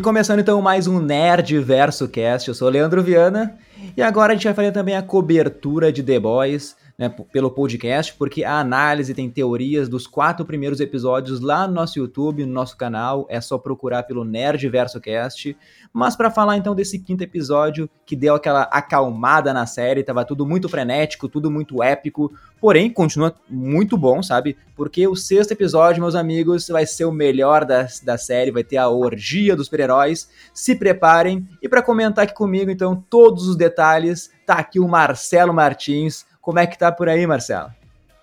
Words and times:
E 0.00 0.02
começando 0.02 0.40
então 0.40 0.62
mais 0.62 0.86
um 0.86 0.98
Nerd 0.98 1.58
Verso 1.58 2.08
Cast, 2.08 2.48
eu 2.48 2.54
sou 2.54 2.70
Leandro 2.70 3.02
Viana. 3.02 3.58
E 3.94 4.00
agora 4.00 4.32
a 4.32 4.34
gente 4.34 4.44
vai 4.44 4.54
fazer 4.54 4.72
também 4.72 4.96
a 4.96 5.02
cobertura 5.02 5.92
de 5.92 6.02
The 6.02 6.18
Boys 6.18 6.74
né, 7.00 7.08
pelo 7.32 7.50
podcast, 7.50 8.12
porque 8.12 8.44
a 8.44 8.60
análise 8.60 9.14
tem 9.14 9.30
teorias 9.30 9.88
dos 9.88 10.06
quatro 10.06 10.44
primeiros 10.44 10.80
episódios 10.80 11.40
lá 11.40 11.66
no 11.66 11.72
nosso 11.72 11.98
YouTube, 11.98 12.44
no 12.44 12.52
nosso 12.52 12.76
canal, 12.76 13.26
é 13.30 13.40
só 13.40 13.56
procurar 13.56 14.02
pelo 14.02 14.22
Nerd 14.22 14.68
Verso 14.68 15.00
Cast. 15.00 15.56
Mas 15.94 16.14
para 16.14 16.30
falar 16.30 16.58
então 16.58 16.74
desse 16.74 16.98
quinto 16.98 17.24
episódio 17.24 17.88
que 18.04 18.14
deu 18.14 18.34
aquela 18.34 18.64
acalmada 18.64 19.54
na 19.54 19.64
série, 19.64 20.04
tava 20.04 20.26
tudo 20.26 20.44
muito 20.44 20.68
frenético, 20.68 21.26
tudo 21.26 21.50
muito 21.50 21.82
épico, 21.82 22.30
porém 22.60 22.92
continua 22.92 23.34
muito 23.48 23.96
bom, 23.96 24.22
sabe? 24.22 24.58
Porque 24.76 25.08
o 25.08 25.16
sexto 25.16 25.52
episódio, 25.52 26.02
meus 26.02 26.14
amigos, 26.14 26.68
vai 26.68 26.84
ser 26.84 27.06
o 27.06 27.12
melhor 27.12 27.64
da, 27.64 27.86
da 28.04 28.18
série, 28.18 28.50
vai 28.50 28.62
ter 28.62 28.76
a 28.76 28.90
orgia 28.90 29.56
dos 29.56 29.68
super-heróis. 29.68 30.28
Se 30.52 30.76
preparem 30.76 31.48
e 31.62 31.68
para 31.68 31.82
comentar 31.82 32.24
aqui 32.24 32.34
comigo 32.34 32.70
então 32.70 33.02
todos 33.08 33.48
os 33.48 33.56
detalhes, 33.56 34.30
tá 34.44 34.56
aqui 34.56 34.78
o 34.78 34.86
Marcelo 34.86 35.54
Martins. 35.54 36.28
Como 36.40 36.58
é 36.58 36.66
que 36.66 36.78
tá 36.78 36.90
por 36.90 37.08
aí, 37.08 37.26
Marcelo? 37.26 37.70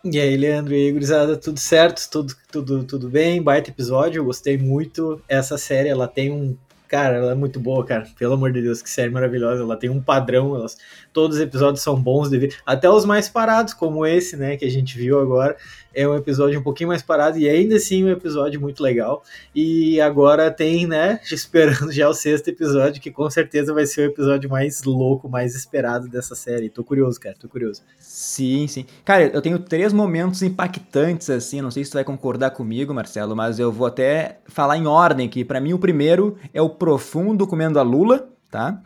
E 0.03 0.19
aí, 0.19 0.35
Leandro 0.37 0.73
e 0.73 0.91
gurizada, 0.91 1.37
tudo 1.37 1.59
certo? 1.59 2.09
Tudo, 2.09 2.33
tudo, 2.51 2.83
tudo 2.83 3.09
bem? 3.09 3.41
Baita 3.41 3.69
episódio, 3.69 4.19
eu 4.19 4.25
gostei 4.25 4.57
muito. 4.57 5.21
Essa 5.27 5.57
série, 5.57 5.89
ela 5.89 6.07
tem 6.07 6.31
um 6.31 6.57
Cara, 6.87 7.17
ela 7.17 7.31
é 7.33 7.35
muito 7.35 7.59
boa, 7.59 7.85
cara. 7.85 8.07
Pelo 8.17 8.33
amor 8.33 8.51
de 8.51 8.61
Deus, 8.61 8.81
que 8.81 8.89
série 8.89 9.09
maravilhosa. 9.09 9.61
Ela 9.61 9.75
tem 9.75 9.89
um 9.89 10.01
padrão, 10.01 10.55
elas, 10.55 10.77
todos 11.11 11.35
os 11.35 11.43
episódios 11.43 11.83
são 11.83 12.01
bons, 12.01 12.29
de 12.29 12.37
ver. 12.37 12.55
até 12.65 12.89
os 12.89 13.03
mais 13.03 13.27
parados, 13.27 13.73
como 13.73 14.05
esse, 14.05 14.37
né, 14.37 14.55
que 14.55 14.63
a 14.63 14.71
gente 14.71 14.97
viu 14.97 15.19
agora. 15.19 15.57
É 15.93 16.07
um 16.07 16.15
episódio 16.15 16.59
um 16.59 16.63
pouquinho 16.63 16.89
mais 16.89 17.01
parado 17.01 17.37
e 17.37 17.49
ainda 17.49 17.75
assim 17.75 18.03
um 18.03 18.09
episódio 18.09 18.59
muito 18.59 18.81
legal. 18.81 19.23
E 19.53 19.99
agora 20.01 20.51
tem, 20.51 20.85
né, 20.85 21.19
esperando 21.31 21.91
já 21.91 22.07
o 22.07 22.13
sexto 22.13 22.47
episódio, 22.49 23.01
que 23.01 23.11
com 23.11 23.29
certeza 23.29 23.73
vai 23.73 23.85
ser 23.85 24.01
o 24.01 24.11
episódio 24.11 24.49
mais 24.49 24.83
louco, 24.83 25.29
mais 25.29 25.55
esperado 25.55 26.07
dessa 26.07 26.35
série. 26.35 26.69
Tô 26.69 26.83
curioso, 26.83 27.19
cara, 27.19 27.35
tô 27.39 27.47
curioso. 27.47 27.81
Sim, 27.99 28.67
sim. 28.67 28.85
Cara, 29.03 29.23
eu 29.23 29.41
tenho 29.41 29.59
três 29.59 29.93
momentos 29.93 30.41
impactantes, 30.43 31.29
assim, 31.29 31.61
não 31.61 31.71
sei 31.71 31.83
se 31.83 31.91
tu 31.91 31.95
vai 31.95 32.03
concordar 32.03 32.51
comigo, 32.51 32.93
Marcelo, 32.93 33.35
mas 33.35 33.59
eu 33.59 33.71
vou 33.71 33.87
até 33.87 34.39
falar 34.47 34.77
em 34.77 34.87
ordem 34.87 35.27
aqui. 35.27 35.43
Para 35.43 35.59
mim, 35.59 35.73
o 35.73 35.79
primeiro 35.79 36.37
é 36.53 36.61
o 36.61 36.69
Profundo 36.69 37.47
comendo 37.47 37.79
a 37.79 37.83
Lula, 37.83 38.29
tá? 38.51 38.81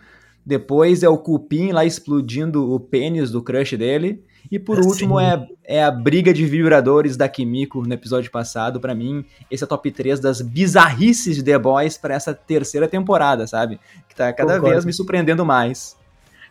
Depois 0.45 1.03
é 1.03 1.09
o 1.09 1.17
Cupim 1.17 1.71
lá 1.71 1.86
explodindo 1.86 2.71
o 2.71 2.80
pênis 2.80 3.31
do 3.31 3.43
crush 3.43 3.77
dele. 3.77 4.23
E 4.50 4.58
por 4.58 4.78
é 4.80 4.81
último 4.81 5.20
é, 5.20 5.47
é 5.64 5.84
a 5.84 5.92
briga 5.92 6.34
de 6.34 6.45
vibradores 6.45 7.17
da 7.17 7.28
Kimiko 7.28 7.86
no 7.86 7.94
episódio 7.94 8.31
passado. 8.31 8.80
Para 8.80 8.95
mim, 8.95 9.25
esse 9.50 9.64
é 9.64 9.66
o 9.66 9.67
top 9.67 9.92
3 9.92 10.20
das 10.20 10.42
bizarrices 10.42 11.36
de 11.36 11.44
The 11.44 11.58
Boys 11.58 11.98
para 11.98 12.16
essa 12.16 12.33
terceira 12.33 12.88
temporada, 12.88 13.45
sabe? 13.48 13.80
Que 14.08 14.16
tá 14.16 14.31
cada 14.33 14.56
Concordo. 14.56 14.73
vez 14.73 14.86
me 14.86 14.94
surpreendendo 14.94 15.45
mais. 15.45 15.95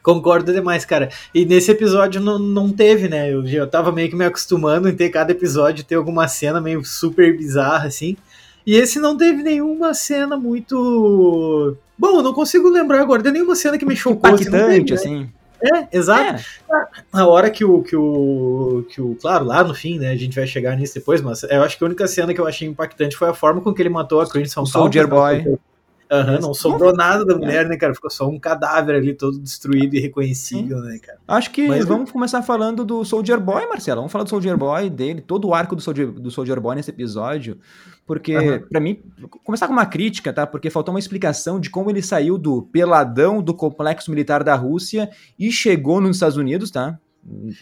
Concordo 0.02 0.52
demais, 0.52 0.84
cara. 0.84 1.10
E 1.34 1.44
nesse 1.44 1.70
episódio 1.70 2.20
não, 2.20 2.38
não 2.38 2.70
teve, 2.70 3.08
né? 3.08 3.32
Eu 3.32 3.46
já 3.46 3.66
tava 3.66 3.92
meio 3.92 4.08
que 4.08 4.16
me 4.16 4.24
acostumando 4.24 4.88
em 4.88 4.96
ter 4.96 5.10
cada 5.10 5.32
episódio 5.32 5.84
ter 5.84 5.96
alguma 5.96 6.26
cena 6.26 6.60
meio 6.60 6.84
super 6.84 7.36
bizarra, 7.36 7.86
assim. 7.88 8.16
E 8.66 8.76
esse 8.76 8.98
não 8.98 9.16
teve 9.16 9.42
nenhuma 9.42 9.92
cena 9.94 10.36
muito. 10.36 11.76
Bom, 11.98 12.18
eu 12.18 12.22
não 12.22 12.32
consigo 12.32 12.68
lembrar 12.70 13.00
agora 13.00 13.22
de 13.22 13.30
nenhuma 13.30 13.54
cena 13.54 13.76
que 13.76 13.84
me 13.84 13.96
chocou. 13.96 14.32
Assim, 14.32 14.44
Impactante, 14.44 14.94
assim. 14.94 15.20
Né? 15.20 15.28
É, 15.62 15.96
exato. 15.96 16.42
É. 16.70 16.86
A 17.12 17.26
hora 17.26 17.50
que 17.50 17.64
o, 17.64 17.82
que 17.82 17.96
o. 17.96 18.84
que 18.88 19.00
o. 19.00 19.14
Claro, 19.20 19.44
lá 19.44 19.62
no 19.62 19.74
fim, 19.74 19.98
né? 19.98 20.10
A 20.10 20.16
gente 20.16 20.34
vai 20.34 20.46
chegar 20.46 20.76
nisso 20.76 20.94
depois, 20.94 21.20
mas 21.20 21.42
eu 21.42 21.62
acho 21.62 21.76
que 21.76 21.84
a 21.84 21.86
única 21.86 22.06
cena 22.08 22.32
que 22.32 22.40
eu 22.40 22.46
achei 22.46 22.66
impactante 22.66 23.16
foi 23.16 23.28
a 23.28 23.34
forma 23.34 23.60
com 23.60 23.72
que 23.72 23.82
ele 23.82 23.88
matou 23.88 24.20
a 24.20 24.28
Crimson 24.28 24.64
Soldier 24.64 25.06
Boy. 25.06 25.58
Uhum, 26.10 26.40
não 26.40 26.54
sobrou 26.54 26.92
nada 26.92 27.24
da 27.24 27.36
mulher, 27.36 27.68
né, 27.68 27.76
cara? 27.76 27.94
Ficou 27.94 28.10
só 28.10 28.28
um 28.28 28.38
cadáver 28.38 28.96
ali, 28.96 29.14
todo 29.14 29.38
destruído 29.38 29.94
e 29.94 30.00
reconhecível, 30.00 30.80
né, 30.80 30.98
cara? 30.98 31.20
Acho 31.28 31.52
que 31.52 31.68
Mas, 31.68 31.84
vamos 31.84 32.10
começar 32.10 32.42
falando 32.42 32.84
do 32.84 33.04
Soldier 33.04 33.38
Boy, 33.38 33.68
Marcelo. 33.68 34.00
Vamos 34.00 34.10
falar 34.10 34.24
do 34.24 34.30
Soldier 34.30 34.56
Boy, 34.56 34.90
dele, 34.90 35.20
todo 35.20 35.46
o 35.46 35.54
arco 35.54 35.76
do 35.76 35.82
Soldier, 35.82 36.10
do 36.10 36.28
Soldier 36.28 36.60
Boy 36.60 36.74
nesse 36.74 36.90
episódio. 36.90 37.58
Porque, 38.04 38.36
uhum. 38.36 38.66
para 38.68 38.80
mim, 38.80 39.00
começar 39.44 39.68
com 39.68 39.72
uma 39.72 39.86
crítica, 39.86 40.32
tá? 40.32 40.44
Porque 40.44 40.68
faltou 40.68 40.92
uma 40.92 40.98
explicação 40.98 41.60
de 41.60 41.70
como 41.70 41.88
ele 41.90 42.02
saiu 42.02 42.36
do 42.36 42.62
peladão 42.62 43.40
do 43.40 43.54
complexo 43.54 44.10
militar 44.10 44.42
da 44.42 44.56
Rússia 44.56 45.08
e 45.38 45.52
chegou 45.52 46.00
nos 46.00 46.16
Estados 46.16 46.36
Unidos, 46.36 46.72
tá? 46.72 46.98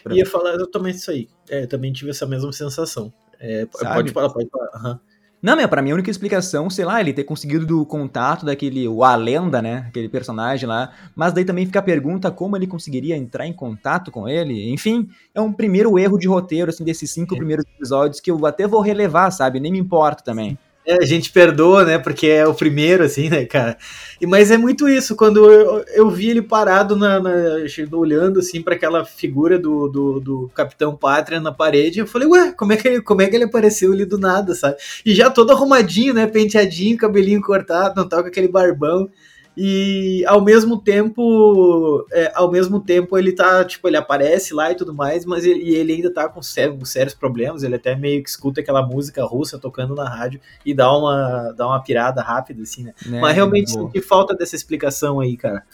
Pra... 0.02 0.14
Ia 0.14 0.24
falar 0.24 0.54
exatamente 0.54 0.96
isso 0.96 1.10
aí. 1.10 1.28
É, 1.50 1.66
também 1.66 1.92
tive 1.92 2.12
essa 2.12 2.24
mesma 2.24 2.50
sensação. 2.50 3.12
É, 3.38 3.66
pode 3.66 4.10
falar, 4.10 4.30
pode 4.30 4.48
falar. 4.48 4.70
Uhum. 4.74 4.98
Não, 5.40 5.56
meu, 5.56 5.68
pra 5.68 5.80
mim 5.80 5.92
a 5.92 5.94
única 5.94 6.10
explicação, 6.10 6.68
sei 6.68 6.84
lá, 6.84 7.00
ele 7.00 7.12
ter 7.12 7.22
conseguido 7.22 7.64
do 7.64 7.86
contato 7.86 8.44
daquele, 8.44 8.88
o 8.88 9.04
Alenda, 9.04 9.62
né, 9.62 9.84
aquele 9.88 10.08
personagem 10.08 10.68
lá, 10.68 10.90
mas 11.14 11.32
daí 11.32 11.44
também 11.44 11.64
fica 11.64 11.78
a 11.78 11.82
pergunta 11.82 12.28
como 12.30 12.56
ele 12.56 12.66
conseguiria 12.66 13.16
entrar 13.16 13.46
em 13.46 13.52
contato 13.52 14.10
com 14.10 14.28
ele, 14.28 14.72
enfim, 14.72 15.08
é 15.32 15.40
um 15.40 15.52
primeiro 15.52 15.96
erro 15.96 16.18
de 16.18 16.26
roteiro, 16.26 16.70
assim, 16.70 16.84
desses 16.84 17.12
cinco 17.12 17.34
é. 17.34 17.38
primeiros 17.38 17.64
episódios 17.76 18.20
que 18.20 18.30
eu 18.30 18.44
até 18.46 18.66
vou 18.66 18.80
relevar, 18.80 19.30
sabe, 19.30 19.60
nem 19.60 19.70
me 19.70 19.78
importo 19.78 20.24
também. 20.24 20.58
É, 20.88 21.02
a 21.02 21.04
gente 21.04 21.30
perdoa, 21.30 21.84
né? 21.84 21.98
Porque 21.98 22.26
é 22.28 22.46
o 22.46 22.54
primeiro, 22.54 23.04
assim, 23.04 23.28
né, 23.28 23.44
cara? 23.44 23.76
E, 24.18 24.26
mas 24.26 24.50
é 24.50 24.56
muito 24.56 24.88
isso. 24.88 25.14
Quando 25.14 25.44
eu, 25.44 25.84
eu 25.94 26.08
vi 26.08 26.30
ele 26.30 26.40
parado, 26.40 26.96
na, 26.96 27.20
na 27.20 27.30
olhando, 27.92 28.40
assim, 28.40 28.62
para 28.62 28.74
aquela 28.74 29.04
figura 29.04 29.58
do, 29.58 29.86
do, 29.86 30.18
do, 30.18 30.50
Capitão 30.54 30.96
Pátria 30.96 31.40
na 31.40 31.52
parede, 31.52 31.98
eu 31.98 32.06
falei, 32.06 32.26
ué, 32.26 32.52
como 32.52 32.72
é, 32.72 32.76
que 32.78 32.88
ele, 32.88 33.02
como 33.02 33.20
é 33.20 33.26
que 33.26 33.36
ele 33.36 33.44
apareceu 33.44 33.92
ali 33.92 34.06
do 34.06 34.16
nada, 34.16 34.54
sabe? 34.54 34.76
E 35.04 35.14
já 35.14 35.28
todo 35.28 35.50
arrumadinho, 35.50 36.14
né? 36.14 36.26
Penteadinho, 36.26 36.96
cabelinho 36.96 37.42
cortado, 37.42 37.94
não 37.94 38.08
tá 38.08 38.22
com 38.22 38.28
aquele 38.28 38.48
barbão 38.48 39.10
e 39.60 40.24
ao 40.26 40.40
mesmo 40.40 40.78
tempo 40.78 42.06
é, 42.12 42.30
ao 42.32 42.48
mesmo 42.48 42.78
tempo 42.78 43.18
ele 43.18 43.32
tá 43.32 43.64
tipo 43.64 43.88
ele 43.88 43.96
aparece 43.96 44.54
lá 44.54 44.70
e 44.70 44.76
tudo 44.76 44.94
mais 44.94 45.24
mas 45.26 45.44
ele, 45.44 45.64
e 45.64 45.74
ele 45.74 45.94
ainda 45.94 46.14
tá 46.14 46.28
com 46.28 46.40
sérios, 46.40 46.88
sérios 46.88 47.12
problemas 47.12 47.64
ele 47.64 47.74
até 47.74 47.96
meio 47.96 48.22
que 48.22 48.30
escuta 48.30 48.60
aquela 48.60 48.86
música 48.86 49.24
russa 49.24 49.58
tocando 49.58 49.96
na 49.96 50.08
rádio 50.08 50.40
e 50.64 50.72
dá 50.72 50.96
uma 50.96 51.52
dá 51.56 51.66
uma 51.66 51.82
pirada 51.82 52.22
rápida 52.22 52.62
assim 52.62 52.84
né, 52.84 52.94
né 53.04 53.20
mas 53.20 53.34
realmente 53.34 53.72
que 53.90 54.00
falta 54.00 54.32
dessa 54.32 54.54
explicação 54.54 55.18
aí 55.18 55.36
cara 55.36 55.64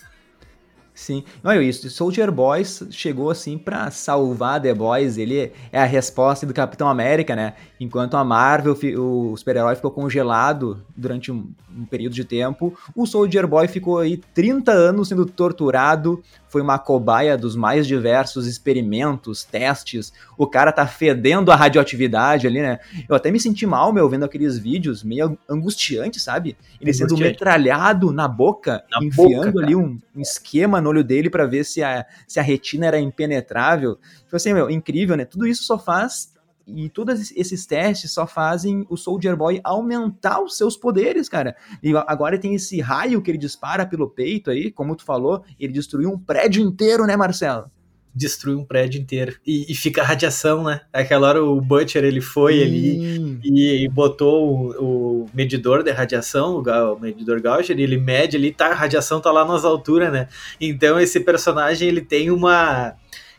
Sim. 1.05 1.23
Olha 1.45 1.63
isso, 1.63 1.91
Soldier 1.91 2.33
Boys 2.33 2.83
chegou 2.91 3.29
assim 3.29 3.59
para 3.59 3.91
salvar 3.91 4.59
The 4.59 4.73
Boys, 4.73 5.19
ele 5.19 5.53
é 5.71 5.79
a 5.79 5.85
resposta 5.85 6.47
do 6.47 6.55
Capitão 6.55 6.89
América, 6.89 7.37
né? 7.37 7.53
Enquanto 7.79 8.17
a 8.17 8.25
Marvel, 8.25 8.75
o 8.99 9.37
super-herói 9.37 9.77
ficou 9.77 9.91
congelado 9.91 10.83
durante 10.97 11.31
um, 11.31 11.51
um, 11.77 11.85
período 11.85 12.15
de 12.15 12.25
tempo, 12.25 12.75
o 12.97 13.05
Soldier 13.05 13.47
Boy 13.47 13.69
ficou 13.69 13.99
aí 13.99 14.17
30 14.17 14.73
anos 14.73 15.09
sendo 15.09 15.27
torturado, 15.27 16.23
foi 16.55 16.63
uma 16.63 16.79
cobaia 16.79 17.37
dos 17.37 17.57
mais 17.57 17.85
diversos 17.85 18.47
experimentos, 18.47 19.43
testes. 19.43 20.13
O 20.39 20.47
cara 20.47 20.71
tá 20.71 20.87
fedendo 20.87 21.51
a 21.51 21.57
radioatividade 21.57 22.47
ali, 22.47 22.63
né? 22.63 22.79
Eu 23.09 23.17
até 23.17 23.29
me 23.29 23.41
senti 23.41 23.67
mal, 23.67 23.93
meu, 23.93 24.09
vendo 24.09 24.25
aqueles 24.25 24.57
vídeos 24.57 25.03
meio 25.03 25.37
angustiantes, 25.51 26.23
sabe? 26.23 26.57
Ele 26.81 26.95
sendo 26.95 27.17
metralhado 27.17 28.13
na 28.13 28.29
boca, 28.29 28.85
na 28.89 29.05
enfiando 29.05 29.55
boca, 29.55 29.65
ali 29.65 29.75
um, 29.75 29.99
um, 30.15 30.21
esquema 30.21 30.81
no 30.81 30.91
olho 30.91 31.03
dele 31.03 31.29
para 31.29 31.45
ver 31.45 31.65
se 31.65 31.83
a, 31.83 32.07
se 32.25 32.39
a 32.39 32.43
retina 32.43 32.87
era 32.87 33.01
impenetrável. 33.01 33.99
Tipo 34.23 34.37
assim, 34.37 34.55
meu, 34.55 34.71
incrível, 34.71 35.17
né? 35.17 35.25
Tudo 35.25 35.49
isso 35.49 35.65
só 35.65 35.77
faz 35.77 36.34
e 36.67 36.89
todos 36.89 37.31
esses 37.33 37.67
testes 37.67 38.13
só 38.13 38.27
fazem 38.27 38.87
o 38.89 38.97
Soldier 38.97 39.37
Boy 39.37 39.61
aumentar 39.63 40.43
os 40.43 40.57
seus 40.57 40.77
poderes, 40.77 41.29
cara. 41.29 41.55
E 41.83 41.93
agora 42.07 42.39
tem 42.39 42.55
esse 42.55 42.81
raio 42.81 43.21
que 43.21 43.31
ele 43.31 43.39
dispara 43.39 43.85
pelo 43.87 44.09
peito 44.09 44.51
aí, 44.51 44.71
como 44.71 44.97
tu 44.97 45.05
falou, 45.05 45.45
ele 45.59 45.73
destruiu 45.73 46.11
um 46.11 46.19
prédio 46.19 46.63
inteiro, 46.63 47.07
né, 47.07 47.17
Marcelo? 47.17 47.71
Destruiu 48.15 48.61
um 48.61 48.65
prédio 48.65 49.01
inteiro. 49.01 49.37
E, 49.45 49.71
e 49.71 49.75
fica 49.75 50.01
a 50.01 50.05
radiação, 50.05 50.63
né? 50.63 50.83
Aquela 50.93 51.29
hora 51.29 51.45
o 51.45 51.61
Butcher 51.61 52.05
ele 52.05 52.21
foi 52.21 52.63
ali 52.63 53.41
e, 53.43 53.85
e, 53.85 53.89
botou 53.89 54.49
o, 54.49 55.25
o, 55.25 55.27
medidor 55.35 55.83
de 55.83 55.91
radiação, 55.91 56.63
o, 56.63 56.95
o 56.95 57.01
medidor 57.01 57.41
Gauger, 57.41 57.79
ele 57.79 57.99
mede 57.99 58.37
ali, 58.37 58.53
tá, 58.53 58.69
a 58.69 58.75
radiação 58.75 59.21
tá 59.21 59.33
lá 59.33 59.45
nas 59.45 59.65
alturas, 59.65 60.13
né? 60.13 60.29
Então 60.61 60.99
esse 60.99 61.21
personagem 61.21 61.89
ele 61.89 62.01
tem 62.01 62.31
uma 62.31 62.95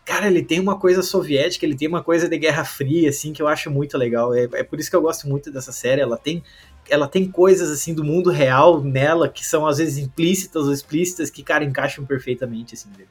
cara, 0.06 0.28
ele 0.28 0.44
tem 0.44 0.60
uma 0.60 0.78
coisa 0.78 1.02
soviética, 1.02 1.66
ele 1.66 1.76
tem 1.76 1.88
uma 1.88 2.04
coisa 2.04 2.30
de 2.30 2.38
Guerra 2.38 2.64
Fria, 2.64 3.10
assim, 3.10 3.34
que 3.34 3.42
eu 3.42 3.48
acho 3.48 3.72
muito 3.72 3.98
legal. 3.98 4.34
É, 4.34 4.44
é 4.54 4.64
por 4.64 4.80
isso 4.80 4.90
que 4.90 4.96
eu 4.96 5.02
gosto 5.02 5.28
muito 5.28 5.52
dessa 5.52 5.72
série. 5.72 6.00
Ela 6.00 6.16
tem, 6.16 6.44
ela 6.88 7.08
tem 7.08 7.30
coisas, 7.30 7.72
assim, 7.72 7.94
do 7.94 8.04
mundo 8.04 8.30
real 8.30 8.82
nela 8.82 9.28
que 9.28 9.44
são, 9.44 9.66
às 9.66 9.80
vezes, 9.80 9.98
implícitas 9.98 10.68
ou 10.68 10.72
explícitas 10.72 11.32
que, 11.32 11.42
cara, 11.42 11.64
encaixam 11.66 12.06
perfeitamente, 12.06 12.76
assim, 12.76 12.90
dele. 12.90 13.10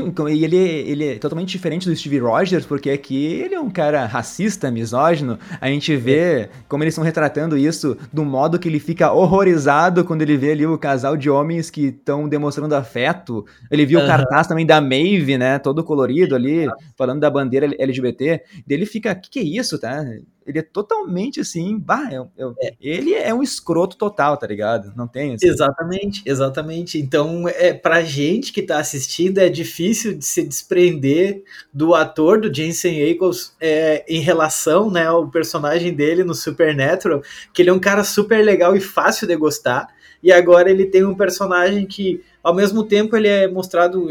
E 0.00 0.44
ele, 0.44 0.56
ele 0.56 1.08
é 1.08 1.18
totalmente 1.18 1.48
diferente 1.48 1.88
do 1.88 1.96
Steve 1.96 2.20
Rogers, 2.20 2.64
porque 2.64 2.88
aqui 2.88 3.26
ele 3.26 3.56
é 3.56 3.60
um 3.60 3.68
cara 3.68 4.06
racista, 4.06 4.70
misógino. 4.70 5.36
A 5.60 5.66
gente 5.66 5.96
vê 5.96 6.48
como 6.68 6.84
eles 6.84 6.92
estão 6.92 7.02
retratando 7.02 7.58
isso 7.58 7.96
do 8.12 8.24
modo 8.24 8.60
que 8.60 8.68
ele 8.68 8.78
fica 8.78 9.12
horrorizado 9.12 10.04
quando 10.04 10.22
ele 10.22 10.36
vê 10.36 10.52
ali 10.52 10.64
o 10.64 10.78
casal 10.78 11.16
de 11.16 11.28
homens 11.28 11.68
que 11.68 11.86
estão 11.86 12.28
demonstrando 12.28 12.76
afeto. 12.76 13.44
Ele 13.68 13.84
viu 13.84 13.98
uhum. 13.98 14.04
o 14.04 14.08
cartaz 14.08 14.46
também 14.46 14.64
da 14.64 14.80
Maeve, 14.80 15.36
né? 15.36 15.58
Todo 15.58 15.82
colorido 15.82 16.36
ali, 16.36 16.68
falando 16.96 17.18
da 17.18 17.28
bandeira 17.28 17.68
LGBT. 17.76 18.40
Ele 18.68 18.86
fica, 18.86 19.12
que 19.16 19.28
que 19.28 19.40
é 19.40 19.42
isso, 19.42 19.80
tá? 19.80 20.04
Ele 20.48 20.60
é 20.60 20.62
totalmente 20.62 21.40
assim, 21.40 21.78
bah, 21.78 22.08
eu, 22.10 22.30
eu, 22.36 22.54
é. 22.58 22.72
ele 22.80 23.12
é 23.12 23.34
um 23.34 23.42
escroto 23.42 23.98
total, 23.98 24.34
tá 24.38 24.46
ligado? 24.46 24.94
Não 24.96 25.06
tem 25.06 25.34
assim. 25.34 25.46
Exatamente, 25.46 26.22
exatamente. 26.24 26.98
Então, 26.98 27.46
é 27.46 27.74
pra 27.74 28.02
gente 28.02 28.50
que 28.50 28.62
tá 28.62 28.78
assistindo, 28.78 29.38
é 29.38 29.50
difícil 29.50 30.16
de 30.16 30.24
se 30.24 30.42
desprender 30.42 31.42
do 31.72 31.94
ator 31.94 32.40
do 32.40 32.52
Jensen 32.52 33.10
Ackles 33.10 33.54
é, 33.60 34.04
em 34.08 34.20
relação, 34.20 34.90
né, 34.90 35.06
ao 35.06 35.28
personagem 35.28 35.92
dele 35.92 36.24
no 36.24 36.34
Supernatural, 36.34 37.22
que 37.52 37.60
ele 37.60 37.68
é 37.68 37.72
um 37.72 37.78
cara 37.78 38.02
super 38.02 38.42
legal 38.42 38.74
e 38.74 38.80
fácil 38.80 39.28
de 39.28 39.36
gostar 39.36 39.88
e 40.22 40.32
agora 40.32 40.70
ele 40.70 40.86
tem 40.86 41.04
um 41.04 41.14
personagem 41.14 41.86
que, 41.86 42.22
ao 42.42 42.54
mesmo 42.54 42.84
tempo, 42.84 43.16
ele 43.16 43.28
é 43.28 43.48
mostrado, 43.48 44.08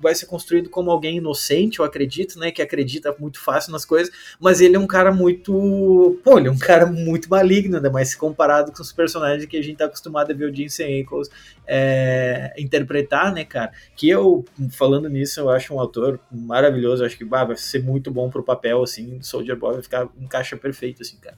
vai 0.00 0.14
ser 0.14 0.26
construído 0.26 0.70
como 0.70 0.90
alguém 0.90 1.16
inocente, 1.16 1.80
eu 1.80 1.84
acredito, 1.84 2.38
né, 2.38 2.50
que 2.50 2.62
acredita 2.62 3.14
muito 3.18 3.40
fácil 3.40 3.72
nas 3.72 3.84
coisas, 3.84 4.14
mas 4.40 4.60
ele 4.60 4.76
é 4.76 4.78
um 4.78 4.86
cara 4.86 5.12
muito, 5.12 6.18
pô, 6.22 6.38
ele 6.38 6.48
é 6.48 6.50
um 6.50 6.58
cara 6.58 6.86
muito 6.86 7.28
maligno, 7.28 7.80
né, 7.80 7.88
mas 7.88 8.14
comparado 8.14 8.72
com 8.72 8.80
os 8.80 8.92
personagens 8.92 9.46
que 9.46 9.56
a 9.56 9.62
gente 9.62 9.76
tá 9.76 9.86
acostumado 9.86 10.30
a 10.30 10.34
ver 10.34 10.50
o 10.50 10.54
Jensen 10.54 11.00
Ackles 11.00 11.28
é, 11.66 12.54
interpretar, 12.58 13.32
né, 13.32 13.44
cara, 13.44 13.72
que 13.96 14.08
eu, 14.08 14.44
falando 14.70 15.08
nisso, 15.08 15.40
eu 15.40 15.50
acho 15.50 15.74
um 15.74 15.80
autor 15.80 16.20
maravilhoso, 16.30 17.04
acho 17.04 17.18
que 17.18 17.24
bah, 17.24 17.44
vai 17.44 17.56
ser 17.56 17.82
muito 17.82 18.10
bom 18.10 18.30
pro 18.30 18.42
papel, 18.42 18.82
assim, 18.82 19.20
Soldier 19.20 19.56
Boy 19.56 19.74
vai 19.74 19.82
ficar, 19.82 20.08
encaixa 20.20 20.56
perfeito, 20.56 21.02
assim, 21.02 21.16
cara. 21.16 21.36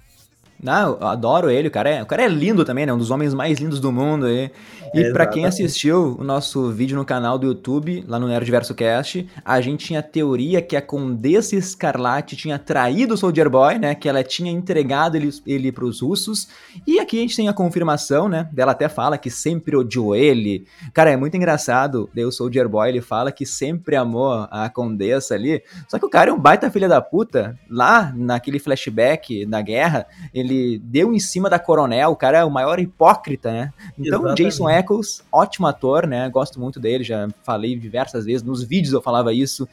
Não, 0.63 0.97
eu 1.01 1.07
adoro 1.07 1.51
ele, 1.51 1.69
o 1.69 1.71
cara, 1.71 1.91
é, 1.91 2.03
o 2.03 2.07
cara 2.07 2.23
é 2.23 2.29
lindo 2.29 2.65
também, 2.65 2.87
né? 2.87 2.93
Um 2.93 2.99
dos 2.99 3.11
homens 3.11 3.35
mais 3.35 3.59
lindos 3.59 3.79
do 3.79 3.93
mundo. 3.93 4.29
E, 4.29 4.51
e 4.95 5.03
é, 5.03 5.13
para 5.13 5.27
quem 5.27 5.45
assistiu 5.45 6.17
o 6.19 6.25
nosso 6.25 6.71
vídeo 6.71 6.97
no 6.97 7.05
canal 7.05 7.39
do 7.39 7.47
YouTube, 7.47 8.05
lá 8.09 8.19
no 8.19 8.27
Nerdverso 8.27 8.75
Cast, 8.75 9.29
a 9.45 9.61
gente 9.61 9.87
tinha 9.87 10.01
a 10.01 10.03
teoria 10.03 10.63
que 10.63 10.75
a 10.75 10.81
Condessa 10.81 11.57
Escarlate 11.57 12.37
tinha 12.37 12.59
traído 12.59 13.15
o 13.15 13.17
Soldier 13.17 13.51
Boy, 13.51 13.79
né? 13.79 13.95
Que 13.95 14.09
ela 14.09 14.25
tinha 14.25 14.51
entregado 14.51 15.17
ele, 15.17 15.31
ele 15.47 15.71
pros 15.71 16.01
russos. 16.01 16.49
E 16.87 16.99
aqui 16.99 17.19
a 17.19 17.21
gente 17.21 17.37
tem 17.37 17.49
a 17.49 17.53
confirmação, 17.53 18.29
né? 18.29 18.49
Dela 18.53 18.73
até 18.73 18.89
fala 18.89 19.19
que 19.19 19.29
sempre 19.29 19.77
odiou 19.77 20.17
ele. 20.17 20.67
Cara, 20.95 21.11
é 21.11 21.17
muito 21.17 21.37
engraçado. 21.37 22.09
Daí 22.15 22.25
o 22.25 22.33
Soldier 22.33 22.69
Boy, 22.69 22.89
ele 22.89 23.01
fala 23.01 23.31
que 23.31 23.45
sempre 23.45 23.97
amou 23.97 24.47
a 24.51 24.71
Condessa 24.71 25.35
ali. 25.35 25.63
Só 25.87 25.99
que 25.99 26.07
o 26.07 26.11
cara 26.11 26.31
é 26.31 26.33
um 26.33 26.39
baita 26.39 26.71
filha 26.71 26.89
da 26.89 27.01
puta. 27.01 27.59
Lá, 27.69 28.13
naquele 28.17 28.59
flashback 28.59 29.45
da 29.45 29.61
guerra, 29.61 30.07
ele 30.33 30.46
ele 30.47 30.79
deu 30.79 31.13
em 31.13 31.19
cima 31.19 31.51
da 31.51 31.59
Coronel, 31.59 32.11
o 32.11 32.17
cara 32.17 32.39
é 32.39 32.45
o 32.45 32.51
maior 32.51 32.79
hipócrita, 32.79 33.51
né? 33.51 33.73
Então, 33.99 34.21
Exatamente. 34.21 34.45
Jason 34.45 34.71
Eccles, 34.71 35.23
ótimo 35.31 35.67
ator, 35.67 36.07
né? 36.07 36.29
Gosto 36.31 36.61
muito 36.61 36.81
dele, 36.81 37.05
já 37.05 37.29
falei 37.43 37.77
diversas 37.77 38.25
vezes, 38.25 38.43
nos 38.43 38.63
vídeos 38.63 38.93
eu 38.93 39.03
falava 39.03 39.33
isso. 39.33 39.69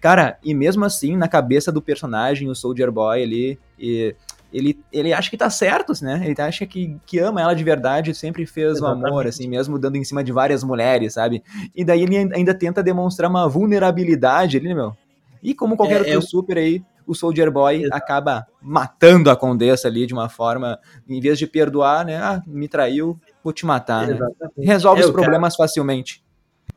Cara, 0.00 0.38
e 0.44 0.54
mesmo 0.54 0.84
assim, 0.84 1.16
na 1.16 1.26
cabeça 1.26 1.72
do 1.72 1.82
personagem, 1.82 2.48
o 2.48 2.54
Soldier 2.54 2.92
Boy 2.92 3.22
ali, 3.22 3.58
e 3.78 4.14
ele, 4.52 4.78
ele 4.92 5.12
acha 5.12 5.28
que 5.28 5.36
tá 5.36 5.50
certo, 5.50 5.92
né? 6.02 6.22
Ele 6.24 6.40
acha 6.40 6.64
que, 6.66 6.96
que 7.04 7.18
ama 7.18 7.40
ela 7.40 7.54
de 7.54 7.64
verdade, 7.64 8.14
sempre 8.14 8.46
fez 8.46 8.78
Exatamente. 8.78 9.04
o 9.04 9.06
amor, 9.08 9.26
assim, 9.26 9.48
mesmo 9.48 9.78
dando 9.78 9.96
em 9.96 10.04
cima 10.04 10.24
de 10.24 10.32
várias 10.32 10.64
mulheres, 10.64 11.14
sabe? 11.14 11.42
E 11.74 11.84
daí 11.84 12.02
ele 12.02 12.16
ainda 12.16 12.54
tenta 12.54 12.82
demonstrar 12.82 13.28
uma 13.28 13.48
vulnerabilidade 13.48 14.56
ali, 14.56 14.68
né, 14.68 14.74
meu? 14.74 14.96
E 15.42 15.54
como 15.54 15.76
qualquer 15.76 15.96
é, 15.96 15.98
outro 15.98 16.12
eu... 16.12 16.22
super 16.22 16.56
aí, 16.56 16.82
o 17.08 17.14
Soldier 17.14 17.50
Boy 17.50 17.88
acaba 17.90 18.46
matando 18.60 19.30
a 19.30 19.36
Condessa 19.36 19.88
ali 19.88 20.06
de 20.06 20.12
uma 20.12 20.28
forma, 20.28 20.78
em 21.08 21.20
vez 21.20 21.38
de 21.38 21.46
perdoar, 21.46 22.04
né? 22.04 22.18
Ah, 22.18 22.42
me 22.46 22.68
traiu, 22.68 23.18
vou 23.42 23.52
te 23.52 23.64
matar, 23.64 24.06
né? 24.06 24.18
Resolve 24.58 25.00
é, 25.00 25.06
os 25.06 25.10
problemas 25.10 25.56
cara... 25.56 25.66
facilmente. 25.66 26.22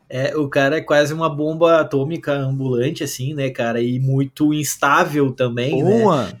É, 0.08 0.36
o 0.36 0.48
cara 0.48 0.78
é 0.78 0.80
quase 0.80 1.12
uma 1.12 1.28
bomba 1.28 1.80
atômica 1.80 2.32
ambulante, 2.32 3.04
assim, 3.04 3.34
né, 3.34 3.50
cara? 3.50 3.80
E 3.80 4.00
muito 4.00 4.52
instável 4.54 5.32
também, 5.32 5.82
né? 5.82 6.02
Boa. 6.02 6.26
né? 6.26 6.32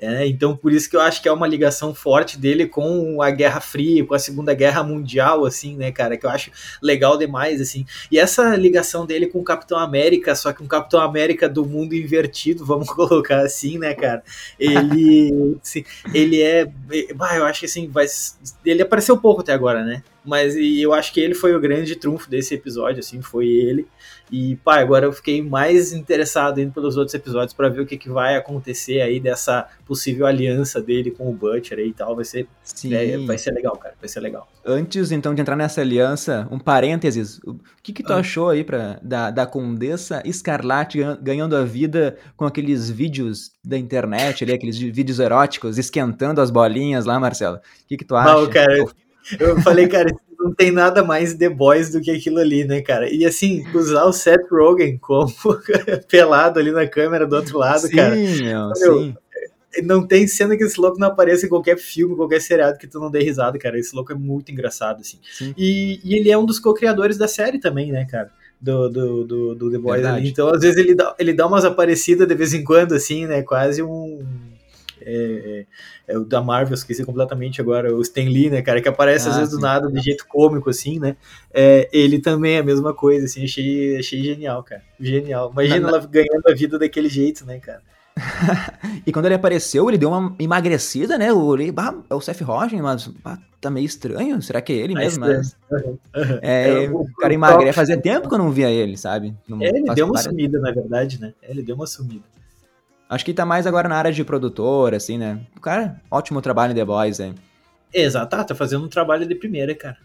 É, 0.00 0.26
então, 0.28 0.56
por 0.56 0.72
isso 0.72 0.88
que 0.88 0.94
eu 0.94 1.00
acho 1.00 1.20
que 1.20 1.28
é 1.28 1.32
uma 1.32 1.46
ligação 1.46 1.92
forte 1.92 2.38
dele 2.38 2.66
com 2.66 3.20
a 3.20 3.30
Guerra 3.30 3.60
Fria, 3.60 4.04
com 4.06 4.14
a 4.14 4.18
Segunda 4.18 4.54
Guerra 4.54 4.84
Mundial, 4.84 5.44
assim, 5.44 5.76
né, 5.76 5.90
cara? 5.90 6.16
Que 6.16 6.24
eu 6.24 6.30
acho 6.30 6.52
legal 6.80 7.18
demais, 7.18 7.60
assim. 7.60 7.84
E 8.10 8.18
essa 8.18 8.54
ligação 8.54 9.04
dele 9.04 9.26
com 9.26 9.40
o 9.40 9.44
Capitão 9.44 9.76
América, 9.76 10.36
só 10.36 10.52
que 10.52 10.62
um 10.62 10.68
Capitão 10.68 11.00
América 11.00 11.48
do 11.48 11.66
mundo 11.66 11.94
invertido, 11.94 12.64
vamos 12.64 12.88
colocar 12.94 13.40
assim, 13.40 13.76
né, 13.76 13.92
cara? 13.92 14.22
Ele, 14.58 15.56
assim, 15.60 15.84
ele 16.14 16.40
é, 16.42 16.66
bah, 17.16 17.36
eu 17.36 17.44
acho 17.44 17.60
que 17.60 17.66
assim, 17.66 17.88
vai, 17.88 18.06
ele 18.64 18.82
apareceu 18.82 19.18
pouco 19.18 19.40
até 19.40 19.52
agora, 19.52 19.84
né? 19.84 20.04
Mas 20.28 20.54
eu 20.56 20.92
acho 20.92 21.10
que 21.12 21.20
ele 21.20 21.34
foi 21.34 21.54
o 21.56 21.60
grande 21.60 21.96
trunfo 21.96 22.28
desse 22.28 22.54
episódio, 22.54 23.00
assim, 23.00 23.22
foi 23.22 23.48
ele. 23.48 23.86
E, 24.30 24.56
pá, 24.56 24.78
agora 24.78 25.06
eu 25.06 25.12
fiquei 25.12 25.42
mais 25.42 25.92
interessado 25.94 26.60
indo 26.60 26.70
pelos 26.70 26.98
outros 26.98 27.14
episódios 27.14 27.54
para 27.54 27.70
ver 27.70 27.80
o 27.80 27.86
que, 27.86 27.96
que 27.96 28.10
vai 28.10 28.36
acontecer 28.36 29.00
aí 29.00 29.18
dessa 29.18 29.66
possível 29.86 30.26
aliança 30.26 30.82
dele 30.82 31.10
com 31.10 31.30
o 31.30 31.32
Butcher 31.32 31.78
aí 31.78 31.88
e 31.88 31.92
tal. 31.94 32.14
Vai 32.14 32.26
ser, 32.26 32.46
é, 32.92 33.16
vai 33.18 33.38
ser 33.38 33.52
legal, 33.52 33.74
cara. 33.76 33.94
Vai 33.98 34.06
ser 34.06 34.20
legal. 34.20 34.46
Antes, 34.66 35.10
então, 35.12 35.34
de 35.34 35.40
entrar 35.40 35.56
nessa 35.56 35.80
aliança, 35.80 36.46
um 36.50 36.58
parênteses. 36.58 37.38
O 37.38 37.58
que, 37.82 37.94
que 37.94 38.02
tu 38.02 38.12
ah. 38.12 38.18
achou 38.18 38.50
aí 38.50 38.62
pra, 38.62 39.00
da, 39.02 39.30
da 39.30 39.46
Condessa 39.46 40.22
Escarlate 40.26 40.98
ganhando 41.22 41.56
a 41.56 41.64
vida 41.64 42.18
com 42.36 42.44
aqueles 42.44 42.90
vídeos 42.90 43.50
da 43.64 43.78
internet 43.78 44.44
ali, 44.44 44.52
aqueles 44.52 44.76
vídeos 44.76 45.20
eróticos, 45.20 45.78
esquentando 45.78 46.42
as 46.42 46.50
bolinhas 46.50 47.06
lá, 47.06 47.18
Marcelo? 47.18 47.56
O 47.56 47.60
que, 47.86 47.96
que 47.96 48.04
tu 48.04 48.14
acha? 48.14 48.34
Não, 48.34 48.46
cara, 48.50 48.76
eu 48.76 48.90
falei, 49.62 49.88
cara, 49.88 50.10
não 50.38 50.54
tem 50.54 50.70
nada 50.70 51.02
mais 51.02 51.34
The 51.34 51.48
Boys 51.48 51.90
do 51.90 52.00
que 52.00 52.10
aquilo 52.10 52.38
ali, 52.38 52.64
né, 52.64 52.80
cara? 52.80 53.12
E 53.12 53.26
assim, 53.26 53.64
usar 53.74 54.04
o 54.04 54.12
Seth 54.12 54.48
Rogen 54.50 54.98
como 54.98 55.32
pelado 56.08 56.60
ali 56.60 56.70
na 56.70 56.86
câmera 56.86 57.26
do 57.26 57.36
outro 57.36 57.58
lado, 57.58 57.86
sim, 57.88 57.96
cara. 57.96 58.14
Meu, 58.14 58.74
sim. 58.74 59.14
Não 59.82 60.06
tem 60.06 60.26
cena 60.26 60.56
que 60.56 60.64
esse 60.64 60.80
louco 60.80 60.98
não 60.98 61.08
apareça 61.08 61.46
em 61.46 61.48
qualquer 61.48 61.76
filme, 61.76 62.16
qualquer 62.16 62.40
seriado 62.40 62.78
que 62.78 62.86
tu 62.86 62.98
não 62.98 63.10
dê 63.10 63.20
risada, 63.20 63.58
cara. 63.58 63.78
Esse 63.78 63.94
louco 63.94 64.12
é 64.12 64.14
muito 64.14 64.50
engraçado, 64.50 65.00
assim. 65.00 65.18
E, 65.56 66.00
e, 66.02 66.16
ele 66.16 66.30
é 66.30 66.38
um 66.38 66.46
dos 66.46 66.58
co-criadores 66.58 67.18
da 67.18 67.28
série 67.28 67.60
também, 67.60 67.92
né, 67.92 68.04
cara? 68.04 68.30
Do, 68.60 68.88
do, 68.88 69.24
do, 69.24 69.54
do 69.54 69.70
The 69.70 69.78
Boys 69.78 70.04
ali. 70.04 70.30
Então, 70.30 70.48
às 70.48 70.62
vezes, 70.62 70.78
ele 70.78 70.94
dá, 70.94 71.14
ele 71.18 71.32
dá 71.32 71.46
umas 71.46 71.64
aparecidas 71.64 72.26
de 72.26 72.34
vez 72.34 72.54
em 72.54 72.64
quando, 72.64 72.94
assim, 72.94 73.26
né? 73.26 73.42
Quase 73.42 73.82
um 73.82 74.20
é, 75.02 75.66
é, 76.08 76.12
é, 76.14 76.18
o 76.18 76.24
da 76.24 76.42
Marvel, 76.42 76.74
esqueci 76.74 77.04
completamente 77.04 77.60
agora, 77.60 77.94
o 77.94 78.00
Stan 78.00 78.22
Lee, 78.22 78.50
né, 78.50 78.62
cara, 78.62 78.80
que 78.80 78.88
aparece 78.88 79.28
ah, 79.28 79.30
às 79.30 79.36
vezes 79.36 79.52
sim. 79.52 79.58
do 79.58 79.62
nada, 79.62 79.90
de 79.90 80.00
jeito 80.00 80.26
cômico, 80.26 80.70
assim, 80.70 80.98
né, 80.98 81.16
é, 81.52 81.88
ele 81.92 82.18
também 82.18 82.56
é 82.56 82.58
a 82.58 82.64
mesma 82.64 82.94
coisa, 82.94 83.26
assim, 83.26 83.44
achei, 83.44 83.98
achei 83.98 84.22
genial, 84.22 84.62
cara, 84.62 84.82
genial. 85.00 85.50
Imagina 85.52 85.88
ela 85.88 86.00
ganhando 86.06 86.46
a 86.46 86.54
vida 86.54 86.78
daquele 86.78 87.08
jeito, 87.08 87.44
né, 87.44 87.58
cara. 87.58 87.82
e 89.06 89.12
quando 89.12 89.26
ele 89.26 89.34
apareceu, 89.34 89.88
ele 89.88 89.98
deu 89.98 90.10
uma 90.10 90.34
emagrecida, 90.38 91.16
né? 91.18 91.30
Eu 91.30 91.40
olhei, 91.40 91.70
bah, 91.70 91.94
é 92.08 92.14
o 92.14 92.20
Seth 92.20 92.40
Rogen, 92.40 92.82
mas 92.82 93.06
bah, 93.06 93.38
tá 93.60 93.70
meio 93.70 93.86
estranho. 93.86 94.40
Será 94.42 94.60
que 94.60 94.72
é 94.72 94.76
ele 94.76 94.94
mesmo? 94.94 95.24
Mas, 95.26 95.56
é, 96.42 96.84
é, 96.84 96.90
o 96.90 97.04
cara 97.18 97.34
emagrece. 97.34 97.74
Fazia 97.74 98.00
tempo 98.00 98.28
que 98.28 98.34
eu 98.34 98.38
não 98.38 98.50
via 98.50 98.70
ele, 98.70 98.96
sabe? 98.96 99.34
Não 99.46 99.60
é, 99.62 99.68
ele 99.68 99.94
deu 99.94 100.06
uma 100.06 100.18
sumida, 100.18 100.58
na 100.58 100.72
verdade, 100.72 101.20
né? 101.20 101.32
Ele 101.42 101.62
deu 101.62 101.76
uma 101.76 101.86
sumida. 101.86 102.24
Acho 103.08 103.24
que 103.24 103.32
tá 103.32 103.46
mais 103.46 103.66
agora 103.66 103.88
na 103.88 103.96
área 103.96 104.12
de 104.12 104.22
produtor, 104.22 104.94
assim, 104.94 105.16
né? 105.16 105.40
O 105.56 105.60
cara, 105.60 106.00
ótimo 106.10 106.42
trabalho 106.42 106.72
em 106.72 106.74
The 106.74 106.84
Boys, 106.84 107.20
hein? 107.20 107.34
Exato, 107.92 108.28
tá, 108.28 108.44
tá 108.44 108.54
fazendo 108.54 108.84
um 108.84 108.88
trabalho 108.88 109.26
de 109.26 109.34
primeira, 109.34 109.74
cara. 109.74 109.96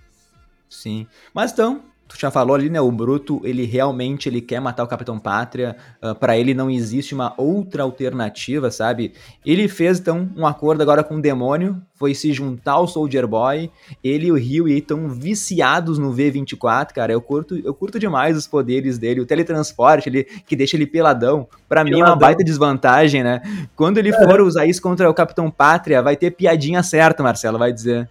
Sim. 0.70 1.06
Mas 1.34 1.52
então, 1.52 1.84
tu 2.08 2.20
já 2.20 2.30
falou 2.30 2.56
ali, 2.56 2.70
né? 2.70 2.80
O 2.80 2.92
Bruto, 2.92 3.42
ele 3.44 3.66
realmente 3.66 4.30
ele 4.30 4.42
quer 4.42 4.60
matar 4.60 4.84
o 4.84 4.88
Capitão 4.88 5.18
Pátria. 5.20 5.76
Uh, 6.02 6.08
ah, 6.08 6.16
para 6.16 6.38
ele 6.38 6.54
não 6.54 6.70
existe 6.70 7.14
uma 7.14 7.34
outra 7.38 7.84
alternativa, 7.84 8.70
sabe? 8.70 9.14
Ele 9.46 9.68
fez 9.68 10.00
então 10.00 10.30
um 10.36 10.46
acordo 10.46 10.82
agora 10.82 11.04
com 11.04 11.16
o 11.16 11.22
demônio, 11.22 11.82
foi 11.96 12.14
se 12.14 12.32
juntar 12.32 12.74
ao 12.74 12.88
Soldier 12.88 13.28
Boy. 13.28 13.70
Ele 14.04 14.28
e 14.28 14.32
o 14.32 14.36
Rio 14.36 14.68
estão 14.68 15.10
viciados 15.10 15.98
no 15.98 16.14
V24, 16.14 16.94
cara. 16.94 17.14
Eu 17.14 17.22
curto, 17.22 17.58
eu 17.58 17.74
curto 17.74 18.00
demais 18.00 18.38
os 18.38 18.48
poderes 18.48 18.98
dele, 18.98 19.22
o 19.22 19.26
teletransporte, 19.26 20.10
ele 20.10 20.24
que 20.24 20.56
deixa 20.56 20.76
ele 20.76 20.86
peladão. 20.86 21.48
Para 21.68 21.84
mim 21.84 22.00
é 22.00 22.04
uma 22.04 22.16
baita 22.16 22.44
desvantagem, 22.44 23.24
né? 23.24 23.42
Quando 23.76 23.98
ele 23.98 24.14
for 24.14 24.42
usar 24.42 24.66
isso 24.66 24.82
contra 24.82 25.10
o 25.10 25.14
Capitão 25.14 25.50
Pátria, 25.50 26.02
vai 26.02 26.16
ter 26.16 26.32
piadinha 26.32 26.84
certa, 26.84 27.24
Marcelo, 27.24 27.58
vai 27.58 27.72
dizer. 27.72 28.08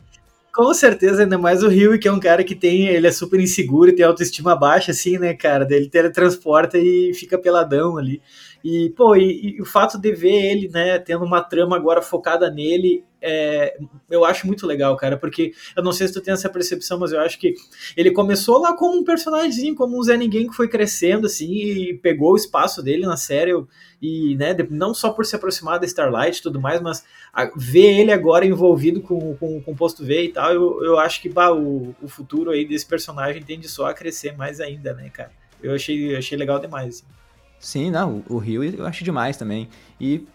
Com 0.54 0.74
certeza, 0.74 1.22
ainda 1.22 1.38
mais 1.38 1.62
o 1.62 1.68
Rio, 1.68 1.98
que 1.98 2.06
é 2.06 2.12
um 2.12 2.20
cara 2.20 2.44
que 2.44 2.54
tem, 2.54 2.86
ele 2.86 3.06
é 3.06 3.10
super 3.10 3.40
inseguro 3.40 3.88
e 3.88 3.94
tem 3.94 4.04
autoestima 4.04 4.54
baixa, 4.54 4.90
assim, 4.90 5.16
né, 5.18 5.32
cara? 5.32 5.66
Ele 5.70 5.88
teletransporta 5.88 6.76
e 6.78 7.14
fica 7.14 7.38
peladão 7.38 7.96
ali. 7.96 8.20
E, 8.62 8.90
pô, 8.94 9.16
e, 9.16 9.56
e, 9.56 9.62
o 9.62 9.64
fato 9.64 9.98
de 9.98 10.12
ver 10.12 10.52
ele, 10.52 10.68
né, 10.68 10.98
tendo 10.98 11.24
uma 11.24 11.40
trama 11.40 11.74
agora 11.74 12.02
focada 12.02 12.50
nele, 12.50 13.02
é, 13.22 13.78
eu 14.10 14.24
acho 14.24 14.46
muito 14.46 14.66
legal, 14.66 14.96
cara, 14.96 15.16
porque 15.16 15.52
eu 15.76 15.82
não 15.82 15.92
sei 15.92 16.08
se 16.08 16.12
tu 16.12 16.20
tem 16.20 16.34
essa 16.34 16.48
percepção, 16.48 16.98
mas 16.98 17.12
eu 17.12 17.20
acho 17.20 17.38
que 17.38 17.54
ele 17.96 18.10
começou 18.10 18.58
lá 18.58 18.76
como 18.76 18.98
um 18.98 19.04
personagem, 19.04 19.74
como 19.74 19.98
um 19.98 20.02
Zé 20.02 20.16
Ninguém 20.16 20.48
que 20.48 20.56
foi 20.56 20.68
crescendo, 20.68 21.26
assim, 21.26 21.52
e 21.52 21.94
pegou 21.94 22.32
o 22.32 22.36
espaço 22.36 22.82
dele 22.82 23.06
na 23.06 23.16
série, 23.16 23.52
e, 24.00 24.34
né, 24.36 24.56
não 24.68 24.92
só 24.92 25.10
por 25.10 25.24
se 25.24 25.36
aproximar 25.36 25.78
da 25.78 25.86
Starlight 25.86 26.38
e 26.38 26.42
tudo 26.42 26.60
mais, 26.60 26.80
mas 26.80 27.04
a, 27.32 27.50
ver 27.56 28.00
ele 28.00 28.10
agora 28.10 28.44
envolvido 28.44 29.00
com, 29.00 29.36
com, 29.36 29.62
com 29.62 29.72
o 29.72 29.76
Posto 29.76 30.04
V 30.04 30.24
e 30.24 30.28
tal, 30.32 30.52
eu, 30.52 30.84
eu 30.84 30.98
acho 30.98 31.22
que, 31.22 31.28
bah, 31.28 31.52
o, 31.52 31.94
o 32.02 32.08
futuro 32.08 32.50
aí 32.50 32.66
desse 32.66 32.84
personagem 32.84 33.42
tende 33.42 33.68
só 33.68 33.86
a 33.86 33.94
crescer 33.94 34.36
mais 34.36 34.60
ainda, 34.60 34.92
né, 34.92 35.08
cara. 35.08 35.30
Eu 35.62 35.74
achei, 35.74 36.16
achei 36.16 36.36
legal 36.36 36.58
demais, 36.58 36.96
assim. 36.96 37.04
Sim, 37.60 37.90
não, 37.92 38.24
o 38.28 38.38
Rio 38.38 38.64
eu 38.64 38.84
acho 38.84 39.04
demais 39.04 39.36
também. 39.36 39.68
E 40.00 40.26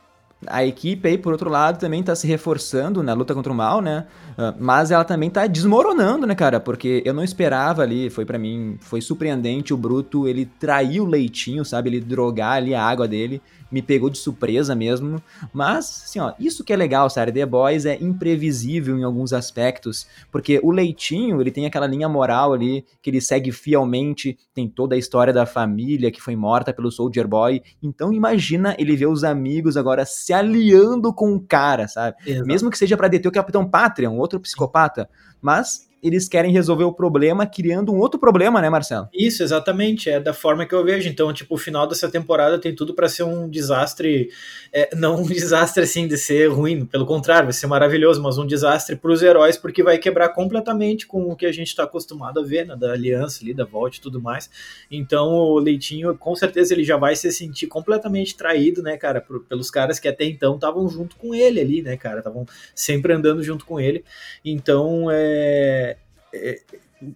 a 0.46 0.64
equipe 0.64 1.08
aí, 1.08 1.18
por 1.18 1.32
outro 1.32 1.50
lado, 1.50 1.80
também 1.80 2.04
tá 2.04 2.16
se 2.16 2.28
reforçando 2.28 3.02
na 3.02 3.14
luta 3.14 3.34
contra 3.34 3.52
o 3.52 3.56
mal, 3.56 3.82
né? 3.82 4.06
Uh, 4.38 4.54
mas 4.60 4.92
ela 4.92 5.04
também 5.04 5.30
tá 5.30 5.48
desmoronando, 5.48 6.28
né, 6.28 6.36
cara? 6.36 6.60
Porque 6.60 7.02
eu 7.04 7.14
não 7.14 7.24
esperava 7.24 7.82
ali, 7.82 8.10
foi 8.10 8.24
para 8.24 8.38
mim, 8.38 8.78
foi 8.80 9.02
surpreendente 9.02 9.74
o 9.74 9.78
Bruto, 9.78 10.28
ele 10.28 10.46
traiu 10.46 11.04
o 11.04 11.08
leitinho, 11.08 11.66
sabe? 11.66 11.90
Ele 11.90 12.00
drogar 12.00 12.54
ali 12.54 12.76
a 12.76 12.84
água 12.84 13.08
dele 13.08 13.42
me 13.72 13.82
pegou 13.82 14.10
de 14.10 14.18
surpresa 14.18 14.76
mesmo. 14.76 15.22
Mas, 15.54 16.04
assim, 16.06 16.20
ó, 16.20 16.34
isso 16.40 16.64
que 16.64 16.74
é 16.74 16.76
legal, 16.76 17.10
sabe? 17.10 17.32
The 17.32 17.46
Boys 17.46 17.86
é 17.86 17.96
imprevisível 18.02 18.98
em 18.98 19.04
alguns 19.04 19.34
aspectos, 19.34 20.08
porque 20.32 20.60
o 20.64 20.72
Leitinho, 20.72 21.42
ele 21.42 21.52
tem 21.52 21.66
aquela 21.66 21.88
linha 21.88 22.10
moral 22.10 22.54
ali 22.54 22.86
que 23.02 23.10
ele 23.10 23.22
segue 23.22 23.52
fielmente, 23.52 24.38
tem 24.54 24.68
toda 24.68 24.96
a 24.96 24.98
história 24.98 25.34
da 25.34 25.46
família 25.46 26.12
que 26.12 26.22
foi 26.22 26.36
morta 26.36 26.74
pelo 26.74 26.92
Soldier 26.92 27.28
Boy. 27.28 27.62
Então, 27.82 28.14
imagina 28.14 28.76
ele 28.78 28.96
ver 28.96 29.08
os 29.08 29.24
amigos 29.24 29.78
agora 29.78 30.06
se 30.06 30.34
aliando 30.34 31.14
com 31.14 31.34
o 31.34 31.40
cara, 31.40 31.88
sabe? 31.88 32.18
Exato. 32.26 32.48
Mesmo 32.48 32.70
que 32.70 32.78
seja 32.78 32.98
para 32.98 33.08
deter 33.08 33.30
o 33.30 33.34
Capitão 33.34 33.68
Pátria, 33.68 34.10
um 34.10 34.18
outro 34.18 34.40
psicopata. 34.40 35.10
Mas 35.42 35.87
eles 36.02 36.28
querem 36.28 36.52
resolver 36.52 36.84
o 36.84 36.94
problema 36.94 37.46
criando 37.46 37.92
um 37.92 37.98
outro 37.98 38.20
problema, 38.20 38.62
né, 38.62 38.70
Marcelo? 38.70 39.10
Isso, 39.14 39.42
exatamente. 39.42 40.10
É 40.10 40.20
da 40.20 40.34
forma 40.34 40.66
que 40.66 40.74
eu 40.74 40.84
vejo. 40.84 41.10
Então, 41.10 41.34
tipo, 41.34 41.56
o 41.56 41.58
final 41.58 41.88
dessa 41.88 42.10
temporada 42.10 42.60
tem 42.60 42.74
tudo 42.74 42.94
para 42.94 43.10
ser 43.10 43.24
um 43.24 43.50
desastre. 43.50 44.30
É, 44.72 44.96
não 44.96 45.22
um 45.22 45.26
desastre 45.28 45.84
assim 45.84 46.08
de 46.08 46.18
ser 46.18 46.48
ruim, 46.48 46.86
pelo 46.86 47.06
contrário, 47.06 47.46
vai 47.46 47.54
ser 47.54 47.68
maravilhoso, 47.68 48.22
mas 48.22 48.38
um 48.38 48.46
desastre 48.46 48.96
para 48.96 49.12
os 49.12 49.22
heróis, 49.22 49.58
porque 49.58 49.82
vai 49.82 49.98
quebrar 49.98 50.30
completamente 50.30 51.08
com 51.08 51.30
o 51.30 51.36
que 51.36 51.46
a 51.46 51.52
gente 51.52 51.68
está 51.68 51.84
acostumado 51.84 52.40
a 52.40 52.44
ver, 52.44 52.66
né, 52.66 52.76
da 52.76 52.92
aliança 52.92 53.44
ali, 53.44 53.54
da 53.54 53.66
volta 53.66 53.98
e 53.98 54.02
tudo 54.02 54.22
mais. 54.22 54.50
Então, 54.92 55.30
o 55.30 55.60
Leitinho, 55.60 56.16
com 56.18 56.36
certeza, 56.36 56.74
ele 56.74 56.84
já 56.84 56.98
vai 56.98 57.16
se 57.16 57.32
sentir 57.32 57.68
completamente 57.68 58.36
traído, 58.36 58.82
né, 58.84 58.98
cara, 58.98 59.20
por, 59.20 59.44
pelos 59.46 59.72
caras 59.72 60.00
que 60.00 60.08
até 60.08 60.26
então 60.26 60.56
estavam 60.56 60.88
junto 60.90 61.16
com 61.16 61.34
ele 61.34 61.60
ali, 61.60 61.82
né, 61.82 61.98
cara, 61.98 62.20
estavam 62.20 62.46
sempre 62.76 63.14
andando 63.14 63.42
junto 63.44 63.66
com 63.66 63.80
ele. 63.80 64.04
Então, 64.44 65.08
é 65.12 65.97
é, 66.34 66.60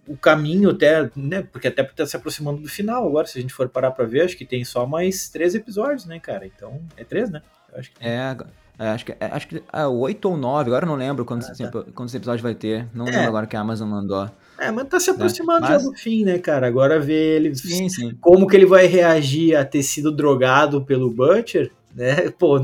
o 0.06 0.16
caminho 0.16 0.70
até, 0.70 1.10
né? 1.16 1.42
Porque 1.42 1.68
até 1.68 1.82
tá 1.82 2.06
se 2.06 2.16
aproximando 2.16 2.62
do 2.62 2.68
final 2.68 3.06
agora, 3.06 3.26
se 3.26 3.38
a 3.38 3.42
gente 3.42 3.52
for 3.52 3.68
parar 3.68 3.90
para 3.90 4.04
ver, 4.04 4.22
acho 4.22 4.36
que 4.36 4.44
tem 4.44 4.64
só 4.64 4.86
mais 4.86 5.28
três 5.28 5.54
episódios, 5.54 6.06
né, 6.06 6.18
cara? 6.18 6.46
Então, 6.46 6.80
é 6.96 7.04
três, 7.04 7.30
né? 7.30 7.42
Eu 7.72 7.78
acho 7.78 7.90
que... 7.90 7.96
É, 8.04 8.36
é 8.78 8.88
acho 8.88 9.04
que, 9.04 9.16
acho 9.20 9.48
que 9.48 9.62
é, 9.72 9.86
oito 9.86 10.28
ou 10.28 10.36
nove, 10.36 10.70
agora 10.70 10.86
não 10.86 10.94
lembro 10.94 11.24
quantos, 11.24 11.48
ah, 11.48 11.68
tá. 11.68 11.84
quantos 11.94 12.14
episódios 12.14 12.42
vai 12.42 12.54
ter. 12.54 12.86
Não 12.94 13.06
é. 13.06 13.10
lembro 13.10 13.28
agora 13.28 13.46
que 13.46 13.56
a 13.56 13.60
Amazon 13.60 13.88
mandou. 13.88 14.30
É, 14.58 14.70
mas 14.70 14.86
tá 14.88 15.00
se 15.00 15.10
né? 15.10 15.16
aproximando 15.16 15.62
mas... 15.62 15.82
já 15.82 15.88
do 15.88 15.96
fim, 15.96 16.24
né, 16.24 16.38
cara? 16.38 16.66
Agora 16.66 17.00
ver 17.00 17.36
ele. 17.36 17.54
Sim, 17.54 17.88
sim. 17.88 18.16
Como 18.20 18.46
que 18.46 18.56
ele 18.56 18.66
vai 18.66 18.86
reagir 18.86 19.56
a 19.56 19.64
ter 19.64 19.82
sido 19.82 20.12
drogado 20.12 20.84
pelo 20.84 21.10
Butcher, 21.10 21.72
né? 21.94 22.30
Pô, 22.38 22.58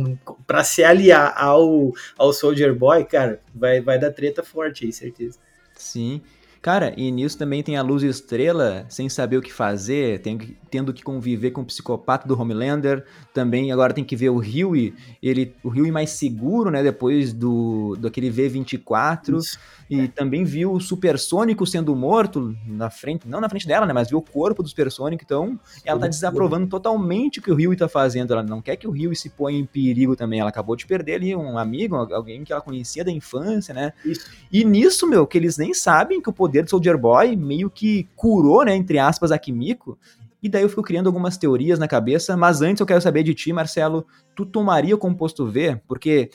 pra 0.47 0.63
se 0.63 0.85
aliar 0.85 1.35
ao, 1.37 1.93
ao 2.17 2.33
Soldier 2.33 2.75
Boy, 2.75 3.05
cara, 3.05 3.41
vai, 3.55 3.81
vai 3.81 3.99
dar 3.99 4.13
treta 4.13 4.43
forte 4.43 4.87
aí, 4.87 4.93
certeza. 4.93 5.39
Sim. 5.77 6.23
Cara, 6.61 6.93
e 6.97 7.11
nisso 7.11 7.39
também 7.39 7.63
tem 7.63 7.77
a 7.77 7.83
Luz 7.83 8.03
Estrela, 8.03 8.85
sem 8.89 9.09
saber 9.09 9.37
o 9.37 9.43
que 9.43 9.53
fazer, 9.53 10.21
tem, 10.21 10.57
tendo 10.71 10.93
que 10.93 11.03
conviver 11.03 11.53
com 11.53 11.61
o 11.61 11.65
psicopata 11.65 12.27
do 12.27 12.39
Homelander. 12.39 13.05
Também 13.33 13.71
agora 13.71 13.95
tem 13.95 14.05
que 14.05 14.17
ver 14.17 14.31
o 14.31 14.39
Huey, 14.39 14.93
ele, 15.23 15.55
o 15.63 15.69
Huey 15.69 15.93
mais 15.93 16.11
seguro, 16.11 16.71
né, 16.71 16.83
depois 16.83 17.33
do 17.33 17.97
daquele 18.01 18.31
V24. 18.31 19.39
Isso. 19.39 19.59
E 19.89 20.09
também 20.09 20.45
viu 20.45 20.73
o 20.73 20.81
Supersônico 20.81 21.67
sendo 21.67 21.95
morto 21.97 22.55
na 22.67 22.91
frente, 22.91 23.27
não 23.27 23.41
na 23.41 23.49
frente 23.49 23.67
dela, 23.67 23.87
né, 23.87 23.93
mas 23.93 24.09
viu 24.09 24.19
o 24.19 24.23
corpo 24.23 24.63
do 24.63 24.69
Supersônico. 24.69 25.23
Então, 25.25 25.59
ela 25.85 26.01
tá 26.01 26.09
desaprovando 26.09 26.67
totalmente 26.67 27.39
o 27.39 27.43
que 27.43 27.51
o 27.51 27.55
Huey 27.55 27.77
tá 27.77 27.89
fazendo. 27.89 28.33
Ela 28.33 28.43
não 28.43 28.61
quer 28.61 28.77
que 28.77 28.87
o 28.87 28.91
Huey 28.91 29.15
se 29.15 29.31
ponha 29.31 29.59
em 29.59 29.65
perigo 29.65 30.17
também. 30.17 30.41
Ela 30.41 30.51
acabou 30.51 30.75
de 30.75 30.87
perder 30.87 31.15
ali 31.15 31.37
um 31.37 31.57
amigo, 31.57 31.97
alguém 31.97 32.43
que 32.43 32.53
ela 32.53 32.61
conhecia 32.61 33.05
da 33.05 33.11
infância, 33.11 33.73
né? 33.73 33.93
Isso. 34.05 34.29
E 34.53 34.65
nisso, 34.65 35.07
meu, 35.07 35.27
que 35.27 35.39
eles 35.39 35.57
nem 35.57 35.73
sabem 35.73 36.21
que 36.21 36.29
o 36.29 36.33
poder 36.33 36.48
do 36.49 36.71
Soldier 36.71 36.99
Boy 36.99 37.37
meio 37.37 37.71
que 37.71 38.09
curou, 38.17 38.65
né, 38.65 38.75
entre 38.75 38.99
aspas, 38.99 39.31
a 39.31 39.39
Kimiko. 39.39 39.99
E 40.43 40.49
daí 40.49 40.63
eu 40.63 40.69
fico 40.69 40.83
criando 40.83 41.09
algumas 41.09 41.37
teorias 41.37 41.79
na 41.79 41.89
cabeça, 41.89 42.37
mas 42.37 42.63
antes 42.63 42.81
eu 42.81 42.87
quero 42.87 43.01
saber 43.01 43.23
de 43.23 43.35
ti, 43.35 43.53
Marcelo, 43.53 44.07
tu 44.35 44.47
tomaria 44.47 44.95
o 44.95 44.99
composto 44.99 45.47
V? 45.47 45.81
Porque 45.89 46.31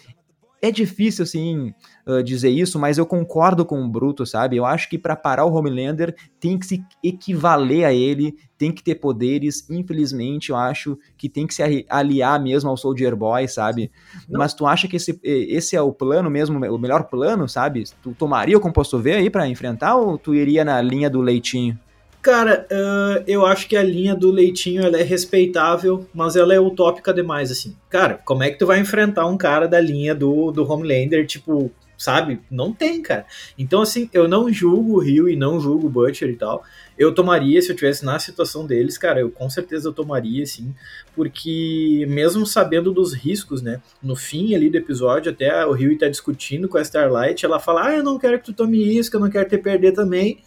é 0.63 0.71
difícil, 0.71 1.23
assim, 1.23 1.73
uh, 2.07 2.23
dizer 2.23 2.49
isso, 2.49 2.79
mas 2.79 2.97
eu 2.97 3.05
concordo 3.05 3.65
com 3.65 3.83
o 3.83 3.89
Bruto, 3.89 4.25
sabe? 4.25 4.55
Eu 4.55 4.65
acho 4.65 4.89
que 4.89 4.97
para 4.97 5.13
parar 5.13 5.43
o 5.43 5.53
Homelander 5.53 6.15
tem 6.39 6.57
que 6.57 6.65
se 6.65 6.81
equivaler 7.03 7.83
a 7.83 7.93
ele, 7.93 8.33
tem 8.57 8.71
que 8.71 8.81
ter 8.81 8.95
poderes. 8.95 9.69
Infelizmente, 9.69 10.51
eu 10.51 10.55
acho 10.55 10.97
que 11.17 11.27
tem 11.27 11.45
que 11.45 11.53
se 11.53 11.85
aliar 11.89 12.41
mesmo 12.41 12.69
ao 12.69 12.77
Soldier 12.77 13.13
Boy, 13.13 13.45
sabe? 13.45 13.91
Não. 14.29 14.39
Mas 14.39 14.53
tu 14.53 14.65
acha 14.65 14.87
que 14.87 14.95
esse, 14.95 15.19
esse 15.21 15.75
é 15.75 15.81
o 15.81 15.91
plano 15.91 16.29
mesmo, 16.29 16.57
o 16.57 16.79
melhor 16.79 17.09
plano, 17.09 17.49
sabe? 17.49 17.83
Tu 18.01 18.13
tomaria 18.13 18.57
o 18.57 18.61
composto 18.61 18.97
V 18.97 19.15
aí 19.15 19.29
para 19.29 19.45
enfrentar 19.49 19.97
ou 19.97 20.17
tu 20.17 20.33
iria 20.33 20.63
na 20.63 20.81
linha 20.81 21.09
do 21.09 21.19
leitinho? 21.19 21.77
Cara, 22.23 22.65
uh, 22.71 23.23
eu 23.27 23.45
acho 23.45 23.67
que 23.67 23.75
a 23.75 23.83
linha 23.83 24.15
do 24.15 24.31
Leitinho 24.31 24.81
é 24.95 25.03
respeitável, 25.03 26.07
mas 26.13 26.37
ela 26.37 26.53
é 26.53 26.59
utópica 26.59 27.13
demais, 27.13 27.51
assim. 27.51 27.75
Cara, 27.89 28.13
como 28.23 28.43
é 28.43 28.49
que 28.49 28.57
tu 28.57 28.65
vai 28.65 28.79
enfrentar 28.79 29.25
um 29.27 29.35
cara 29.35 29.67
da 29.67 29.77
linha 29.77 30.15
do, 30.15 30.49
do 30.49 30.63
Homelander, 30.63 31.27
tipo, 31.27 31.69
sabe? 31.97 32.39
Não 32.49 32.71
tem, 32.71 33.01
cara. 33.01 33.25
Então, 33.59 33.81
assim, 33.81 34.09
eu 34.13 34.25
não 34.25 34.51
julgo 34.53 34.93
o 34.93 34.99
Rio 34.99 35.27
e 35.27 35.35
não 35.35 35.59
julgo 35.59 35.87
o 35.87 35.89
Butcher 35.89 36.29
e 36.29 36.37
tal. 36.37 36.63
Eu 36.97 37.13
tomaria, 37.13 37.61
se 37.61 37.69
eu 37.69 37.75
tivesse 37.75 38.05
na 38.05 38.17
situação 38.17 38.65
deles, 38.65 38.97
cara, 38.97 39.19
eu 39.19 39.29
com 39.29 39.49
certeza 39.49 39.89
eu 39.89 39.93
tomaria, 39.93 40.45
sim, 40.45 40.73
porque 41.13 42.05
mesmo 42.07 42.45
sabendo 42.45 42.93
dos 42.93 43.13
riscos, 43.13 43.61
né? 43.61 43.81
No 44.01 44.15
fim 44.15 44.55
ali 44.55 44.69
do 44.69 44.77
episódio, 44.77 45.29
até 45.29 45.65
o 45.65 45.73
Rio 45.73 45.97
tá 45.97 46.07
discutindo 46.07 46.69
com 46.69 46.77
a 46.77 46.81
Starlight, 46.81 47.45
ela 47.45 47.59
fala: 47.59 47.87
Ah, 47.87 47.97
eu 47.97 48.03
não 48.03 48.17
quero 48.17 48.39
que 48.39 48.45
tu 48.45 48.53
tome 48.53 48.81
isso, 48.97 49.11
que 49.11 49.17
eu 49.17 49.21
não 49.21 49.29
quero 49.29 49.49
te 49.49 49.57
perder 49.57 49.91
também. 49.91 50.41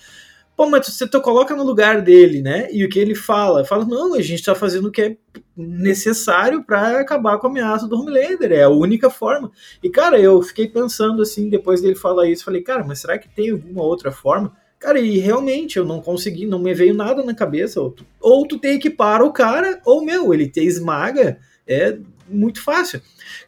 Pô, 0.56 0.66
mas 0.70 0.86
você 0.86 1.06
te 1.06 1.20
coloca 1.20 1.54
no 1.54 1.62
lugar 1.62 2.00
dele, 2.00 2.40
né? 2.40 2.68
E 2.72 2.82
o 2.82 2.88
que 2.88 2.98
ele 2.98 3.14
fala? 3.14 3.62
Fala, 3.62 3.84
não, 3.84 4.14
a 4.14 4.22
gente 4.22 4.42
tá 4.42 4.54
fazendo 4.54 4.88
o 4.88 4.90
que 4.90 5.02
é 5.02 5.16
necessário 5.54 6.64
para 6.64 6.98
acabar 7.00 7.36
com 7.38 7.46
a 7.46 7.50
ameaça 7.50 7.86
do 7.86 8.00
Homelander, 8.00 8.52
é 8.52 8.62
a 8.62 8.70
única 8.70 9.10
forma. 9.10 9.52
E, 9.82 9.90
cara, 9.90 10.18
eu 10.18 10.40
fiquei 10.40 10.66
pensando 10.66 11.20
assim, 11.20 11.50
depois 11.50 11.82
dele 11.82 11.94
falar 11.94 12.26
isso, 12.26 12.44
falei, 12.44 12.62
cara, 12.62 12.82
mas 12.82 13.00
será 13.00 13.18
que 13.18 13.28
tem 13.28 13.50
alguma 13.50 13.82
outra 13.82 14.10
forma? 14.10 14.56
Cara, 14.78 14.98
e 14.98 15.18
realmente 15.18 15.78
eu 15.78 15.84
não 15.84 16.00
consegui, 16.00 16.46
não 16.46 16.58
me 16.58 16.72
veio 16.72 16.94
nada 16.94 17.22
na 17.22 17.34
cabeça. 17.34 17.78
Ou 17.78 17.90
tu, 17.90 18.06
ou 18.18 18.48
tu 18.48 18.58
parar 18.96 19.24
o 19.24 19.32
cara, 19.32 19.80
ou, 19.84 20.02
meu, 20.02 20.32
ele 20.32 20.48
te 20.48 20.60
esmaga, 20.60 21.38
é 21.66 21.98
muito 22.28 22.62
fácil. 22.62 23.00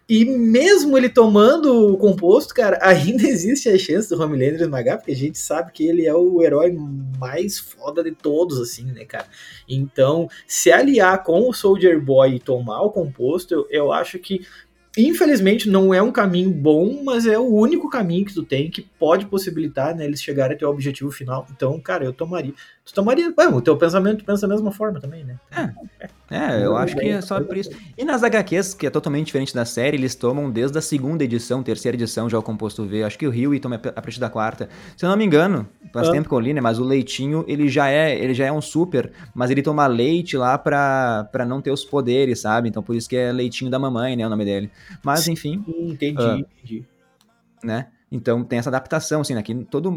E 0.08 0.24
mesmo 0.24 0.96
ele 0.96 1.08
tomando 1.08 1.92
o 1.92 1.96
composto, 1.96 2.54
cara, 2.54 2.78
ainda 2.82 3.26
existe 3.26 3.68
a 3.68 3.78
chance 3.78 4.08
do 4.08 4.20
Homelander 4.20 4.62
esmagar, 4.62 4.98
porque 4.98 5.12
a 5.12 5.16
gente 5.16 5.38
sabe 5.38 5.72
que 5.72 5.86
ele 5.86 6.06
é 6.06 6.14
o 6.14 6.42
herói 6.42 6.76
mais 7.18 7.58
foda 7.58 8.02
de 8.02 8.12
todos, 8.12 8.60
assim, 8.60 8.84
né, 8.84 9.04
cara? 9.04 9.26
Então, 9.68 10.28
se 10.46 10.70
aliar 10.70 11.22
com 11.22 11.48
o 11.48 11.52
Soldier 11.52 12.00
Boy 12.00 12.36
e 12.36 12.40
tomar 12.40 12.82
o 12.82 12.90
composto, 12.90 13.54
eu, 13.54 13.66
eu 13.70 13.92
acho 13.92 14.18
que 14.18 14.46
infelizmente 14.96 15.68
não 15.68 15.94
é 15.94 16.02
um 16.02 16.10
caminho 16.10 16.50
bom, 16.50 17.02
mas 17.04 17.26
é 17.26 17.38
o 17.38 17.46
único 17.46 17.88
caminho 17.88 18.24
que 18.24 18.34
tu 18.34 18.42
tem 18.42 18.68
que 18.70 18.82
pode 18.98 19.26
possibilitar 19.26 19.94
né, 19.94 20.04
eles 20.04 20.20
chegarem 20.20 20.56
até 20.56 20.66
o 20.66 20.70
objetivo 20.70 21.10
final. 21.10 21.46
Então, 21.50 21.78
cara, 21.80 22.04
eu 22.04 22.12
tomaria. 22.12 22.52
Tu 22.84 22.94
tomaria. 22.94 23.30
Bom, 23.30 23.56
o 23.56 23.60
teu 23.60 23.76
pensamento 23.76 24.24
pensa 24.24 24.46
da 24.46 24.54
mesma 24.54 24.72
forma 24.72 24.98
também, 25.00 25.22
né? 25.22 25.38
É, 26.30 26.36
é 26.36 26.64
eu 26.64 26.76
acho 26.76 26.96
que 26.96 27.06
é 27.06 27.20
só 27.20 27.40
por 27.40 27.56
isso. 27.56 27.70
E 27.96 28.04
nas 28.04 28.22
HQs, 28.22 28.74
que 28.74 28.86
é 28.86 28.90
totalmente 28.90 29.26
diferente 29.26 29.54
da 29.54 29.64
série, 29.64 29.96
eles 29.96 30.14
tomam 30.14 30.50
desde 30.50 30.78
a 30.78 30.80
segunda 30.80 31.22
edição, 31.22 31.62
terceira 31.62 31.96
edição 31.96 32.28
já 32.28 32.38
o 32.38 32.42
composto 32.42 32.86
V. 32.86 33.04
Acho 33.04 33.18
que 33.18 33.26
o 33.26 33.30
Rio 33.30 33.58
toma 33.60 33.76
a 33.76 34.02
partir 34.02 34.18
da 34.18 34.30
quarta. 34.30 34.68
Se 34.96 35.04
eu 35.04 35.10
não 35.10 35.16
me 35.16 35.24
engano, 35.24 35.68
faz 35.92 36.08
ah. 36.08 36.12
tempo 36.12 36.28
que 36.28 36.34
eu 36.34 36.40
li, 36.40 36.54
né? 36.54 36.60
Mas 36.60 36.78
o 36.78 36.84
leitinho, 36.84 37.44
ele 37.46 37.68
já 37.68 37.90
é, 37.90 38.18
ele 38.18 38.32
já 38.32 38.46
é 38.46 38.52
um 38.52 38.60
super, 38.60 39.12
mas 39.34 39.50
ele 39.50 39.62
toma 39.62 39.86
leite 39.86 40.36
lá 40.36 40.56
pra, 40.56 41.28
pra 41.30 41.44
não 41.44 41.60
ter 41.60 41.70
os 41.70 41.84
poderes, 41.84 42.40
sabe? 42.40 42.68
Então 42.68 42.82
por 42.82 42.96
isso 42.96 43.08
que 43.08 43.16
é 43.16 43.30
leitinho 43.30 43.70
da 43.70 43.78
mamãe, 43.78 44.16
né? 44.16 44.26
O 44.26 44.30
nome 44.30 44.44
dele. 44.44 44.70
Mas 45.04 45.28
enfim. 45.28 45.62
Entendi, 45.68 46.22
uh, 46.22 46.38
entendi. 46.38 46.84
Né? 47.62 47.86
Então 48.10 48.42
tem 48.42 48.58
essa 48.58 48.70
adaptação, 48.70 49.20
assim, 49.20 49.34
né? 49.34 49.42
Que 49.42 49.54
todo, 49.64 49.90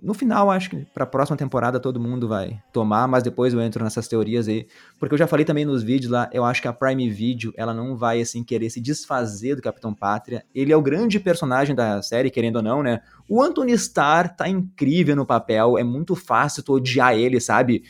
no 0.00 0.14
final, 0.14 0.50
acho 0.50 0.70
que 0.70 0.86
para 0.94 1.04
a 1.04 1.06
próxima 1.06 1.36
temporada 1.36 1.80
todo 1.80 1.98
mundo 1.98 2.28
vai 2.28 2.62
tomar, 2.72 3.08
mas 3.08 3.22
depois 3.22 3.52
eu 3.52 3.60
entro 3.60 3.82
nessas 3.82 4.06
teorias 4.06 4.46
aí. 4.46 4.66
Porque 4.98 5.14
eu 5.14 5.18
já 5.18 5.26
falei 5.26 5.44
também 5.44 5.64
nos 5.64 5.82
vídeos 5.82 6.10
lá, 6.10 6.30
eu 6.32 6.44
acho 6.44 6.62
que 6.62 6.68
a 6.68 6.72
Prime 6.72 7.10
Video, 7.10 7.52
ela 7.56 7.74
não 7.74 7.96
vai, 7.96 8.20
assim, 8.20 8.44
querer 8.44 8.70
se 8.70 8.80
desfazer 8.80 9.56
do 9.56 9.62
Capitão 9.62 9.92
Pátria. 9.92 10.44
Ele 10.54 10.72
é 10.72 10.76
o 10.76 10.82
grande 10.82 11.18
personagem 11.18 11.74
da 11.74 12.00
série, 12.00 12.30
querendo 12.30 12.56
ou 12.56 12.62
não, 12.62 12.82
né? 12.82 13.00
O 13.28 13.42
Anthony 13.42 13.72
Starr 13.72 14.36
tá 14.36 14.48
incrível 14.48 15.16
no 15.16 15.26
papel, 15.26 15.76
é 15.76 15.84
muito 15.84 16.14
fácil 16.14 16.62
tu 16.62 16.74
odiar 16.74 17.14
ele, 17.14 17.40
sabe? 17.40 17.82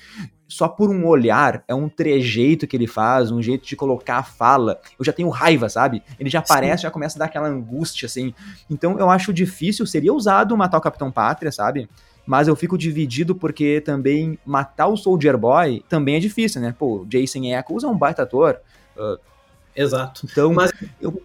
Só 0.48 0.66
por 0.66 0.90
um 0.90 1.06
olhar, 1.06 1.62
é 1.68 1.74
um 1.74 1.88
trejeito 1.90 2.66
que 2.66 2.74
ele 2.74 2.86
faz, 2.86 3.30
um 3.30 3.42
jeito 3.42 3.66
de 3.66 3.76
colocar 3.76 4.16
a 4.16 4.22
fala. 4.22 4.80
Eu 4.98 5.04
já 5.04 5.12
tenho 5.12 5.28
raiva, 5.28 5.68
sabe? 5.68 6.02
Ele 6.18 6.30
já 6.30 6.38
aparece, 6.38 6.78
Sim. 6.78 6.82
já 6.84 6.90
começa 6.90 7.18
a 7.18 7.20
dar 7.20 7.24
aquela 7.26 7.48
angústia, 7.48 8.06
assim. 8.06 8.34
Então 8.70 8.98
eu 8.98 9.10
acho 9.10 9.32
difícil, 9.32 9.86
seria 9.86 10.12
usado 10.12 10.56
matar 10.56 10.78
o 10.78 10.80
Capitão 10.80 11.12
Pátria, 11.12 11.52
sabe? 11.52 11.88
Mas 12.26 12.48
eu 12.48 12.56
fico 12.56 12.78
dividido 12.78 13.34
porque 13.34 13.82
também 13.82 14.38
matar 14.44 14.86
o 14.86 14.96
Soldier 14.96 15.36
Boy 15.36 15.84
também 15.88 16.16
é 16.16 16.20
difícil, 16.20 16.62
né? 16.62 16.74
Pô, 16.76 17.04
Jason 17.06 17.44
Eccles 17.44 17.84
é 17.84 17.86
um 17.86 17.96
baita 17.96 18.22
ator. 18.22 18.58
Uh, 18.96 19.18
Exato. 19.76 20.26
Então, 20.30 20.52
Mas... 20.52 20.72
eu 21.00 21.22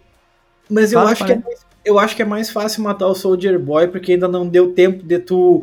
Mas 0.68 0.92
eu 0.92 0.98
fala, 0.98 1.12
acho 1.12 1.24
fala. 1.24 1.32
que 1.32 1.38
é 1.38 1.42
mais, 1.42 1.66
eu 1.84 1.98
acho 1.98 2.16
que 2.16 2.22
é 2.22 2.24
mais 2.26 2.50
fácil 2.50 2.82
matar 2.82 3.06
o 3.06 3.14
Soldier 3.14 3.58
Boy 3.58 3.88
porque 3.88 4.12
ainda 4.12 4.28
não 4.28 4.46
deu 4.46 4.72
tempo 4.72 5.02
de 5.02 5.18
tu 5.18 5.62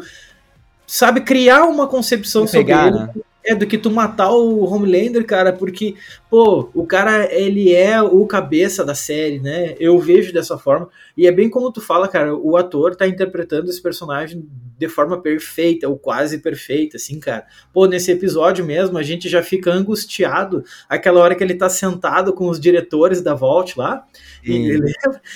sabe 0.85 1.21
criar 1.21 1.63
uma 1.63 1.87
concepção 1.87 2.45
pegar, 2.45 2.91
sobre 2.91 2.99
ele. 2.99 3.07
Né? 3.07 3.23
É, 3.43 3.55
do 3.55 3.65
que 3.65 3.77
tu 3.77 3.89
matar 3.89 4.31
o 4.31 4.63
Homelander, 4.65 5.25
cara, 5.25 5.51
porque, 5.51 5.95
pô, 6.29 6.69
o 6.75 6.85
cara, 6.85 7.27
ele 7.33 7.73
é 7.73 8.01
o 8.01 8.25
cabeça 8.27 8.85
da 8.85 8.93
série, 8.93 9.39
né? 9.39 9.75
Eu 9.79 9.97
vejo 9.99 10.31
dessa 10.31 10.57
forma. 10.57 10.89
E 11.17 11.25
é 11.25 11.31
bem 11.31 11.49
como 11.49 11.71
tu 11.71 11.81
fala, 11.81 12.07
cara, 12.07 12.35
o 12.35 12.55
ator 12.55 12.95
tá 12.95 13.07
interpretando 13.07 13.69
esse 13.69 13.81
personagem 13.81 14.45
de 14.81 14.89
forma 14.89 15.21
perfeita, 15.21 15.87
ou 15.87 15.95
quase 15.95 16.39
perfeita, 16.39 16.97
assim, 16.97 17.19
cara. 17.19 17.45
Pô, 17.71 17.85
nesse 17.85 18.11
episódio 18.11 18.65
mesmo, 18.65 18.97
a 18.97 19.03
gente 19.03 19.29
já 19.29 19.43
fica 19.43 19.71
angustiado 19.71 20.63
aquela 20.89 21.19
hora 21.19 21.35
que 21.35 21.43
ele 21.43 21.53
tá 21.53 21.69
sentado 21.69 22.33
com 22.33 22.49
os 22.49 22.59
diretores 22.59 23.21
da 23.21 23.35
Vault 23.35 23.77
lá. 23.77 24.03
E, 24.43 24.53
ele, 24.53 24.91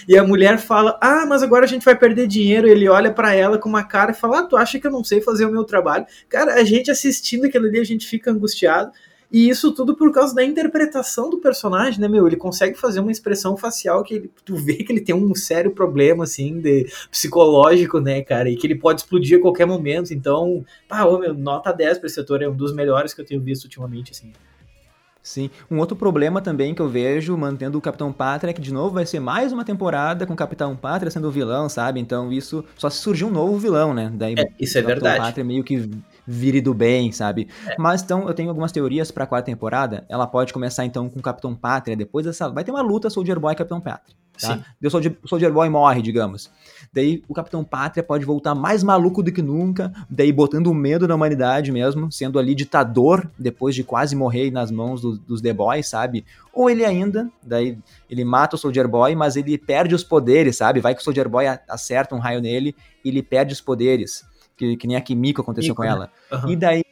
e, 0.09 0.17
a 0.17 0.23
mulher 0.23 0.57
fala: 0.57 0.97
Ah, 0.99 1.27
mas 1.27 1.43
agora 1.43 1.65
a 1.65 1.67
gente 1.67 1.85
vai 1.85 1.95
perder 1.95 2.25
dinheiro. 2.25 2.67
Ele 2.67 2.89
olha 2.89 3.13
para 3.13 3.35
ela 3.35 3.59
com 3.59 3.69
uma 3.69 3.83
cara 3.83 4.09
e 4.09 4.15
fala: 4.15 4.39
Ah, 4.39 4.43
tu 4.43 4.57
acha 4.57 4.79
que 4.79 4.87
eu 4.87 4.91
não 4.91 5.03
sei 5.03 5.21
fazer 5.21 5.45
o 5.45 5.51
meu 5.51 5.63
trabalho? 5.63 6.07
Cara, 6.27 6.55
a 6.55 6.63
gente 6.63 6.89
assistindo 6.89 7.45
aquilo 7.45 7.67
ali, 7.67 7.79
a 7.79 7.83
gente 7.83 7.94
fica 8.03 8.31
angustiado. 8.31 8.91
E 9.31 9.49
isso 9.49 9.71
tudo 9.71 9.95
por 9.95 10.11
causa 10.11 10.33
da 10.33 10.43
interpretação 10.43 11.29
do 11.29 11.39
personagem, 11.39 11.99
né, 11.99 12.07
meu? 12.07 12.25
Ele 12.27 12.35
consegue 12.35 12.77
fazer 12.77 12.99
uma 12.99 13.11
expressão 13.11 13.57
facial 13.57 14.03
que 14.03 14.13
ele, 14.13 14.31
tu 14.45 14.55
vê 14.55 14.75
que 14.75 14.93
ele 14.93 15.01
tem 15.01 15.15
um 15.15 15.33
sério 15.35 15.71
problema, 15.71 16.23
assim, 16.23 16.59
de 16.59 16.87
psicológico, 17.09 17.99
né, 17.99 18.21
cara? 18.21 18.49
E 18.49 18.55
que 18.55 18.65
ele 18.65 18.75
pode 18.75 19.01
explodir 19.01 19.37
a 19.37 19.41
qualquer 19.41 19.65
momento. 19.65 20.13
Então, 20.13 20.63
pá, 20.87 21.03
ô, 21.05 21.17
meu, 21.17 21.33
nota 21.33 21.71
10 21.71 21.97
pra 21.97 22.07
esse 22.07 22.19
ator, 22.19 22.41
é 22.41 22.47
um 22.47 22.55
dos 22.55 22.73
melhores 22.73 23.13
que 23.13 23.21
eu 23.21 23.25
tenho 23.25 23.41
visto 23.41 23.65
ultimamente, 23.65 24.11
assim. 24.11 24.31
Sim. 25.25 25.49
Um 25.71 25.79
outro 25.79 25.97
problema 25.97 26.39
também 26.39 26.75
que 26.75 26.81
eu 26.81 26.87
vejo 26.87 27.35
mantendo 27.35 27.79
o 27.79 27.81
Capitão 27.81 28.13
Pátria 28.13 28.51
é 28.51 28.53
que, 28.53 28.61
de 28.61 28.71
novo, 28.71 28.93
vai 28.93 29.07
ser 29.07 29.19
mais 29.19 29.51
uma 29.51 29.65
temporada 29.65 30.23
com 30.27 30.33
o 30.33 30.35
Capitão 30.35 30.75
Pátria 30.75 31.09
sendo 31.09 31.27
o 31.27 31.31
vilão, 31.31 31.67
sabe? 31.67 31.99
Então, 31.99 32.31
isso 32.31 32.63
só 32.77 32.91
se 32.91 32.99
surgir 32.99 33.25
um 33.25 33.31
novo 33.31 33.57
vilão, 33.57 33.91
né? 33.91 34.11
Daí, 34.13 34.35
é, 34.37 34.45
isso 34.59 34.77
é 34.77 34.81
o 34.81 34.83
Capitão 34.83 35.01
verdade. 35.01 35.25
Pátria 35.25 35.43
meio 35.43 35.63
que 35.63 35.89
vire 36.27 36.61
do 36.61 36.73
bem, 36.73 37.11
sabe? 37.11 37.47
É. 37.67 37.75
Mas 37.77 38.01
então, 38.01 38.27
eu 38.27 38.33
tenho 38.33 38.49
algumas 38.49 38.71
teorias 38.71 39.11
para 39.11 39.23
a 39.23 39.27
quarta 39.27 39.45
temporada. 39.45 40.05
Ela 40.09 40.27
pode 40.27 40.53
começar 40.53 40.85
então 40.85 41.09
com 41.09 41.19
o 41.19 41.23
Capitão 41.23 41.55
Pátria, 41.55 41.95
depois 41.95 42.25
dessa. 42.25 42.49
Vai 42.49 42.63
ter 42.63 42.71
uma 42.71 42.81
luta 42.81 43.09
Soldier 43.09 43.39
Boy 43.39 43.53
e 43.53 43.55
Capitão 43.55 43.81
Pátria. 43.81 44.15
Tá? 44.39 44.63
Sim. 44.81 44.89
Soldier, 44.89 45.17
Soldier 45.25 45.51
Boy 45.51 45.69
morre, 45.69 46.01
digamos. 46.01 46.51
Daí 46.93 47.23
o 47.27 47.33
Capitão 47.33 47.63
Pátria 47.63 48.03
pode 48.03 48.25
voltar 48.25 48.53
mais 48.53 48.83
maluco 48.83 49.23
do 49.23 49.31
que 49.31 49.41
nunca, 49.41 49.91
daí 50.09 50.31
botando 50.31 50.73
medo 50.73 51.07
na 51.07 51.15
humanidade 51.15 51.71
mesmo, 51.71 52.11
sendo 52.11 52.37
ali 52.37 52.53
ditador 52.53 53.29
depois 53.37 53.75
de 53.75 53.83
quase 53.83 54.15
morrer 54.15 54.51
nas 54.51 54.71
mãos 54.71 55.01
do, 55.01 55.17
dos 55.17 55.41
The 55.41 55.53
Boys, 55.53 55.87
sabe? 55.87 56.25
Ou 56.53 56.69
ele 56.69 56.85
ainda, 56.85 57.29
daí 57.41 57.77
ele 58.09 58.23
mata 58.23 58.55
o 58.55 58.59
Soldier 58.59 58.87
Boy, 58.87 59.15
mas 59.15 59.35
ele 59.35 59.57
perde 59.57 59.95
os 59.95 60.03
poderes, 60.03 60.57
sabe? 60.57 60.79
Vai 60.79 60.95
que 60.95 61.01
o 61.01 61.03
Soldier 61.03 61.27
Boy 61.27 61.45
acerta 61.67 62.15
um 62.15 62.19
raio 62.19 62.41
nele 62.41 62.75
e 63.03 63.09
ele 63.09 63.21
perde 63.21 63.53
os 63.53 63.61
poderes. 63.61 64.25
Que, 64.57 64.77
que 64.77 64.87
nem 64.87 64.95
a 64.95 65.01
Kimiko 65.01 65.41
aconteceu 65.41 65.75
com 65.75 65.83
né? 65.83 65.89
ela. 65.89 66.11
Uhum. 66.31 66.51
E 66.51 66.55
daí 66.55 66.83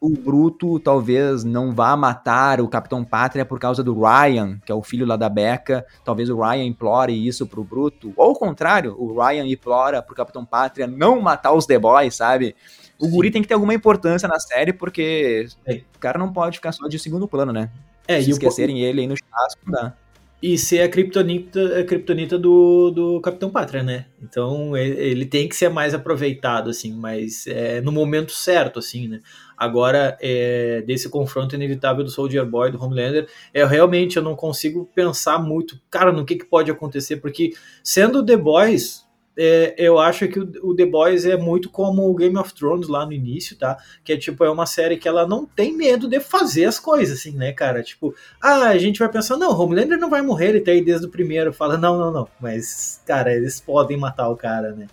o 0.00 0.08
Bruto 0.08 0.80
talvez 0.80 1.44
não 1.44 1.72
vá 1.72 1.94
matar 1.94 2.60
o 2.60 2.68
Capitão 2.68 3.04
Pátria 3.04 3.44
por 3.44 3.60
causa 3.60 3.84
do 3.84 3.94
Ryan, 4.00 4.58
que 4.64 4.72
é 4.72 4.74
o 4.74 4.82
filho 4.82 5.04
lá 5.04 5.14
da 5.14 5.28
Becca. 5.28 5.84
Talvez 6.02 6.30
o 6.30 6.40
Ryan 6.40 6.64
implore 6.64 7.12
isso 7.12 7.46
pro 7.46 7.62
Bruto. 7.62 8.14
Ou 8.16 8.30
ao 8.30 8.34
contrário, 8.34 8.96
o 8.98 9.20
Ryan 9.20 9.46
implora 9.46 10.02
pro 10.02 10.14
Capitão 10.14 10.44
Pátria 10.44 10.86
não 10.86 11.20
matar 11.20 11.52
os 11.52 11.66
The 11.66 11.78
Boys, 11.78 12.16
sabe? 12.16 12.56
O 12.98 13.04
Sim. 13.04 13.10
Guri 13.10 13.30
tem 13.30 13.42
que 13.42 13.48
ter 13.48 13.54
alguma 13.54 13.74
importância 13.74 14.26
na 14.26 14.40
série, 14.40 14.72
porque 14.72 15.46
é. 15.66 15.82
o 15.94 15.98
cara 15.98 16.18
não 16.18 16.32
pode 16.32 16.56
ficar 16.56 16.72
só 16.72 16.88
de 16.88 16.98
segundo 16.98 17.28
plano, 17.28 17.52
né? 17.52 17.70
É, 18.08 18.22
Se 18.22 18.30
esquecerem 18.30 18.80
ele 18.80 19.02
aí 19.02 19.06
no 19.06 19.14
chasco, 19.16 19.60
não 19.66 19.72
dá 19.72 19.94
e 20.42 20.56
ser 20.56 20.80
a 20.80 20.88
criptonita, 20.88 21.80
a 21.80 21.84
criptonita 21.84 22.38
do, 22.38 22.90
do 22.90 23.20
Capitão 23.20 23.50
Pátria, 23.50 23.82
né? 23.82 24.06
Então 24.22 24.74
ele 24.76 25.26
tem 25.26 25.48
que 25.48 25.54
ser 25.54 25.68
mais 25.68 25.92
aproveitado, 25.92 26.70
assim, 26.70 26.92
mas 26.92 27.46
é, 27.46 27.80
no 27.82 27.92
momento 27.92 28.32
certo, 28.32 28.78
assim, 28.78 29.06
né? 29.06 29.20
Agora, 29.56 30.16
é, 30.20 30.82
desse 30.86 31.10
confronto 31.10 31.54
inevitável 31.54 32.02
do 32.02 32.10
Soldier 32.10 32.46
Boy, 32.46 32.70
do 32.70 32.82
Homelander, 32.82 33.28
é, 33.52 33.62
realmente 33.66 34.16
eu 34.16 34.22
não 34.22 34.34
consigo 34.34 34.90
pensar 34.94 35.38
muito, 35.38 35.78
cara, 35.90 36.10
no 36.10 36.24
que, 36.24 36.36
que 36.36 36.46
pode 36.46 36.70
acontecer, 36.70 37.16
porque 37.18 37.52
sendo 37.84 38.24
The 38.24 38.38
Boys, 38.38 39.06
é, 39.36 39.74
eu 39.78 39.98
acho 39.98 40.26
que 40.28 40.38
o, 40.38 40.50
o, 40.62 40.74
The 40.74 40.86
Boys 40.86 41.24
é 41.24 41.36
muito 41.36 41.70
como 41.70 42.08
o 42.08 42.14
Game 42.14 42.36
of 42.36 42.52
Thrones 42.52 42.88
lá 42.88 43.06
no 43.06 43.12
início, 43.12 43.56
tá? 43.56 43.78
Que 44.04 44.12
é 44.12 44.16
tipo, 44.16 44.44
é 44.44 44.50
uma 44.50 44.66
série 44.66 44.96
que 44.96 45.08
ela 45.08 45.26
não 45.26 45.46
tem 45.46 45.76
medo 45.76 46.08
de 46.08 46.20
fazer 46.20 46.64
as 46.64 46.78
coisas, 46.78 47.18
assim, 47.18 47.32
né, 47.32 47.52
cara? 47.52 47.82
Tipo, 47.82 48.14
ah, 48.40 48.68
a 48.68 48.78
gente 48.78 48.98
vai 48.98 49.08
pensar, 49.08 49.36
não, 49.36 49.58
Homelander 49.58 49.98
não 49.98 50.10
vai 50.10 50.22
morrer, 50.22 50.48
ele 50.50 50.60
tá 50.60 50.72
aí 50.72 50.84
desde 50.84 51.06
o 51.06 51.10
primeiro. 51.10 51.52
Fala, 51.52 51.78
não, 51.78 51.98
não, 51.98 52.12
não. 52.12 52.28
Mas, 52.40 53.00
cara, 53.06 53.34
eles 53.34 53.60
podem 53.60 53.96
matar 53.96 54.28
o 54.28 54.36
cara, 54.36 54.72
né? 54.72 54.86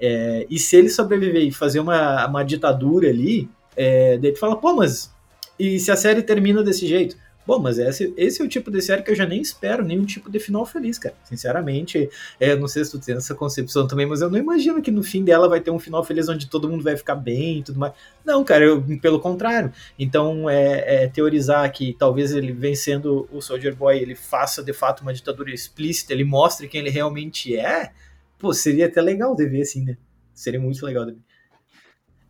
É, 0.00 0.46
e 0.50 0.58
se 0.58 0.76
ele 0.76 0.88
sobreviver 0.88 1.42
e 1.42 1.52
fazer 1.52 1.78
uma, 1.78 2.26
uma 2.26 2.42
ditadura 2.42 3.08
ali, 3.08 3.48
é, 3.76 4.18
daí 4.18 4.32
tu 4.32 4.40
fala, 4.40 4.56
pô, 4.56 4.74
mas 4.74 5.12
e 5.58 5.78
se 5.78 5.90
a 5.90 5.96
série 5.96 6.22
termina 6.22 6.62
desse 6.62 6.86
jeito? 6.88 7.16
Bom, 7.44 7.58
mas 7.58 7.78
esse, 7.78 8.14
esse 8.16 8.40
é 8.40 8.44
o 8.44 8.48
tipo 8.48 8.70
de 8.70 8.80
série 8.80 9.02
que 9.02 9.10
eu 9.10 9.16
já 9.16 9.26
nem 9.26 9.40
espero 9.40 9.84
nenhum 9.84 10.04
tipo 10.04 10.30
de 10.30 10.38
final 10.38 10.64
feliz, 10.64 10.96
cara. 10.96 11.14
Sinceramente, 11.24 12.08
é, 12.38 12.54
não 12.54 12.68
sei 12.68 12.84
se 12.84 12.92
tu 12.92 13.00
tem 13.00 13.16
essa 13.16 13.34
concepção 13.34 13.86
também, 13.86 14.06
mas 14.06 14.20
eu 14.20 14.30
não 14.30 14.38
imagino 14.38 14.80
que 14.80 14.92
no 14.92 15.02
fim 15.02 15.24
dela 15.24 15.48
vai 15.48 15.60
ter 15.60 15.72
um 15.72 15.78
final 15.78 16.04
feliz 16.04 16.28
onde 16.28 16.48
todo 16.48 16.68
mundo 16.68 16.84
vai 16.84 16.96
ficar 16.96 17.16
bem 17.16 17.58
e 17.58 17.62
tudo 17.64 17.80
mais. 17.80 17.92
Não, 18.24 18.44
cara, 18.44 18.64
eu, 18.64 18.82
pelo 19.00 19.18
contrário. 19.18 19.72
Então, 19.98 20.48
é, 20.48 21.04
é, 21.04 21.08
teorizar 21.08 21.70
que 21.72 21.96
talvez 21.98 22.32
ele 22.32 22.52
vencendo 22.52 23.28
o 23.32 23.40
Soldier 23.40 23.74
Boy, 23.74 23.98
ele 23.98 24.14
faça 24.14 24.62
de 24.62 24.72
fato 24.72 25.02
uma 25.02 25.12
ditadura 25.12 25.52
explícita, 25.52 26.12
ele 26.12 26.24
mostre 26.24 26.68
quem 26.68 26.80
ele 26.80 26.90
realmente 26.90 27.56
é, 27.56 27.90
pô, 28.38 28.52
seria 28.52 28.86
até 28.86 29.00
legal 29.00 29.34
de 29.34 29.46
ver 29.46 29.62
assim, 29.62 29.84
né? 29.84 29.96
Seria 30.32 30.60
muito 30.60 30.84
legal 30.86 31.04
de 31.04 31.12
ver. 31.12 31.31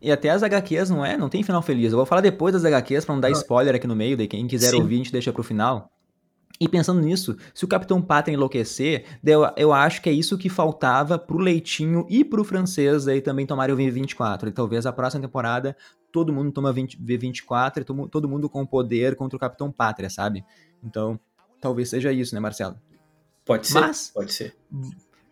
E 0.03 0.11
até 0.11 0.29
as 0.29 0.43
HQs 0.43 0.89
não 0.89 1.05
é, 1.05 1.17
não 1.17 1.29
tem 1.29 1.41
final 1.41 1.61
feliz. 1.61 1.93
Eu 1.93 1.97
vou 1.97 2.05
falar 2.05 2.19
depois 2.19 2.53
das 2.53 2.65
HQs 2.65 3.05
para 3.05 3.15
não 3.15 3.21
dar 3.21 3.31
spoiler 3.31 3.73
aqui 3.73 3.87
no 3.87 3.95
meio, 3.95 4.17
daí 4.17 4.27
quem 4.27 4.45
quiser 4.45 4.71
Sim. 4.71 4.81
ouvir 4.81 4.95
a 4.95 4.97
gente 4.97 5.11
deixa 5.13 5.31
pro 5.31 5.41
final. 5.41 5.89
E 6.59 6.67
pensando 6.67 7.01
nisso, 7.01 7.37
se 7.53 7.63
o 7.63 7.67
Capitão 7.67 8.01
Pátria 8.01 8.33
enlouquecer, 8.33 9.05
eu, 9.23 9.49
eu 9.55 9.71
acho 9.71 10.01
que 10.01 10.09
é 10.09 10.11
isso 10.11 10.37
que 10.37 10.49
faltava 10.49 11.17
pro 11.17 11.37
Leitinho 11.37 12.05
e 12.09 12.23
pro 12.23 12.43
francês 12.43 13.07
aí 13.07 13.21
também 13.21 13.45
tomarem 13.45 13.73
o 13.73 13.77
V24. 13.77 14.49
E 14.49 14.51
talvez 14.51 14.85
a 14.85 14.91
próxima 14.91 15.21
temporada 15.21 15.75
todo 16.11 16.33
mundo 16.33 16.51
toma 16.51 16.71
20, 16.71 17.01
V24 17.01 17.81
e 17.81 17.83
todo, 17.83 18.07
todo 18.09 18.29
mundo 18.29 18.49
com 18.49 18.65
poder 18.65 19.15
contra 19.15 19.37
o 19.37 19.39
Capitão 19.39 19.71
Pátria, 19.71 20.09
sabe? 20.09 20.45
Então, 20.83 21.19
talvez 21.59 21.89
seja 21.89 22.11
isso, 22.11 22.35
né, 22.35 22.41
Marcelo? 22.41 22.75
Pode 23.45 23.67
ser. 23.67 23.79
Mas, 23.79 24.11
pode 24.13 24.33
ser. 24.33 24.55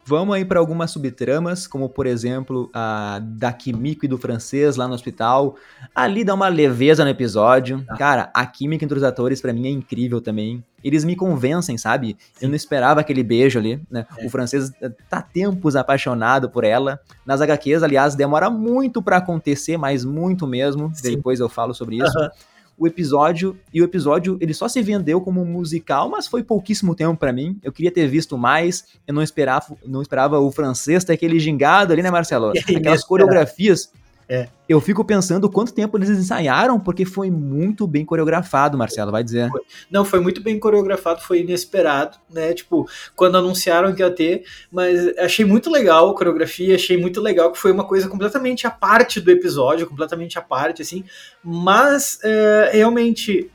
Vamos 0.03 0.35
aí 0.35 0.43
para 0.43 0.59
algumas 0.59 0.91
subtramas, 0.91 1.67
como 1.67 1.87
por 1.87 2.05
exemplo 2.07 2.69
a 2.73 3.19
da 3.23 3.53
Kimiko 3.53 4.05
e 4.05 4.07
do 4.07 4.17
francês 4.17 4.75
lá 4.75 4.87
no 4.87 4.93
hospital. 4.93 5.55
Ali 5.93 6.23
dá 6.23 6.33
uma 6.33 6.47
leveza 6.47 7.03
no 7.03 7.09
episódio. 7.09 7.83
Ah. 7.87 7.97
Cara, 7.97 8.31
a 8.33 8.45
química 8.45 8.83
entre 8.83 8.97
os 8.97 9.03
atores 9.03 9.41
para 9.41 9.53
mim 9.53 9.67
é 9.67 9.69
incrível 9.69 10.19
também. 10.19 10.63
Eles 10.83 11.03
me 11.03 11.15
convencem, 11.15 11.77
sabe? 11.77 12.17
Sim. 12.33 12.45
Eu 12.45 12.49
não 12.49 12.55
esperava 12.55 12.99
aquele 12.99 13.21
beijo 13.21 13.59
ali, 13.59 13.79
né? 13.89 14.07
É. 14.17 14.25
O 14.25 14.29
francês 14.29 14.71
tá 15.07 15.21
tempos 15.21 15.75
apaixonado 15.75 16.49
por 16.49 16.63
ela. 16.63 16.99
Nas 17.23 17.39
HQs, 17.39 17.83
aliás, 17.83 18.15
demora 18.15 18.49
muito 18.49 19.01
para 19.01 19.17
acontecer, 19.17 19.77
mas 19.77 20.03
muito 20.03 20.47
mesmo. 20.47 20.91
Sim. 20.95 21.15
Depois 21.15 21.39
eu 21.39 21.47
falo 21.47 21.73
sobre 21.73 21.97
isso. 21.97 22.17
Uh 22.17 22.23
-huh 22.23 22.50
o 22.81 22.87
episódio, 22.87 23.55
e 23.71 23.79
o 23.79 23.85
episódio 23.85 24.39
ele 24.41 24.55
só 24.55 24.67
se 24.67 24.81
vendeu 24.81 25.21
como 25.21 25.45
musical, 25.45 26.09
mas 26.09 26.25
foi 26.25 26.41
pouquíssimo 26.41 26.95
tempo 26.95 27.15
para 27.15 27.31
mim. 27.31 27.59
Eu 27.61 27.71
queria 27.71 27.91
ter 27.91 28.07
visto 28.07 28.35
mais, 28.39 28.87
eu 29.05 29.13
não 29.13 29.21
esperava, 29.21 29.77
não 29.85 30.01
esperava 30.01 30.39
o 30.39 30.51
francês 30.51 31.03
ter 31.03 31.13
aquele 31.13 31.39
gingado 31.39 31.93
ali, 31.93 32.01
né, 32.01 32.09
Marcelo? 32.09 32.51
Aquelas 32.75 33.03
coreografias 33.03 33.91
é. 34.27 34.47
Eu 34.67 34.79
fico 34.79 35.03
pensando 35.03 35.49
quanto 35.49 35.73
tempo 35.73 35.97
eles 35.97 36.09
ensaiaram, 36.09 36.79
porque 36.79 37.03
foi 37.03 37.29
muito 37.29 37.85
bem 37.85 38.05
coreografado, 38.05 38.77
Marcelo, 38.77 39.11
vai 39.11 39.23
dizer. 39.23 39.49
Não, 39.89 40.05
foi 40.05 40.21
muito 40.21 40.41
bem 40.41 40.57
coreografado, 40.57 41.21
foi 41.21 41.41
inesperado, 41.41 42.17
né? 42.29 42.53
Tipo, 42.53 42.87
quando 43.15 43.37
anunciaram 43.37 43.93
que 43.93 44.01
ia 44.01 44.09
ter, 44.09 44.43
mas 44.71 45.17
achei 45.17 45.43
muito 45.43 45.69
legal 45.69 46.09
a 46.09 46.15
coreografia, 46.15 46.75
achei 46.75 46.95
muito 46.97 47.19
legal 47.19 47.51
que 47.51 47.57
foi 47.57 47.71
uma 47.71 47.83
coisa 47.83 48.07
completamente 48.07 48.65
à 48.65 48.71
parte 48.71 49.19
do 49.19 49.29
episódio, 49.29 49.87
completamente 49.87 50.39
à 50.39 50.41
parte, 50.41 50.81
assim. 50.81 51.03
Mas 51.43 52.19
é, 52.23 52.71
realmente 52.73 53.51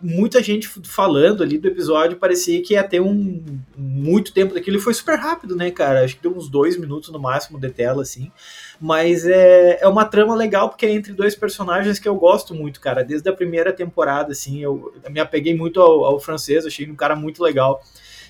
muita 0.00 0.42
gente 0.42 0.68
falando 0.84 1.42
ali 1.42 1.58
do 1.58 1.68
episódio 1.68 2.16
parecia 2.16 2.62
que 2.62 2.74
ia 2.74 2.82
ter 2.82 3.00
um 3.00 3.42
muito 3.76 4.32
tempo 4.32 4.54
daquilo 4.54 4.78
e 4.78 4.80
foi 4.80 4.94
super 4.94 5.18
rápido, 5.18 5.54
né, 5.54 5.70
cara? 5.70 6.04
Acho 6.04 6.16
que 6.16 6.22
deu 6.22 6.34
uns 6.34 6.48
dois 6.48 6.78
minutos 6.78 7.10
no 7.10 7.18
máximo 7.18 7.60
de 7.60 7.68
tela, 7.70 8.02
assim. 8.02 8.32
Mas 8.80 9.26
é, 9.26 9.78
é 9.80 9.86
uma 9.86 10.04
trama 10.04 10.34
legal 10.34 10.70
porque 10.70 10.86
é 10.86 10.92
entre 10.92 11.12
dois 11.12 11.34
personagens 11.34 11.98
que 11.98 12.08
eu 12.08 12.16
gosto 12.16 12.54
muito, 12.54 12.80
cara. 12.80 13.04
Desde 13.04 13.28
a 13.28 13.32
primeira 13.32 13.72
temporada, 13.72 14.32
assim, 14.32 14.60
eu, 14.60 14.94
eu 15.04 15.10
me 15.10 15.20
apeguei 15.20 15.54
muito 15.54 15.80
ao, 15.80 16.04
ao 16.04 16.20
francês, 16.20 16.64
achei 16.64 16.90
um 16.90 16.96
cara 16.96 17.14
muito 17.14 17.42
legal. 17.42 17.82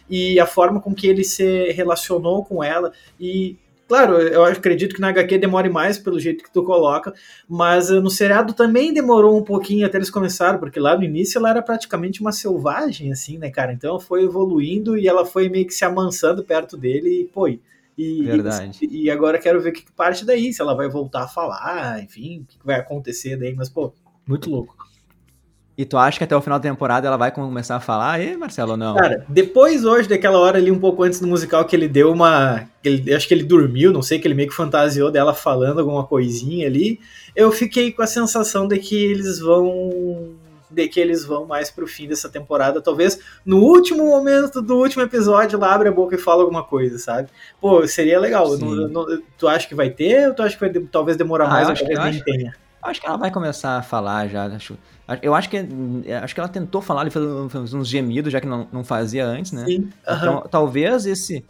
E 0.09 0.39
a 0.41 0.47
forma 0.47 0.81
com 0.81 0.95
que 0.95 1.07
ele 1.07 1.25
se 1.25 1.71
relacionou 1.73 2.45
com 2.45 2.63
ela 2.63 2.93
e 3.19 3.57
Claro, 3.88 4.14
eu 4.18 4.44
acredito 4.44 4.94
que 4.94 5.01
na 5.01 5.09
HQ 5.09 5.38
demore 5.38 5.68
mais 5.68 5.96
pelo 5.96 6.18
jeito 6.18 6.42
que 6.42 6.53
tu 6.53 6.64
coloca, 6.64 7.14
mas 7.49 7.88
no 7.88 8.11
seriado 8.11 8.53
também 8.53 8.92
demorou 8.92 9.38
um 9.38 9.44
pouquinho 9.44 9.87
até 9.87 9.96
eles 9.96 10.11
começaram, 10.11 10.59
porque 10.59 10.81
lá 10.81 10.96
no 10.96 11.05
início 11.05 11.38
ela 11.38 11.51
era 11.51 11.62
praticamente 11.62 12.20
uma 12.20 12.33
selvagem, 12.33 13.12
assim, 13.12 13.38
né, 13.38 13.49
cara? 13.49 13.72
Então 13.72 14.01
foi 14.01 14.25
evoluindo 14.25 14.99
e 14.99 15.07
ela 15.07 15.25
foi 15.25 15.49
meio 15.49 15.66
que 15.66 15.75
se 15.75 15.85
amansando 15.85 16.42
perto 16.42 16.77
dele 16.77 17.22
e, 17.22 17.25
pô, 17.27 17.46
e, 17.49 17.61
Verdade. 18.22 18.79
E, 18.83 19.05
e 19.05 19.11
agora 19.11 19.38
quero 19.38 19.61
ver 19.61 19.70
o 19.70 19.72
que 19.72 19.90
parte 19.92 20.25
daí, 20.25 20.53
se 20.53 20.61
ela 20.61 20.75
vai 20.75 20.88
voltar 20.88 21.22
a 21.22 21.29
falar, 21.29 22.03
enfim, 22.03 22.40
o 22.40 22.44
que 22.44 22.59
vai 22.64 22.77
acontecer 22.77 23.37
daí, 23.37 23.55
mas, 23.55 23.68
pô, 23.68 23.92
muito 24.27 24.51
louco. 24.51 24.86
E 25.79 25.85
tu 25.85 25.99
acha 25.99 26.17
que 26.17 26.25
até 26.25 26.35
o 26.35 26.41
final 26.41 26.59
da 26.59 26.62
temporada 26.62 27.07
ela 27.07 27.19
vai 27.19 27.31
começar 27.31 27.77
a 27.77 27.81
falar? 27.81 28.19
E 28.19 28.35
Marcelo, 28.35 28.79
não? 28.79 28.95
Cara, 28.95 29.27
depois 29.29 29.85
hoje, 29.85 30.09
daquela 30.09 30.39
hora 30.39 30.57
ali, 30.57 30.71
um 30.71 30.79
pouco 30.79 31.03
antes 31.03 31.21
do 31.21 31.27
musical, 31.27 31.67
que 31.67 31.77
ele 31.77 31.87
deu 31.87 32.11
uma. 32.11 32.67
Ele, 32.83 33.12
acho 33.12 33.29
que 33.29 33.35
ele 33.35 33.45
dormiu, 33.45 33.93
não 33.93 34.01
sei, 34.01 34.19
que 34.19 34.27
ele 34.27 34.35
meio 34.35 34.49
que 34.49 34.55
fantasiou 34.55 35.11
dela 35.11 35.35
falando 35.35 35.81
alguma 35.81 36.05
coisinha 36.05 36.67
ali. 36.67 36.99
Eu 37.35 37.53
fiquei 37.53 37.93
com 37.93 38.01
a 38.01 38.07
sensação 38.07 38.67
de 38.67 38.79
que 38.79 38.97
eles 38.97 39.39
vão. 39.39 40.35
De 40.71 40.89
que 40.89 40.99
eles 40.99 41.25
vão 41.25 41.45
mais 41.45 41.71
pro 41.71 41.87
fim 41.87 42.09
dessa 42.09 42.29
temporada. 42.29 42.81
Talvez 42.81 43.21
no 43.45 43.59
último 43.59 44.07
momento 44.07 44.62
do 44.62 44.77
último 44.77 45.03
episódio, 45.03 45.59
lá 45.59 45.75
abre 45.75 45.89
a 45.89 45.93
boca 45.93 46.15
e 46.15 46.19
fala 46.19 46.43
alguma 46.43 46.65
coisa, 46.65 46.99
sabe? 46.99 47.29
Pô, 47.61 47.87
seria 47.87 48.19
legal. 48.19 48.57
Não, 48.57 48.89
não, 48.89 49.23
tu 49.37 49.47
acha 49.47 49.69
que 49.69 49.75
vai 49.75 49.91
ter 49.91 50.29
ou 50.29 50.35
tu 50.35 50.43
acha 50.43 50.57
que 50.57 50.61
vai 50.61 50.73
talvez 50.91 51.19
demorar 51.19 51.45
ah, 51.47 51.51
mais 51.51 51.69
ou 51.69 51.75
talvez 51.77 52.01
nem 52.01 52.25
tenha? 52.25 52.65
Acho 52.87 53.01
que 53.01 53.07
ela 53.07 53.16
vai 53.16 53.31
começar 53.31 53.79
a 53.79 53.83
falar 53.83 54.29
já. 54.29 54.46
Acho, 54.46 54.79
eu 55.22 55.35
acho 55.35 55.49
que 55.49 55.57
acho 56.22 56.35
que 56.35 56.40
ela 56.40 56.49
tentou 56.49 56.81
falar, 56.81 57.03
ele 57.03 57.11
fez 57.11 57.75
uns 57.75 57.88
gemidos, 57.88 58.33
já 58.33 58.40
que 58.40 58.46
não, 58.46 58.66
não 58.72 58.85
fazia 58.85 59.27
antes, 59.27 59.53
né? 59.53 59.64
Sim. 59.64 59.90
Então, 60.03 60.44
talvez 60.51 61.07
esse. 61.07 61.44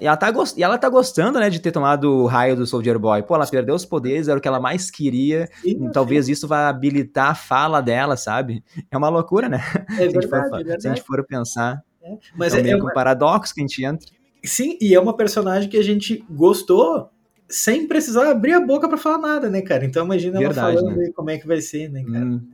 Ela 0.00 0.16
tá, 0.16 0.30
gost... 0.30 0.60
ela 0.60 0.76
tá 0.76 0.88
gostando, 0.88 1.38
né, 1.38 1.48
de 1.48 1.60
ter 1.60 1.70
tomado 1.70 2.12
o 2.12 2.26
raio 2.26 2.56
do 2.56 2.66
Soldier 2.66 2.98
Boy. 2.98 3.22
Pô, 3.22 3.36
ela 3.36 3.46
perdeu 3.46 3.76
os 3.76 3.84
poderes, 3.84 4.26
era 4.26 4.36
o 4.36 4.42
que 4.42 4.48
ela 4.48 4.58
mais 4.58 4.90
queria. 4.90 5.48
Sim, 5.62 5.88
talvez 5.92 6.26
sim. 6.26 6.32
isso 6.32 6.48
vai 6.48 6.64
habilitar 6.64 7.30
a 7.30 7.34
fala 7.34 7.80
dela, 7.80 8.16
sabe? 8.16 8.64
É 8.90 8.98
uma 8.98 9.08
loucura, 9.08 9.48
né? 9.48 9.62
É 9.96 10.08
verdade, 10.08 10.26
se, 10.26 10.34
a 10.34 10.48
for, 10.48 10.60
é 10.68 10.80
se 10.80 10.88
a 10.88 10.94
gente 10.94 11.06
for 11.06 11.24
pensar. 11.24 11.80
É. 12.02 12.16
Mas 12.36 12.54
é, 12.54 12.58
é, 12.58 12.62
meio 12.62 12.78
é 12.78 12.82
um 12.82 12.92
paradoxo 12.92 13.54
que 13.54 13.60
a 13.60 13.66
gente 13.66 13.84
entra. 13.84 14.08
Sim, 14.44 14.76
e 14.80 14.94
é 14.94 15.00
uma 15.00 15.16
personagem 15.16 15.68
que 15.68 15.76
a 15.76 15.82
gente 15.82 16.24
gostou 16.28 17.10
sem 17.48 17.86
precisar 17.86 18.30
abrir 18.30 18.52
a 18.52 18.60
boca 18.60 18.88
para 18.88 18.98
falar 18.98 19.18
nada, 19.18 19.48
né, 19.48 19.62
cara? 19.62 19.84
Então 19.84 20.04
imagina 20.04 20.38
Verdade, 20.38 20.76
ela 20.76 20.80
falando 20.80 20.96
né? 20.96 21.10
como 21.14 21.30
é 21.30 21.38
que 21.38 21.46
vai 21.46 21.60
ser, 21.60 21.88
né, 21.88 22.04
cara? 22.04 22.24
Hum, 22.24 22.46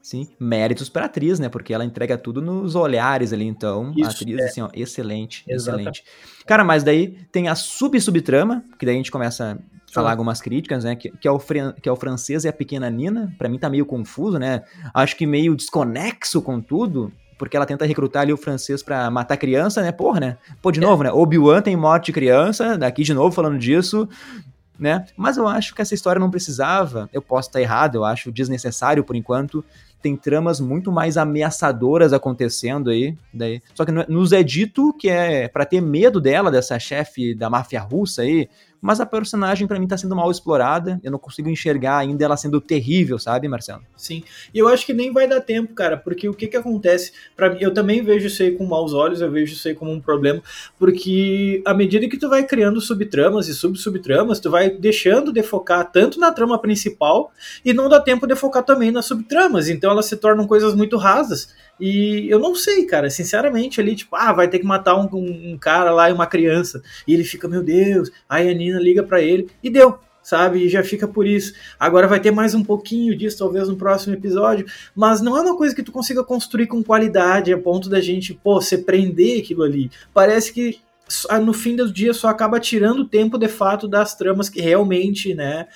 sim, 0.00 0.28
méritos 0.38 0.88
pra 0.88 1.06
atriz, 1.06 1.38
né? 1.38 1.48
Porque 1.48 1.74
ela 1.74 1.84
entrega 1.84 2.16
tudo 2.16 2.40
nos 2.40 2.74
olhares 2.74 3.32
ali, 3.32 3.44
então 3.44 3.92
Isso, 3.96 4.08
a 4.08 4.12
atriz, 4.12 4.38
é. 4.38 4.44
assim, 4.44 4.60
ó, 4.60 4.68
excelente, 4.72 5.44
Exatamente. 5.48 6.00
excelente. 6.00 6.44
Cara, 6.46 6.64
mas 6.64 6.84
daí 6.84 7.18
tem 7.32 7.48
a 7.48 7.54
sub-subtrama, 7.54 8.64
que 8.78 8.86
daí 8.86 8.94
a 8.94 8.98
gente 8.98 9.10
começa 9.10 9.52
a 9.54 9.92
falar 9.92 10.10
ah. 10.10 10.12
algumas 10.12 10.40
críticas, 10.40 10.84
né? 10.84 10.94
Que, 10.94 11.10
que, 11.10 11.26
é 11.26 11.30
o 11.30 11.38
que 11.38 11.88
é 11.88 11.92
o 11.92 11.96
francês 11.96 12.44
e 12.44 12.48
a 12.48 12.52
pequena 12.52 12.88
Nina. 12.88 13.34
Para 13.36 13.48
mim 13.48 13.58
tá 13.58 13.68
meio 13.68 13.84
confuso, 13.84 14.38
né? 14.38 14.62
Acho 14.94 15.16
que 15.16 15.26
meio 15.26 15.56
desconexo 15.56 16.40
com 16.40 16.60
tudo 16.60 17.12
porque 17.38 17.56
ela 17.56 17.66
tenta 17.66 17.84
recrutar 17.84 18.22
ali 18.22 18.32
o 18.32 18.36
francês 18.36 18.82
para 18.82 19.10
matar 19.10 19.36
criança, 19.36 19.82
né? 19.82 19.92
Porra, 19.92 20.20
né? 20.20 20.38
Pô, 20.62 20.70
de 20.70 20.78
é. 20.78 20.82
novo, 20.82 21.02
né? 21.02 21.12
Obi-Wan 21.12 21.62
tem 21.62 21.76
morte 21.76 22.06
de 22.06 22.12
criança, 22.12 22.76
daqui 22.78 23.02
de 23.02 23.12
novo 23.12 23.34
falando 23.34 23.58
disso, 23.58 24.08
né? 24.78 25.06
Mas 25.16 25.36
eu 25.36 25.46
acho 25.46 25.74
que 25.74 25.82
essa 25.82 25.94
história 25.94 26.20
não 26.20 26.30
precisava, 26.30 27.08
eu 27.12 27.22
posso 27.22 27.48
estar 27.48 27.60
errado, 27.60 27.96
eu 27.96 28.04
acho 28.04 28.32
desnecessário 28.32 29.04
por 29.04 29.16
enquanto. 29.16 29.64
Tem 30.02 30.14
tramas 30.14 30.60
muito 30.60 30.92
mais 30.92 31.16
ameaçadoras 31.16 32.12
acontecendo 32.12 32.90
aí. 32.90 33.16
Daí. 33.32 33.62
Só 33.74 33.84
que 33.84 33.90
nos 33.90 34.32
é 34.32 34.42
dito 34.42 34.92
que 34.92 35.08
é 35.08 35.48
para 35.48 35.64
ter 35.64 35.80
medo 35.80 36.20
dela, 36.20 36.50
dessa 36.50 36.78
chefe 36.78 37.34
da 37.34 37.50
máfia 37.50 37.80
russa 37.80 38.22
aí, 38.22 38.48
mas 38.86 39.00
a 39.00 39.04
personagem 39.04 39.66
para 39.66 39.80
mim 39.80 39.88
tá 39.88 39.96
sendo 39.96 40.14
mal 40.14 40.30
explorada, 40.30 41.00
eu 41.02 41.10
não 41.10 41.18
consigo 41.18 41.48
enxergar 41.48 41.98
ainda 41.98 42.24
ela 42.24 42.36
sendo 42.36 42.60
terrível, 42.60 43.18
sabe, 43.18 43.48
Marcelo? 43.48 43.82
Sim. 43.96 44.22
E 44.54 44.60
eu 44.60 44.68
acho 44.68 44.86
que 44.86 44.94
nem 44.94 45.12
vai 45.12 45.26
dar 45.26 45.40
tempo, 45.40 45.74
cara, 45.74 45.96
porque 45.96 46.28
o 46.28 46.32
que 46.32 46.46
que 46.46 46.56
acontece? 46.56 47.10
Para 47.34 47.56
eu 47.60 47.74
também 47.74 48.04
vejo 48.04 48.28
isso 48.28 48.40
aí 48.44 48.52
com 48.52 48.64
maus 48.64 48.92
olhos, 48.92 49.20
eu 49.20 49.28
vejo 49.28 49.54
isso 49.54 49.66
aí 49.66 49.74
como 49.74 49.90
um 49.90 50.00
problema, 50.00 50.40
porque 50.78 51.60
à 51.66 51.74
medida 51.74 52.08
que 52.08 52.16
tu 52.16 52.28
vai 52.28 52.44
criando 52.44 52.80
subtramas 52.80 53.48
e 53.48 53.54
sub-subtramas, 53.56 54.38
tu 54.38 54.52
vai 54.52 54.70
deixando 54.70 55.32
de 55.32 55.42
focar 55.42 55.90
tanto 55.90 56.20
na 56.20 56.30
trama 56.30 56.56
principal 56.56 57.32
e 57.64 57.72
não 57.72 57.88
dá 57.88 57.98
tempo 57.98 58.24
de 58.24 58.36
focar 58.36 58.62
também 58.62 58.92
nas 58.92 59.06
subtramas, 59.06 59.68
então 59.68 59.90
elas 59.90 60.06
se 60.06 60.16
tornam 60.16 60.46
coisas 60.46 60.76
muito 60.76 60.96
rasas. 60.96 61.52
E 61.78 62.26
eu 62.30 62.38
não 62.38 62.54
sei, 62.54 62.86
cara, 62.86 63.10
sinceramente, 63.10 63.80
ali, 63.80 63.94
tipo, 63.94 64.16
ah, 64.16 64.32
vai 64.32 64.48
ter 64.48 64.58
que 64.58 64.66
matar 64.66 64.96
um, 64.96 65.08
um, 65.12 65.58
cara 65.58 65.90
lá 65.90 66.08
e 66.08 66.12
uma 66.12 66.26
criança. 66.26 66.82
E 67.06 67.12
ele 67.12 67.24
fica, 67.24 67.46
meu 67.46 67.62
Deus, 67.62 68.10
aí 68.28 68.48
a 68.48 68.54
Nina 68.54 68.80
liga 68.80 69.02
para 69.02 69.20
ele 69.20 69.48
e 69.62 69.68
deu, 69.68 69.98
sabe? 70.22 70.64
E 70.64 70.68
já 70.68 70.82
fica 70.82 71.06
por 71.06 71.26
isso. 71.26 71.54
Agora 71.78 72.08
vai 72.08 72.18
ter 72.18 72.30
mais 72.30 72.54
um 72.54 72.64
pouquinho 72.64 73.16
disso, 73.16 73.38
talvez 73.38 73.68
no 73.68 73.76
próximo 73.76 74.14
episódio, 74.14 74.66
mas 74.94 75.20
não 75.20 75.36
é 75.36 75.42
uma 75.42 75.56
coisa 75.56 75.74
que 75.74 75.82
tu 75.82 75.92
consiga 75.92 76.24
construir 76.24 76.66
com 76.66 76.82
qualidade 76.82 77.52
a 77.52 77.58
ponto 77.58 77.90
da 77.90 78.00
gente, 78.00 78.32
pô, 78.32 78.60
se 78.60 78.78
prender 78.78 79.40
aquilo 79.40 79.62
ali. 79.62 79.90
Parece 80.14 80.52
que 80.52 80.80
no 81.44 81.52
fim 81.52 81.76
do 81.76 81.90
dia 81.92 82.12
só 82.12 82.28
acaba 82.28 82.58
tirando 82.58 83.00
o 83.00 83.08
tempo 83.08 83.38
de 83.38 83.46
fato 83.46 83.86
das 83.86 84.16
tramas 84.16 84.48
que 84.48 84.60
realmente 84.60 85.34
né 85.34 85.68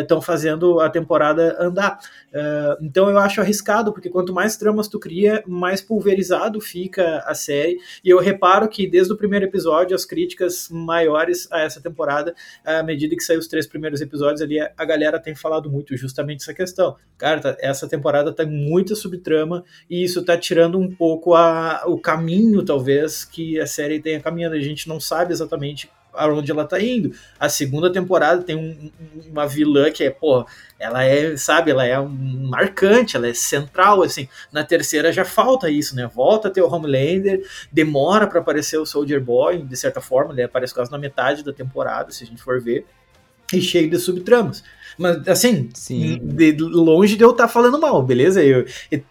estão 0.00 0.18
é, 0.18 0.22
fazendo 0.22 0.80
a 0.80 0.88
temporada 0.88 1.56
andar. 1.60 1.98
Uh, 2.32 2.82
então 2.82 3.10
eu 3.10 3.18
acho 3.18 3.42
arriscado 3.42 3.92
porque 3.92 4.08
quanto 4.08 4.32
mais 4.32 4.56
tramas 4.56 4.88
tu 4.88 4.98
cria 4.98 5.44
mais 5.46 5.82
pulverizado 5.82 6.60
fica 6.60 7.18
a 7.26 7.34
série. 7.34 7.78
E 8.02 8.08
eu 8.08 8.18
reparo 8.18 8.66
que 8.68 8.86
desde 8.86 9.12
o 9.12 9.16
primeiro 9.16 9.44
episódio 9.44 9.94
as 9.94 10.06
críticas 10.06 10.68
maiores 10.70 11.46
a 11.52 11.60
essa 11.60 11.80
temporada 11.80 12.34
à 12.64 12.82
medida 12.82 13.14
que 13.14 13.22
saiu 13.22 13.40
os 13.40 13.46
três 13.46 13.66
primeiros 13.66 14.00
episódios 14.00 14.40
ali 14.40 14.58
a 14.58 14.84
galera 14.84 15.18
tem 15.18 15.34
falado 15.34 15.70
muito 15.70 15.94
justamente 15.96 16.40
essa 16.40 16.54
questão. 16.54 16.96
Cara 17.18 17.40
tá, 17.40 17.56
essa 17.60 17.86
temporada 17.86 18.32
tem 18.32 18.46
muita 18.46 18.94
subtrama 18.94 19.62
e 19.90 20.02
isso 20.02 20.24
tá 20.24 20.36
tirando 20.36 20.78
um 20.78 20.90
pouco 20.90 21.34
a, 21.34 21.82
o 21.86 21.98
caminho 21.98 22.64
talvez 22.64 23.24
que 23.24 23.60
a 23.60 23.66
série 23.66 24.00
tenha 24.00 24.20
caminhando 24.20 24.61
gente 24.62 24.88
não 24.88 25.00
sabe 25.00 25.32
exatamente 25.32 25.90
aonde 26.12 26.50
ela 26.50 26.64
tá 26.66 26.80
indo. 26.80 27.14
A 27.38 27.48
segunda 27.48 27.90
temporada 27.90 28.42
tem 28.42 28.56
um, 28.56 28.90
uma 29.30 29.46
vilã 29.46 29.90
que 29.90 30.04
é, 30.04 30.10
pô, 30.10 30.46
ela 30.78 31.02
é, 31.02 31.36
sabe, 31.36 31.70
ela 31.70 31.86
é 31.86 31.98
marcante, 31.98 33.16
ela 33.16 33.28
é 33.28 33.34
central, 33.34 34.02
assim. 34.02 34.28
Na 34.52 34.62
terceira 34.64 35.12
já 35.12 35.24
falta 35.24 35.70
isso, 35.70 35.96
né? 35.96 36.10
Volta 36.12 36.48
a 36.48 36.50
ter 36.50 36.60
o 36.60 36.68
Homelander, 36.68 37.42
demora 37.70 38.26
para 38.26 38.40
aparecer 38.40 38.78
o 38.78 38.86
Soldier 38.86 39.20
Boy, 39.20 39.62
de 39.62 39.76
certa 39.76 40.00
forma, 40.00 40.32
ele 40.32 40.42
aparece 40.42 40.74
quase 40.74 40.90
na 40.90 40.98
metade 40.98 41.42
da 41.42 41.52
temporada, 41.52 42.12
se 42.12 42.24
a 42.24 42.26
gente 42.26 42.42
for 42.42 42.60
ver, 42.60 42.86
e 43.52 43.60
cheio 43.60 43.88
de 43.90 43.98
subtramas. 43.98 44.62
Mas, 44.98 45.26
assim, 45.26 45.70
de, 46.22 46.52
longe 46.58 47.16
de 47.16 47.24
eu 47.24 47.30
estar 47.30 47.44
tá 47.44 47.48
falando 47.48 47.80
mal, 47.80 48.02
beleza? 48.02 48.42
Eu, 48.42 48.66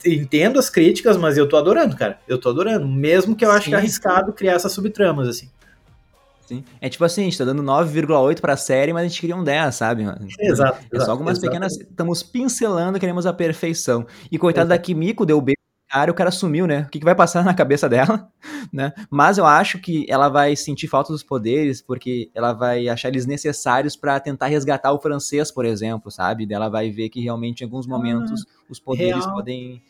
entendo 0.05 0.59
as 0.59 0.69
críticas, 0.69 1.17
mas 1.17 1.37
eu 1.37 1.49
tô 1.49 1.57
adorando, 1.57 1.95
cara. 1.95 2.19
Eu 2.27 2.37
tô 2.37 2.49
adorando. 2.49 2.87
Mesmo 2.87 3.35
que 3.35 3.43
eu 3.43 3.51
acho 3.51 3.69
que 3.69 3.73
é 3.73 3.77
arriscado 3.77 4.33
criar 4.33 4.53
essas 4.53 4.71
subtramas, 4.71 5.27
assim. 5.27 5.49
Sim. 6.45 6.63
É 6.81 6.89
tipo 6.89 7.05
assim, 7.05 7.21
a 7.21 7.23
gente 7.25 7.37
tá 7.37 7.45
dando 7.45 7.63
9,8 7.63 8.41
pra 8.41 8.57
série, 8.57 8.91
mas 8.91 9.05
a 9.05 9.07
gente 9.07 9.21
queria 9.21 9.35
um 9.35 9.43
10, 9.43 9.73
sabe? 9.73 10.05
Exato. 10.39 10.85
É 10.93 10.99
só 10.99 11.11
algumas 11.11 11.37
exato. 11.37 11.47
pequenas. 11.47 11.77
Estamos 11.77 12.21
pincelando, 12.21 12.99
queremos 12.99 13.25
a 13.25 13.33
perfeição. 13.33 14.05
E 14.29 14.37
coitado 14.37 14.67
exato. 14.67 14.79
da 14.79 14.83
Kimiko, 14.83 15.25
deu 15.25 15.39
bem 15.39 15.55
cara, 15.91 16.11
o 16.11 16.13
cara 16.13 16.31
sumiu, 16.31 16.65
né? 16.65 16.81
O 16.81 16.89
que, 16.89 16.99
que 16.99 17.05
vai 17.05 17.13
passar 17.13 17.43
na 17.45 17.53
cabeça 17.53 17.89
dela, 17.89 18.31
né? 18.71 18.93
Mas 19.09 19.37
eu 19.37 19.45
acho 19.45 19.79
que 19.79 20.05
ela 20.09 20.29
vai 20.29 20.55
sentir 20.55 20.87
falta 20.87 21.11
dos 21.11 21.23
poderes, 21.23 21.81
porque 21.81 22.31
ela 22.33 22.53
vai 22.53 22.87
achar 22.87 23.09
eles 23.09 23.25
necessários 23.25 23.95
para 23.95 24.19
tentar 24.19 24.47
resgatar 24.47 24.93
o 24.93 25.01
francês, 25.01 25.51
por 25.51 25.65
exemplo, 25.65 26.09
sabe? 26.09 26.47
Ela 26.49 26.69
vai 26.69 26.89
ver 26.89 27.09
que 27.09 27.19
realmente 27.19 27.61
em 27.61 27.65
alguns 27.65 27.85
momentos 27.85 28.45
ah, 28.47 28.63
os 28.69 28.79
poderes 28.79 29.25
real. 29.25 29.33
podem. 29.35 29.83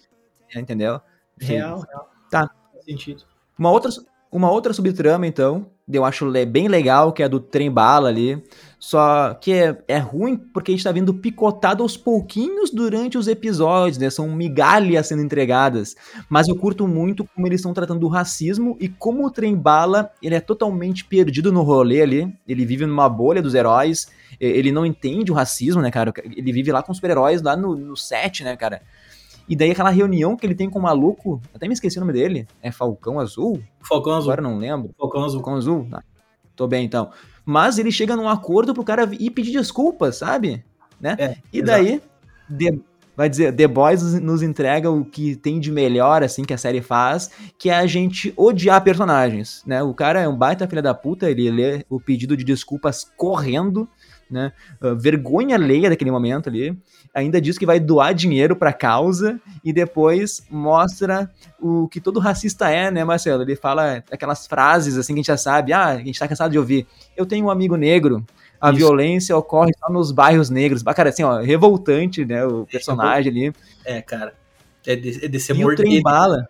Entendeu? 0.56 1.00
Real, 1.40 1.82
real. 1.88 2.10
Tá. 2.30 2.50
Faz 2.74 2.84
sentido. 2.84 3.24
Uma 3.58 3.72
outra, 3.72 3.92
uma 4.32 4.50
outra 4.50 4.72
subtrama, 4.74 5.28
então, 5.28 5.68
eu 5.92 6.06
acho 6.06 6.32
bem 6.48 6.68
legal, 6.68 7.12
que 7.12 7.22
é 7.22 7.26
a 7.26 7.28
do 7.28 7.40
trem 7.40 7.70
bala 7.70 8.08
ali. 8.08 8.42
Só 8.80 9.36
que 9.36 9.52
é, 9.52 9.78
é 9.88 9.98
ruim 10.00 10.36
porque 10.36 10.72
a 10.72 10.74
gente 10.74 10.84
tá 10.84 10.92
vendo 10.92 11.14
picotado 11.14 11.84
aos 11.84 11.96
pouquinhos 11.96 12.72
durante 12.72 13.18
os 13.18 13.28
episódios, 13.28 13.98
né? 13.98 14.10
São 14.10 14.28
migalhas 14.30 15.08
sendo 15.08 15.22
entregadas. 15.22 15.96
Mas 16.28 16.48
eu 16.48 16.56
curto 16.56 16.88
muito 16.88 17.24
como 17.36 17.46
eles 17.46 17.60
estão 17.60 17.74
tratando 17.74 18.00
do 18.00 18.08
racismo 18.08 18.76
e 18.80 18.90
como 18.90 19.26
o 19.26 19.30
trem 19.30 19.56
bala, 19.56 20.10
ele 20.22 20.34
é 20.34 20.40
totalmente 20.40 21.06
perdido 21.06 21.52
no 21.52 21.62
rolê 21.62 22.02
ali. 22.02 22.34
Ele 22.48 22.66
vive 22.66 22.86
numa 22.86 23.08
bolha 23.08 23.42
dos 23.42 23.54
heróis. 23.54 24.08
Ele 24.40 24.72
não 24.72 24.86
entende 24.86 25.32
o 25.32 25.36
racismo, 25.36 25.82
né, 25.82 25.92
cara? 25.92 26.12
Ele 26.24 26.52
vive 26.52 26.72
lá 26.72 26.82
com 26.82 26.92
os 26.92 26.98
super-heróis 26.98 27.42
lá 27.44 27.56
no, 27.56 27.76
no 27.76 27.96
set, 27.96 28.44
né, 28.44 28.56
cara? 28.56 28.82
E 29.52 29.56
daí 29.58 29.72
aquela 29.72 29.90
reunião 29.90 30.38
que 30.38 30.46
ele 30.46 30.56
tem 30.56 30.70
com 30.70 30.80
o 30.80 30.82
maluco, 30.82 31.42
até 31.54 31.68
me 31.68 31.74
esqueci 31.74 31.98
o 31.98 32.00
nome 32.00 32.14
dele, 32.14 32.48
é 32.62 32.72
Falcão 32.72 33.20
Azul? 33.20 33.62
Falcão 33.82 34.14
Azul. 34.14 34.32
Agora 34.32 34.42
não 34.42 34.58
lembro. 34.58 34.96
Falcão 34.98 35.26
Azul. 35.26 35.42
Falcão 35.42 35.56
Azul. 35.56 35.88
Ah, 35.92 36.02
tô 36.56 36.68
bem 36.68 36.86
então. 36.86 37.12
Mas 37.44 37.78
ele 37.78 37.92
chega 37.92 38.16
num 38.16 38.30
acordo 38.30 38.74
pro 38.74 38.82
cara 38.82 39.12
ir 39.20 39.30
pedir 39.32 39.52
desculpas, 39.52 40.16
sabe? 40.16 40.64
Né? 41.02 41.18
É, 41.20 41.36
e 41.52 41.62
daí. 41.62 42.02
De... 42.50 42.80
vai 43.14 43.28
dizer, 43.28 43.54
The 43.54 43.68
Boys 43.68 44.22
nos 44.22 44.42
entrega 44.42 44.90
o 44.90 45.04
que 45.04 45.36
tem 45.36 45.60
de 45.60 45.70
melhor, 45.70 46.24
assim, 46.24 46.46
que 46.46 46.54
a 46.54 46.58
série 46.58 46.82
faz, 46.82 47.30
que 47.60 47.70
é 47.70 47.76
a 47.76 47.86
gente 47.86 48.34
odiar 48.38 48.82
personagens, 48.82 49.64
né? 49.66 49.84
O 49.84 49.94
cara 49.94 50.22
é 50.22 50.30
um 50.30 50.38
baita 50.38 50.66
filha 50.66 50.82
da 50.82 50.94
puta, 50.94 51.30
ele 51.30 51.52
lê 51.52 51.86
o 51.90 52.00
pedido 52.00 52.38
de 52.38 52.46
desculpas 52.46 53.04
correndo, 53.18 53.86
né? 54.30 54.54
Uh, 54.82 54.96
vergonha 54.96 55.58
alheia 55.58 55.90
daquele 55.90 56.10
momento 56.10 56.48
ali. 56.48 56.80
Ainda 57.14 57.42
diz 57.42 57.58
que 57.58 57.66
vai 57.66 57.80
doar 57.80 58.14
dinheiro 58.14 58.56
pra 58.56 58.72
causa 58.72 59.40
e 59.64 59.74
depois 59.74 60.42
mostra 60.50 61.30
o 61.60 61.88
que 61.90 62.00
todo 62.00 62.22
racista 62.22 62.70
é, 62.70 62.90
né, 62.90 63.04
Marcelo? 63.04 63.44
Ele 63.44 63.56
fala 63.56 64.04
aquelas 64.10 64.48
frases 64.48 64.98
assim 64.98 65.14
que 65.14 65.20
a 65.20 65.22
gente 65.22 65.28
já 65.28 65.38
sabe, 65.38 65.74
ah, 65.74 65.88
a 65.88 65.98
gente 65.98 66.18
tá 66.18 66.28
cansado 66.28 66.52
de 66.52 66.58
ouvir. 66.58 66.88
Eu 67.18 67.26
tenho 67.26 67.48
um 67.48 67.50
amigo 67.50 67.76
negro, 67.76 68.26
a 68.62 68.70
Isso. 68.70 68.78
violência 68.78 69.36
ocorre 69.36 69.72
só 69.78 69.92
nos 69.92 70.12
bairros 70.12 70.50
negros. 70.50 70.84
Cara, 70.84 71.10
assim, 71.10 71.24
ó, 71.24 71.42
revoltante, 71.42 72.24
né, 72.24 72.46
o 72.46 72.66
personagem 72.66 73.30
ali. 73.30 73.54
É, 73.84 74.02
cara. 74.02 74.34
É 74.88 74.96
de, 74.96 75.26
é 75.26 75.28
de 75.28 75.40
ser 75.40 75.56
e 75.56 75.66
o 75.66 75.76
trem 75.76 76.02
bala. 76.02 76.48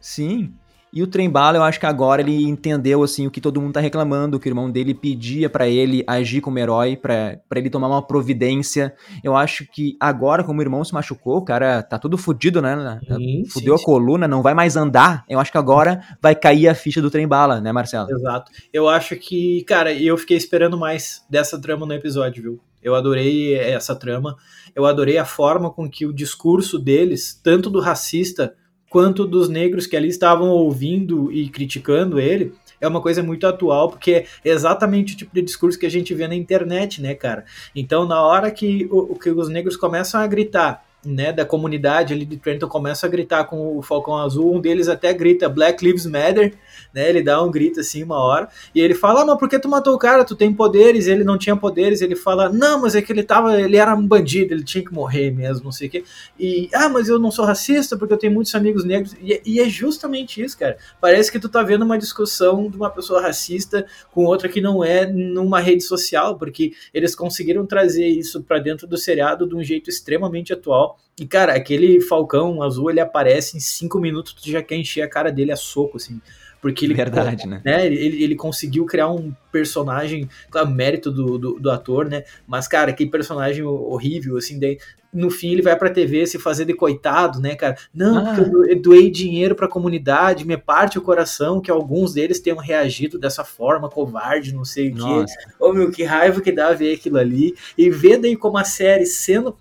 Sim. 0.00 0.52
E 0.96 1.02
o 1.02 1.06
trem 1.06 1.28
bala, 1.28 1.58
eu 1.58 1.62
acho 1.62 1.78
que 1.78 1.84
agora 1.84 2.22
ele 2.22 2.44
entendeu 2.44 3.02
assim 3.02 3.26
o 3.26 3.30
que 3.30 3.38
todo 3.38 3.60
mundo 3.60 3.74
tá 3.74 3.80
reclamando, 3.80 4.40
que 4.40 4.48
o 4.48 4.50
irmão 4.50 4.70
dele 4.70 4.94
pedia 4.94 5.50
para 5.50 5.68
ele 5.68 6.02
agir 6.06 6.40
como 6.40 6.58
herói, 6.58 6.96
para 6.96 7.38
ele 7.54 7.68
tomar 7.68 7.88
uma 7.88 8.00
providência. 8.00 8.94
Eu 9.22 9.36
acho 9.36 9.66
que 9.70 9.94
agora, 10.00 10.42
como 10.42 10.58
o 10.58 10.62
irmão 10.62 10.82
se 10.82 10.94
machucou, 10.94 11.36
o 11.36 11.44
cara 11.44 11.82
tá 11.82 11.98
todo 11.98 12.16
fudido, 12.16 12.62
né? 12.62 12.98
Sim, 13.14 13.44
Fudeu 13.44 13.76
sim, 13.76 13.82
a 13.82 13.84
coluna, 13.84 14.26
não 14.26 14.40
vai 14.40 14.54
mais 14.54 14.74
andar. 14.74 15.22
Eu 15.28 15.38
acho 15.38 15.52
que 15.52 15.58
agora 15.58 16.00
vai 16.18 16.34
cair 16.34 16.66
a 16.66 16.74
ficha 16.74 17.02
do 17.02 17.10
trem 17.10 17.28
bala, 17.28 17.60
né, 17.60 17.70
Marcelo? 17.72 18.10
Exato. 18.10 18.50
Eu 18.72 18.88
acho 18.88 19.16
que, 19.16 19.64
cara, 19.64 19.92
eu 19.92 20.16
fiquei 20.16 20.38
esperando 20.38 20.78
mais 20.78 21.26
dessa 21.28 21.60
trama 21.60 21.84
no 21.84 21.92
episódio, 21.92 22.42
viu? 22.42 22.60
Eu 22.82 22.94
adorei 22.94 23.54
essa 23.54 23.94
trama. 23.94 24.34
Eu 24.74 24.86
adorei 24.86 25.18
a 25.18 25.26
forma 25.26 25.70
com 25.70 25.90
que 25.90 26.06
o 26.06 26.12
discurso 26.12 26.78
deles, 26.78 27.38
tanto 27.44 27.68
do 27.68 27.80
racista 27.80 28.54
quanto 28.96 29.26
dos 29.26 29.50
negros 29.50 29.86
que 29.86 29.94
ali 29.94 30.08
estavam 30.08 30.48
ouvindo 30.48 31.30
e 31.30 31.50
criticando 31.50 32.18
ele, 32.18 32.54
é 32.80 32.88
uma 32.88 33.02
coisa 33.02 33.22
muito 33.22 33.46
atual, 33.46 33.90
porque 33.90 34.24
é 34.42 34.48
exatamente 34.48 35.12
o 35.12 35.16
tipo 35.18 35.34
de 35.34 35.42
discurso 35.42 35.78
que 35.78 35.84
a 35.84 35.90
gente 35.90 36.14
vê 36.14 36.26
na 36.26 36.34
internet, 36.34 37.02
né, 37.02 37.14
cara? 37.14 37.44
Então, 37.74 38.06
na 38.06 38.22
hora 38.22 38.50
que, 38.50 38.88
o, 38.90 39.14
que 39.14 39.28
os 39.28 39.50
negros 39.50 39.76
começam 39.76 40.18
a 40.18 40.26
gritar 40.26 40.85
né, 41.06 41.32
da 41.32 41.44
comunidade 41.44 42.12
ali 42.12 42.24
de 42.24 42.36
Trenton 42.36 42.68
começa 42.68 43.06
a 43.06 43.08
gritar 43.08 43.44
com 43.44 43.76
o 43.78 43.82
Falcão 43.82 44.16
Azul, 44.16 44.54
um 44.54 44.60
deles 44.60 44.88
até 44.88 45.12
grita 45.12 45.48
Black 45.48 45.84
Lives 45.84 46.06
Matter, 46.06 46.54
né, 46.92 47.08
ele 47.08 47.22
dá 47.22 47.42
um 47.42 47.50
grito 47.50 47.80
assim 47.80 48.02
uma 48.02 48.18
hora, 48.18 48.48
e 48.74 48.80
ele 48.80 48.94
fala, 48.94 49.22
ah, 49.22 49.24
mas 49.24 49.38
por 49.38 49.48
que 49.48 49.58
tu 49.58 49.68
matou 49.68 49.94
o 49.94 49.98
cara? 49.98 50.24
Tu 50.24 50.34
tem 50.34 50.52
poderes, 50.52 51.06
ele 51.06 51.24
não 51.24 51.38
tinha 51.38 51.56
poderes, 51.56 52.00
ele 52.00 52.16
fala, 52.16 52.48
não, 52.48 52.82
mas 52.82 52.94
é 52.94 53.02
que 53.02 53.12
ele 53.12 53.22
tava, 53.22 53.60
ele 53.60 53.76
era 53.76 53.94
um 53.94 54.06
bandido, 54.06 54.54
ele 54.54 54.64
tinha 54.64 54.84
que 54.84 54.92
morrer 54.92 55.30
mesmo, 55.30 55.64
não 55.64 55.72
sei 55.72 55.88
o 55.88 55.90
quê, 55.90 56.04
e, 56.38 56.68
ah, 56.74 56.88
mas 56.88 57.08
eu 57.08 57.18
não 57.18 57.30
sou 57.30 57.44
racista 57.44 57.96
porque 57.96 58.14
eu 58.14 58.18
tenho 58.18 58.32
muitos 58.32 58.54
amigos 58.54 58.84
negros, 58.84 59.14
e, 59.20 59.40
e 59.44 59.60
é 59.60 59.68
justamente 59.68 60.42
isso, 60.42 60.58
cara, 60.58 60.76
parece 61.00 61.30
que 61.30 61.38
tu 61.38 61.48
tá 61.48 61.62
vendo 61.62 61.84
uma 61.84 61.98
discussão 61.98 62.68
de 62.68 62.76
uma 62.76 62.90
pessoa 62.90 63.20
racista 63.20 63.86
com 64.12 64.24
outra 64.24 64.48
que 64.48 64.60
não 64.60 64.82
é 64.82 65.06
numa 65.06 65.60
rede 65.60 65.82
social, 65.82 66.36
porque 66.36 66.72
eles 66.92 67.14
conseguiram 67.14 67.66
trazer 67.66 68.06
isso 68.06 68.42
para 68.42 68.58
dentro 68.58 68.86
do 68.86 68.96
seriado 68.96 69.46
de 69.46 69.54
um 69.54 69.62
jeito 69.62 69.90
extremamente 69.90 70.52
atual, 70.52 70.95
e, 71.18 71.26
cara, 71.26 71.54
aquele 71.54 72.00
Falcão 72.00 72.62
azul, 72.62 72.90
ele 72.90 73.00
aparece 73.00 73.56
em 73.56 73.60
cinco 73.60 73.98
minutos, 73.98 74.34
tu 74.34 74.50
já 74.50 74.62
quer 74.62 74.76
encher 74.76 75.02
a 75.02 75.08
cara 75.08 75.32
dele 75.32 75.50
a 75.50 75.56
soco, 75.56 75.96
assim. 75.96 76.20
Porque 76.60 76.84
ele, 76.84 76.94
Verdade, 76.94 77.46
né? 77.46 77.62
né 77.64 77.86
ele, 77.86 78.22
ele 78.22 78.34
conseguiu 78.34 78.84
criar 78.86 79.08
um 79.08 79.32
personagem, 79.52 80.28
claro, 80.50 80.68
mérito 80.68 81.10
do, 81.10 81.38
do, 81.38 81.60
do, 81.60 81.70
ator, 81.70 82.08
né? 82.08 82.24
Mas, 82.46 82.66
cara, 82.66 82.92
que 82.92 83.06
personagem 83.06 83.62
horrível, 83.62 84.36
assim, 84.36 84.58
daí, 84.58 84.78
no 85.12 85.30
fim 85.30 85.52
ele 85.52 85.62
vai 85.62 85.76
pra 85.76 85.90
TV 85.90 86.26
se 86.26 86.38
fazer 86.38 86.64
de 86.64 86.74
coitado, 86.74 87.40
né, 87.40 87.54
cara? 87.54 87.76
Não, 87.94 88.18
ah. 88.18 88.34
porque 88.34 88.72
eu 88.72 88.82
doei 88.82 89.10
dinheiro 89.10 89.54
pra 89.54 89.68
comunidade, 89.68 90.46
me 90.46 90.56
parte 90.56 90.98
o 90.98 91.02
coração 91.02 91.60
que 91.60 91.70
alguns 91.70 92.14
deles 92.14 92.40
tenham 92.40 92.58
reagido 92.58 93.18
dessa 93.18 93.44
forma, 93.44 93.88
covarde, 93.88 94.54
não 94.54 94.64
sei 94.64 94.90
o 94.90 94.94
quê. 94.94 95.32
Ô, 95.58 95.72
meu, 95.72 95.90
que 95.90 96.04
raiva 96.04 96.40
que 96.40 96.52
dá 96.52 96.72
ver 96.72 96.94
aquilo 96.94 97.18
ali. 97.18 97.54
E 97.78 97.88
ver 97.88 98.18
daí 98.18 98.36
como 98.36 98.58
a 98.58 98.64
série 98.64 99.06
sendo 99.06 99.56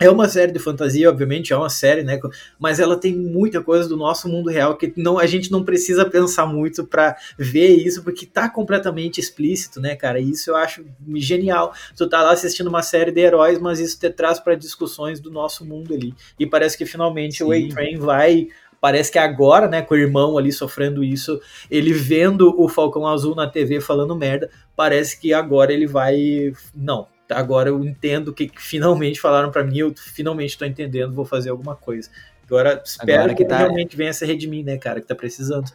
é 0.00 0.10
uma 0.10 0.26
série 0.26 0.50
de 0.50 0.58
fantasia, 0.58 1.10
obviamente, 1.10 1.52
é 1.52 1.56
uma 1.56 1.68
série, 1.68 2.02
né? 2.02 2.18
Mas 2.58 2.80
ela 2.80 2.96
tem 2.96 3.14
muita 3.14 3.62
coisa 3.62 3.86
do 3.86 3.98
nosso 3.98 4.30
mundo 4.30 4.48
real 4.48 4.74
que 4.74 4.90
não, 4.96 5.18
a 5.18 5.26
gente 5.26 5.52
não 5.52 5.62
precisa 5.62 6.06
pensar 6.06 6.46
muito 6.46 6.86
para 6.86 7.14
ver 7.36 7.76
isso, 7.76 8.02
porque 8.02 8.24
tá 8.24 8.48
completamente 8.48 9.20
explícito, 9.20 9.78
né, 9.78 9.94
cara? 9.94 10.18
E 10.18 10.30
isso 10.30 10.50
eu 10.50 10.56
acho 10.56 10.82
genial. 11.16 11.74
Tu 11.94 12.08
tá 12.08 12.22
lá 12.22 12.32
assistindo 12.32 12.68
uma 12.68 12.82
série 12.82 13.12
de 13.12 13.20
heróis, 13.20 13.58
mas 13.58 13.78
isso 13.78 14.00
te 14.00 14.08
traz 14.08 14.40
para 14.40 14.54
discussões 14.54 15.20
do 15.20 15.30
nosso 15.30 15.66
mundo 15.66 15.92
ali. 15.92 16.14
E 16.38 16.46
parece 16.46 16.78
que 16.78 16.86
finalmente 16.86 17.38
Sim. 17.38 17.44
o 17.44 17.52
A-Train 17.52 17.98
vai 17.98 18.48
parece 18.80 19.12
que 19.12 19.18
agora, 19.18 19.68
né, 19.68 19.82
com 19.82 19.94
o 19.94 19.98
irmão 19.98 20.38
ali 20.38 20.50
sofrendo 20.50 21.04
isso, 21.04 21.38
ele 21.70 21.92
vendo 21.92 22.54
o 22.58 22.66
Falcão 22.66 23.06
Azul 23.06 23.34
na 23.34 23.46
TV 23.46 23.78
falando 23.78 24.16
merda, 24.16 24.50
parece 24.74 25.20
que 25.20 25.34
agora 25.34 25.70
ele 25.70 25.86
vai. 25.86 26.54
Não, 26.74 27.06
agora 27.30 27.68
eu 27.68 27.84
entendo 27.84 28.32
que, 28.32 28.48
que 28.48 28.62
finalmente 28.62 29.20
falaram 29.20 29.50
para 29.50 29.64
mim, 29.64 29.78
eu 29.78 29.94
finalmente 29.96 30.50
estou 30.50 30.66
entendendo, 30.66 31.14
vou 31.14 31.24
fazer 31.24 31.50
alguma 31.50 31.76
coisa. 31.76 32.10
Agora 32.46 32.82
espero 32.84 33.12
agora 33.12 33.34
que, 33.34 33.44
que 33.44 33.48
tá... 33.48 33.58
realmente 33.58 33.96
venha 33.96 34.12
se 34.12 34.26
redimir, 34.26 34.64
né, 34.64 34.76
cara, 34.76 35.00
que 35.00 35.06
tá 35.06 35.14
precisando. 35.14 35.70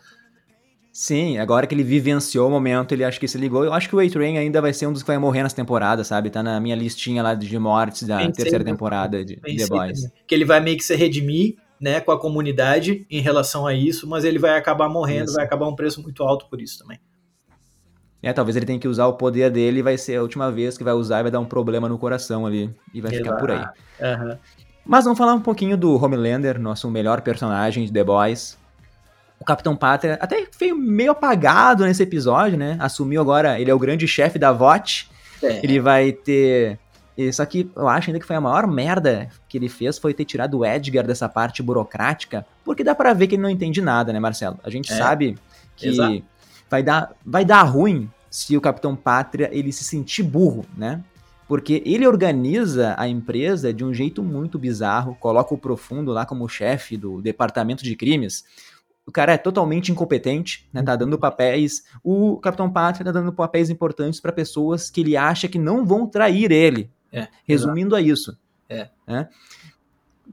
Sim, 0.92 1.38
agora 1.40 1.68
que 1.68 1.76
ele 1.76 1.84
vivenciou 1.84 2.48
o 2.48 2.52
momento, 2.52 2.94
ele 2.94 3.04
acho 3.04 3.20
que 3.20 3.28
se 3.28 3.38
ligou. 3.38 3.66
Eu 3.66 3.74
acho 3.74 3.90
que 3.90 3.96
o 3.96 4.00
A-Train 4.00 4.38
ainda 4.38 4.62
vai 4.62 4.72
ser 4.72 4.88
um 4.88 4.94
dos 4.94 5.04
que 5.04 5.08
vai 5.08 5.18
morrer 5.18 5.44
nessa 5.44 5.56
temporada, 5.56 6.06
sabe? 6.06 6.30
Tá 6.30 6.42
na 6.42 6.58
minha 6.58 6.76
listinha 6.76 7.22
lá 7.22 7.34
de 7.34 7.60
mortes 7.60 8.04
da 8.04 8.32
terceira 8.32 8.64
temporada 8.64 9.24
de 9.26 9.36
The 9.36 9.68
Boys. 9.68 10.10
Que 10.26 10.34
ele 10.34 10.46
vai 10.46 10.62
meio 10.62 10.78
que 10.78 10.84
se 10.86 10.96
redimir, 10.96 11.58
né, 11.82 12.00
com 12.00 12.12
a 12.12 12.20
comunidade 12.20 13.06
em 13.10 13.20
relação 13.20 13.68
a 13.68 13.74
isso, 13.74 14.08
mas 14.08 14.24
ele 14.24 14.40
vai 14.40 14.58
acabar 14.58 14.88
morrendo, 14.88 15.26
isso. 15.26 15.34
vai 15.34 15.44
acabar 15.44 15.68
um 15.68 15.76
preço 15.76 16.02
muito 16.02 16.24
alto 16.24 16.48
por 16.50 16.62
isso 16.62 16.80
também. 16.80 16.98
É, 18.26 18.34
talvez 18.34 18.56
ele 18.56 18.66
tenha 18.66 18.80
que 18.80 18.88
usar 18.88 19.06
o 19.06 19.14
poder 19.14 19.52
dele 19.52 19.82
e 19.82 19.82
vai 19.84 20.00
ser 20.00 20.16
a 20.16 20.22
última 20.24 20.52
vez 20.52 20.76
que 20.76 20.84
vai 20.84 20.96
usar 20.96 21.20
e 21.20 21.24
vai 21.24 21.32
dar 21.32 21.40
um 21.40 21.46
problema 21.46 21.88
no 21.88 21.96
coração 21.96 22.44
ali. 22.44 22.74
E 22.92 23.00
vai 23.00 23.12
ficar 23.12 23.36
por 23.36 23.52
aí. 23.52 23.60
Uhum. 23.60 24.36
Mas 24.84 25.04
vamos 25.04 25.16
falar 25.16 25.36
um 25.36 25.42
pouquinho 25.42 25.78
do 25.78 26.04
Homelander, 26.04 26.60
nosso 26.60 26.90
melhor 26.90 27.22
personagem 27.22 27.86
de 27.86 27.94
The 27.94 28.04
Boys. 28.04 28.58
O 29.40 29.46
Capitão 29.46 29.76
Pátria 29.76 30.18
até 30.20 30.44
veio 30.60 30.76
meio 30.76 31.12
apagado 31.12 31.86
nesse 31.86 32.02
episódio, 32.02 32.58
né? 32.58 32.76
Assumiu 32.80 33.22
agora, 33.22 33.60
ele 33.60 33.70
é 33.70 33.74
o 33.76 33.78
grande 33.78 34.08
chefe 34.08 34.40
da 34.40 34.52
VOT. 34.52 35.08
É. 35.44 35.64
Ele 35.64 35.80
vai 35.80 36.12
ter. 36.12 36.80
Só 37.32 37.46
que 37.46 37.70
eu 37.76 37.88
acho 37.88 38.10
ainda 38.10 38.20
que 38.20 38.26
foi 38.26 38.36
a 38.36 38.42
maior 38.42 38.66
merda 38.66 39.30
que 39.48 39.56
ele 39.56 39.70
fez 39.70 40.00
foi 40.00 40.16
ter 40.16 40.26
tirado 40.26 40.58
o 40.58 40.66
Edgar 40.66 41.06
dessa 41.06 41.30
parte 41.30 41.62
burocrática, 41.62 42.44
porque 42.64 42.84
dá 42.84 42.96
para 42.96 43.14
ver 43.14 43.28
que 43.28 43.36
ele 43.36 43.44
não 43.44 43.52
entende 43.52 43.84
nada, 43.84 44.12
né, 44.12 44.20
Marcelo? 44.20 44.58
A 44.64 44.70
gente 44.72 44.92
é. 44.92 44.98
sabe 44.98 45.38
que 45.76 45.90
Exato. 45.90 46.24
vai 46.68 46.82
dar, 46.82 47.12
vai 47.24 47.46
dar 47.46 47.62
ruim 47.62 48.10
se 48.36 48.58
o 48.58 48.60
Capitão 48.60 48.98
Pátria 48.98 49.50
ele 49.54 49.72
se 49.72 49.86
sentir 49.86 50.22
burro, 50.22 50.66
né? 50.76 51.02
Porque 51.48 51.82
ele 51.86 52.06
organiza 52.06 52.94
a 52.98 53.08
empresa 53.08 53.74
de 53.74 53.82
um 53.82 53.94
jeito 53.94 54.22
muito 54.22 54.60
bizarro, 54.60 55.16
coloca 55.16 55.54
o 55.54 55.58
Profundo 55.58 56.12
lá 56.12 56.26
como 56.26 56.50
chefe 56.50 56.98
do 56.98 57.22
departamento 57.22 57.82
de 57.82 57.96
crimes. 57.96 58.44
O 59.06 59.12
cara 59.12 59.32
é 59.32 59.38
totalmente 59.38 59.90
incompetente, 59.90 60.68
né? 60.74 60.84
Tá 60.84 60.98
dando 60.98 61.18
papéis. 61.18 61.86
O 62.04 62.36
Capitão 62.42 62.70
Pátria 62.70 63.06
tá 63.06 63.12
dando 63.14 63.32
papéis 63.32 63.70
importantes 63.70 64.20
para 64.20 64.34
pessoas 64.34 64.90
que 64.90 65.00
ele 65.00 65.16
acha 65.16 65.48
que 65.48 65.58
não 65.58 65.86
vão 65.86 66.06
trair 66.06 66.52
ele. 66.52 66.92
É, 67.14 67.30
resumindo 67.46 67.96
exato. 67.96 68.10
a 68.10 68.14
isso. 68.14 68.38
É. 68.68 68.90
Né? 69.08 69.30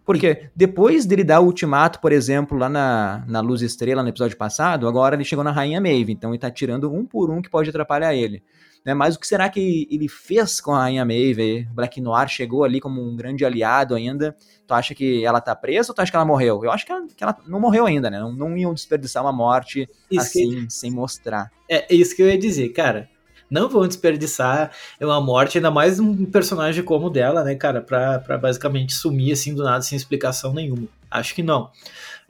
Porque 0.05 0.51
depois 0.55 1.07
dele 1.07 1.25
dar 1.25 1.41
o 1.41 1.47
ultimato, 1.47 2.01
por 2.01 2.13
exemplo, 2.13 2.59
lá 2.59 2.69
na, 2.69 3.25
na 3.29 3.41
Luz 3.41 3.63
Estrela, 3.63 4.03
no 4.03 4.09
episódio 4.09 4.37
passado, 4.37 4.89
agora 4.89 5.15
ele 5.15 5.25
chegou 5.25 5.45
na 5.45 5.53
Rainha 5.53 5.81
Maeve, 5.81 6.13
então 6.13 6.31
ele 6.31 6.39
tá 6.39 6.51
tirando 6.51 6.93
um 6.93 7.05
por 7.05 7.31
um 7.31 7.41
que 7.41 7.51
pode 7.51 7.71
atrapalhar 7.71 8.15
ele. 8.15 8.43
Né? 8.85 8.95
Mas 8.95 9.15
o 9.15 9.21
que 9.21 9.27
será 9.27 9.49
que 9.49 9.87
ele 9.91 10.09
fez 10.09 10.61
com 10.61 10.73
a 10.73 10.81
Rainha 10.81 11.05
Maeve? 11.05 11.69
Black 11.73 12.01
Noir 12.01 12.29
chegou 12.29 12.65
ali 12.65 12.81
como 12.81 13.01
um 13.01 13.15
grande 13.15 13.45
aliado 13.45 13.95
ainda. 13.95 14.37
Tu 14.67 14.75
acha 14.75 14.95
que 14.95 15.25
ela 15.25 15.41
tá 15.41 15.55
presa 15.55 15.93
ou 15.93 15.95
tu 15.95 16.01
acha 16.01 16.11
que 16.11 16.17
ela 16.17 16.25
morreu? 16.25 16.65
Eu 16.65 16.73
acho 16.73 16.85
que 16.85 16.91
ela, 16.91 17.07
que 17.07 17.23
ela 17.23 17.37
não 17.47 17.61
morreu 17.61 17.87
ainda, 17.87 18.11
né? 18.11 18.19
Não, 18.19 18.33
não 18.33 18.57
iam 18.57 18.75
desperdiçar 18.75 19.23
uma 19.23 19.33
morte 19.33 19.89
isso 20.11 20.21
assim, 20.21 20.67
que... 20.67 20.73
sem 20.73 20.91
mostrar. 20.91 21.51
É, 21.69 21.93
é 21.93 21.97
isso 21.97 22.17
que 22.17 22.23
eu 22.23 22.29
ia 22.29 22.39
dizer, 22.39 22.71
cara 22.71 23.12
não 23.53 23.69
vão 23.69 23.87
desperdiçar 23.87 24.71
uma 24.99 25.21
morte, 25.21 25.59
ainda 25.59 25.71
mais 25.71 26.01
um 26.01 26.25
personagem 26.25 26.83
como 26.83 27.09
o 27.09 27.11
dela, 27.11 27.45
né, 27.45 27.55
cara, 27.55 27.83
pra, 27.83 28.19
pra 28.19 28.39
basicamente 28.39 28.95
sumir 28.95 29.33
assim 29.33 29.55
do 29.55 29.63
nada 29.63 29.83
sem 29.83 29.95
explicação 29.95 30.55
nenhuma. 30.55 30.89
Acho 31.11 31.35
que 31.35 31.43
não. 31.43 31.71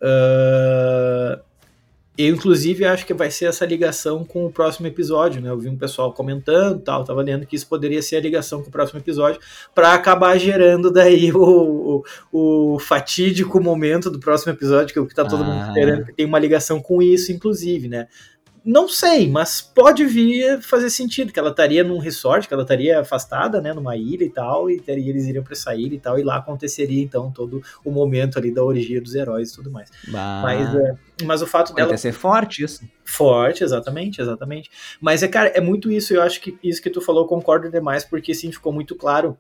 Uh, 0.03 1.41
eu, 2.19 2.35
inclusive, 2.35 2.85
acho 2.85 3.07
que 3.07 3.15
vai 3.15 3.31
ser 3.31 3.47
essa 3.47 3.65
ligação 3.65 4.25
com 4.25 4.45
o 4.45 4.53
próximo 4.53 4.87
episódio, 4.87 5.41
né? 5.41 5.49
Eu 5.49 5.59
vi 5.59 5.69
um 5.69 5.79
pessoal 5.79 6.13
comentando 6.13 6.81
tal, 6.81 7.05
tava 7.05 7.23
lendo 7.23 7.47
que 7.47 7.57
isso 7.57 7.67
poderia 7.67 8.03
ser 8.03 8.17
a 8.17 8.21
ligação 8.21 8.61
com 8.61 8.69
o 8.69 8.73
próximo 8.73 8.99
episódio, 8.99 9.41
para 9.75 9.95
acabar 9.95 10.37
gerando 10.39 10.91
daí 10.91 11.31
o, 11.33 12.03
o, 12.33 12.75
o, 12.75 12.79
fatídico 12.81 13.63
momento 13.63 14.11
do 14.11 14.19
próximo 14.19 14.53
episódio, 14.53 14.93
que 14.93 14.99
é 14.99 15.03
o 15.03 15.07
que 15.07 15.15
tá 15.15 15.25
todo 15.25 15.43
ah. 15.43 15.47
mundo 15.47 15.69
esperando, 15.69 16.05
que 16.05 16.13
tem 16.13 16.27
uma 16.27 16.39
ligação 16.39 16.83
com 16.83 17.01
isso, 17.01 17.31
inclusive, 17.33 17.89
né? 17.89 18.09
Não 18.65 18.89
sei, 18.89 19.29
mas 19.29 19.61
pode 19.61 20.05
vir 20.05 20.61
fazer 20.63 20.89
sentido, 20.91 21.33
que 21.33 21.39
ela 21.39 21.51
estaria 21.51 21.83
num 21.83 21.99
resort, 21.99 22.47
que 22.47 22.55
ela 22.55 22.63
estaria 22.63 23.01
afastada, 23.01 23.61
né, 23.61 23.73
numa 23.73 23.97
ilha 23.97 24.25
e 24.25 24.31
tal, 24.31 24.71
e 24.71 24.81
teria, 24.81 25.11
eles 25.11 25.27
iriam 25.27 25.43
para 25.43 25.53
essa 25.53 25.75
ilha 25.75 25.95
e 25.95 25.99
tal, 25.99 26.19
e 26.19 26.23
lá 26.23 26.37
aconteceria 26.37 27.03
então 27.03 27.31
todo 27.31 27.63
o 27.85 27.91
momento 27.91 28.39
ali 28.39 28.53
da 28.53 28.63
orgia 28.63 29.01
dos 29.01 29.15
heróis 29.15 29.51
e 29.51 29.55
tudo 29.55 29.71
mais. 29.71 29.91
Bah. 30.09 30.43
Mas, 30.43 30.75
é, 30.75 30.97
mas 31.25 31.43
o 31.43 31.47
fato 31.47 31.75
dela. 31.75 31.89
Pode 31.89 32.01
ser 32.01 32.13
forte 32.13 32.63
isso. 32.63 32.83
Forte, 33.05 33.65
exatamente, 33.65 34.21
exatamente. 34.21 34.71
Mas 35.01 35.23
é, 35.23 35.29
cara, 35.29 35.49
é 35.49 35.61
muito 35.61 35.91
isso, 35.91 36.15
eu 36.15 36.23
acho 36.23 36.41
que 36.41 36.57
isso 36.63 36.81
que 36.81 36.91
tu 36.91 37.01
falou, 37.01 37.27
concordo 37.27 37.69
demais, 37.71 38.05
porque 38.05 38.33
sim, 38.33 38.53
ficou 38.53 38.73
muito 38.73 38.95
claro 38.95 39.37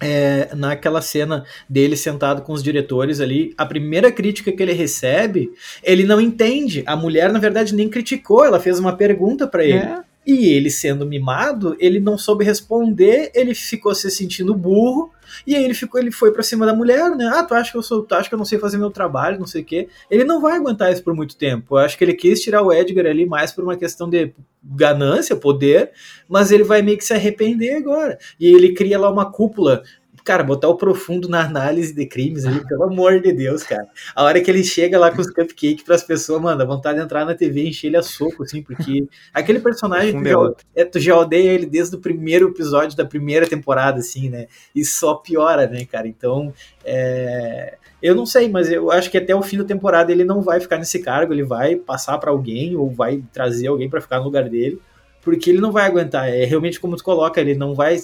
é, 0.00 0.50
naquela 0.54 1.00
cena 1.00 1.44
dele 1.68 1.96
sentado 1.96 2.42
com 2.42 2.52
os 2.52 2.62
diretores 2.62 3.20
ali, 3.20 3.54
a 3.56 3.64
primeira 3.64 4.10
crítica 4.10 4.50
que 4.50 4.62
ele 4.62 4.72
recebe, 4.72 5.52
ele 5.82 6.04
não 6.04 6.20
entende. 6.20 6.82
A 6.86 6.96
mulher, 6.96 7.32
na 7.32 7.38
verdade, 7.38 7.74
nem 7.74 7.88
criticou, 7.88 8.44
ela 8.44 8.58
fez 8.58 8.78
uma 8.78 8.96
pergunta 8.96 9.46
para 9.46 9.64
ele. 9.64 9.78
É. 9.78 10.00
E 10.26 10.48
ele, 10.48 10.70
sendo 10.70 11.06
mimado, 11.06 11.76
ele 11.78 12.00
não 12.00 12.16
soube 12.16 12.44
responder, 12.44 13.30
ele 13.34 13.54
ficou 13.54 13.94
se 13.94 14.10
sentindo 14.10 14.54
burro, 14.54 15.12
e 15.46 15.54
aí 15.54 15.64
ele 15.64 15.74
ficou, 15.74 16.00
ele 16.00 16.10
foi 16.10 16.32
para 16.32 16.42
cima 16.42 16.64
da 16.64 16.74
mulher, 16.74 17.14
né? 17.14 17.30
Ah, 17.34 17.42
tu 17.42 17.54
acha 17.54 17.70
que 17.70 17.76
eu 17.76 17.82
sou, 17.82 18.02
tu 18.02 18.14
acha 18.14 18.28
que 18.28 18.34
eu 18.34 18.38
não 18.38 18.44
sei 18.44 18.58
fazer 18.58 18.78
meu 18.78 18.90
trabalho, 18.90 19.38
não 19.38 19.46
sei 19.46 19.62
o 19.62 19.64
quê. 19.64 19.88
Ele 20.10 20.24
não 20.24 20.40
vai 20.40 20.56
aguentar 20.56 20.92
isso 20.92 21.02
por 21.02 21.14
muito 21.14 21.36
tempo. 21.36 21.76
Eu 21.76 21.78
acho 21.78 21.98
que 21.98 22.04
ele 22.04 22.14
quis 22.14 22.40
tirar 22.40 22.62
o 22.62 22.72
Edgar 22.72 23.06
ali 23.06 23.26
mais 23.26 23.52
por 23.52 23.64
uma 23.64 23.76
questão 23.76 24.08
de 24.08 24.32
ganância, 24.62 25.36
poder, 25.36 25.90
mas 26.28 26.50
ele 26.50 26.64
vai 26.64 26.80
meio 26.80 26.96
que 26.96 27.04
se 27.04 27.12
arrepender 27.12 27.76
agora. 27.76 28.18
E 28.40 28.46
ele 28.46 28.72
cria 28.72 28.98
lá 28.98 29.10
uma 29.10 29.30
cúpula 29.30 29.82
cara, 30.24 30.42
botar 30.42 30.68
o 30.68 30.76
profundo 30.76 31.28
na 31.28 31.44
análise 31.44 31.94
de 31.94 32.06
crimes 32.06 32.46
ali, 32.46 32.66
pelo 32.66 32.84
amor 32.84 33.20
de 33.20 33.30
Deus, 33.30 33.62
cara. 33.62 33.86
A 34.14 34.24
hora 34.24 34.40
que 34.40 34.50
ele 34.50 34.64
chega 34.64 34.98
lá 34.98 35.10
com 35.10 35.20
os 35.20 35.30
cupcakes 35.30 35.82
pras 35.84 36.02
pessoas, 36.02 36.40
mano, 36.40 36.62
a 36.62 36.64
vontade 36.64 36.98
de 36.98 37.04
entrar 37.04 37.26
na 37.26 37.34
TV 37.34 37.64
e 37.64 37.68
encher 37.68 37.88
ele 37.88 37.98
a 37.98 38.02
soco, 38.02 38.42
assim, 38.42 38.62
porque 38.62 39.06
aquele 39.34 39.60
personagem, 39.60 40.18
tu 40.22 40.26
já, 40.26 40.54
é, 40.74 40.84
tu 40.84 40.98
já 40.98 41.16
odeia 41.16 41.50
ele 41.50 41.66
desde 41.66 41.94
o 41.94 41.98
primeiro 41.98 42.48
episódio 42.48 42.96
da 42.96 43.04
primeira 43.04 43.46
temporada, 43.46 43.98
assim, 43.98 44.30
né? 44.30 44.46
E 44.74 44.82
só 44.82 45.14
piora, 45.14 45.66
né, 45.66 45.84
cara? 45.84 46.08
Então, 46.08 46.52
é... 46.82 47.76
Eu 48.02 48.14
não 48.14 48.26
sei, 48.26 48.50
mas 48.50 48.70
eu 48.70 48.90
acho 48.90 49.10
que 49.10 49.16
até 49.16 49.34
o 49.34 49.42
fim 49.42 49.56
da 49.56 49.64
temporada 49.64 50.12
ele 50.12 50.24
não 50.24 50.42
vai 50.42 50.60
ficar 50.60 50.76
nesse 50.76 50.98
cargo, 50.98 51.32
ele 51.32 51.42
vai 51.42 51.76
passar 51.76 52.18
para 52.18 52.30
alguém 52.30 52.76
ou 52.76 52.90
vai 52.90 53.22
trazer 53.32 53.68
alguém 53.68 53.88
para 53.88 54.00
ficar 54.00 54.18
no 54.18 54.24
lugar 54.24 54.46
dele 54.46 54.78
porque 55.24 55.50
ele 55.50 55.60
não 55.60 55.72
vai 55.72 55.86
aguentar. 55.86 56.28
É 56.28 56.44
realmente 56.44 56.78
como 56.78 56.96
tu 56.96 57.02
coloca, 57.02 57.40
ele 57.40 57.54
não 57.54 57.74
vai 57.74 57.98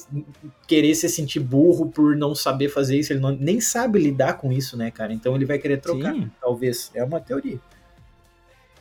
querer 0.67 0.95
se 0.95 1.09
sentir 1.09 1.41
burro 1.41 1.91
por 1.91 2.17
não 2.17 2.35
saber 2.35 2.69
fazer 2.69 2.99
isso, 2.99 3.13
ele 3.13 3.21
não, 3.21 3.31
nem 3.31 3.61
sabe 3.61 3.99
lidar 3.99 4.35
com 4.35 4.51
isso, 4.51 4.77
né, 4.77 4.91
cara? 4.91 5.13
Então 5.13 5.37
ele 5.37 5.45
vai 5.45 5.59
querer 5.59 5.77
trocar, 5.77 6.15
Sim. 6.15 6.31
talvez. 6.41 6.91
É 6.95 7.05
uma 7.05 7.21
teoria. 7.21 7.59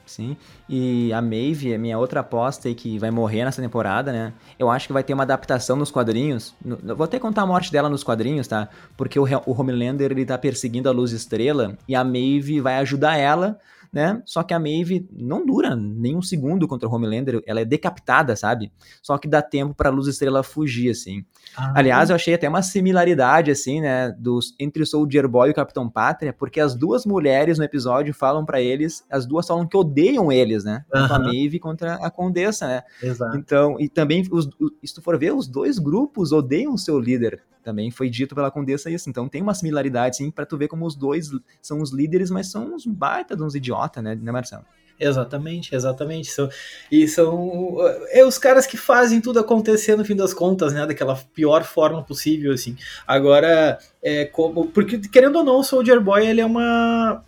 Sim, 0.05 0.35
e 0.67 1.13
a 1.13 1.21
Maeve, 1.21 1.71
a 1.71 1.77
minha 1.77 1.99
outra 1.99 2.21
aposta 2.21 2.67
aí 2.67 2.73
que 2.73 2.97
vai 2.97 3.11
morrer 3.11 3.45
nessa 3.45 3.61
temporada, 3.61 4.11
né? 4.11 4.33
Eu 4.57 4.67
acho 4.67 4.87
que 4.87 4.93
vai 4.93 5.03
ter 5.03 5.13
uma 5.13 5.21
adaptação 5.21 5.75
nos 5.75 5.91
quadrinhos. 5.91 6.55
No, 6.65 6.95
vou 6.95 7.03
até 7.03 7.19
contar 7.19 7.43
a 7.43 7.45
morte 7.45 7.71
dela 7.71 7.87
nos 7.87 8.03
quadrinhos, 8.03 8.47
tá? 8.47 8.69
Porque 8.97 9.19
o, 9.19 9.23
o 9.45 9.61
Homelander 9.61 10.11
ele 10.11 10.25
tá 10.25 10.35
perseguindo 10.35 10.89
a 10.89 10.91
Luz 10.91 11.11
Estrela 11.11 11.77
e 11.87 11.93
a 11.93 12.03
Maeve 12.03 12.59
vai 12.59 12.77
ajudar 12.77 13.17
ela 13.17 13.59
né? 13.91 14.21
Só 14.25 14.43
que 14.43 14.53
a 14.53 14.59
Maeve 14.59 15.07
não 15.11 15.45
dura 15.45 15.75
nem 15.75 16.15
um 16.15 16.21
segundo 16.21 16.67
contra 16.67 16.87
o 16.87 16.93
Homelander, 16.93 17.41
ela 17.45 17.61
é 17.61 17.65
decapitada, 17.65 18.35
sabe? 18.35 18.71
Só 19.01 19.17
que 19.17 19.27
dá 19.27 19.41
tempo 19.41 19.73
pra 19.73 19.89
Luz 19.89 20.07
Estrela 20.07 20.43
fugir, 20.43 20.91
assim. 20.91 21.25
Ah, 21.55 21.73
Aliás, 21.75 22.09
eu 22.09 22.15
achei 22.15 22.33
até 22.33 22.47
uma 22.47 22.61
similaridade, 22.61 23.51
assim, 23.51 23.81
né, 23.81 24.11
dos, 24.17 24.55
entre 24.59 24.83
o 24.83 24.85
Soldier 24.85 25.27
Boy 25.27 25.49
e 25.49 25.51
o 25.51 25.55
Capitão 25.55 25.89
Pátria, 25.89 26.33
porque 26.33 26.59
as 26.59 26.75
duas 26.75 27.05
mulheres 27.05 27.57
no 27.57 27.63
episódio 27.63 28.13
falam 28.13 28.45
para 28.45 28.61
eles, 28.61 29.03
as 29.09 29.25
duas 29.25 29.47
falam 29.47 29.67
que 29.67 29.77
odeiam 29.77 30.31
eles, 30.31 30.63
né? 30.63 30.85
Tanto 30.89 31.13
a 31.13 31.19
Maeve 31.19 31.59
contra 31.59 31.95
a 31.95 32.11
Condessa, 32.11 32.67
né? 32.67 32.83
Exato. 33.01 33.37
Então, 33.37 33.79
e 33.79 33.89
também, 33.89 34.23
os, 34.31 34.49
se 34.83 34.93
tu 34.93 35.01
for 35.01 35.17
ver, 35.17 35.33
os 35.33 35.47
dois 35.47 35.79
grupos 35.79 36.31
odeiam 36.31 36.73
o 36.73 36.77
seu 36.77 36.99
líder, 36.99 37.43
também 37.63 37.91
foi 37.91 38.09
dito 38.09 38.33
pela 38.33 38.49
Condessa 38.49 38.89
isso. 38.89 39.09
Então 39.09 39.27
tem 39.27 39.41
uma 39.41 39.53
similaridade, 39.53 40.17
sim, 40.17 40.31
para 40.31 40.45
tu 40.45 40.57
ver 40.57 40.67
como 40.67 40.85
os 40.85 40.95
dois 40.95 41.29
são 41.61 41.81
os 41.81 41.91
líderes, 41.91 42.31
mas 42.31 42.49
são 42.49 42.73
uns 42.73 42.85
baita 42.85 43.35
de 43.35 43.43
uns 43.43 43.55
idiota, 43.79 44.01
né, 44.01 44.15
né 44.15 44.31
Marcelo? 44.31 44.65
Exatamente, 44.99 45.73
exatamente. 45.73 46.29
São, 46.29 46.49
e 46.91 47.07
são 47.07 47.77
é 48.09 48.25
os 48.25 48.37
caras 48.37 48.67
que 48.67 48.75
fazem 48.75 49.21
tudo 49.21 49.39
acontecer 49.39 49.95
no 49.95 50.03
fim 50.03 50.15
das 50.15 50.33
contas, 50.33 50.73
né? 50.73 50.85
Daquela 50.85 51.15
pior 51.33 51.63
forma 51.63 52.03
possível, 52.03 52.51
assim. 52.51 52.75
Agora, 53.07 53.79
é 54.03 54.25
como. 54.25 54.67
Porque, 54.67 54.99
querendo 54.99 55.37
ou 55.37 55.43
não, 55.45 55.59
o 55.59 55.63
Soldier 55.63 56.01
Boy 56.01 56.27
ele 56.27 56.41
é 56.41 56.45
uma 56.45 57.23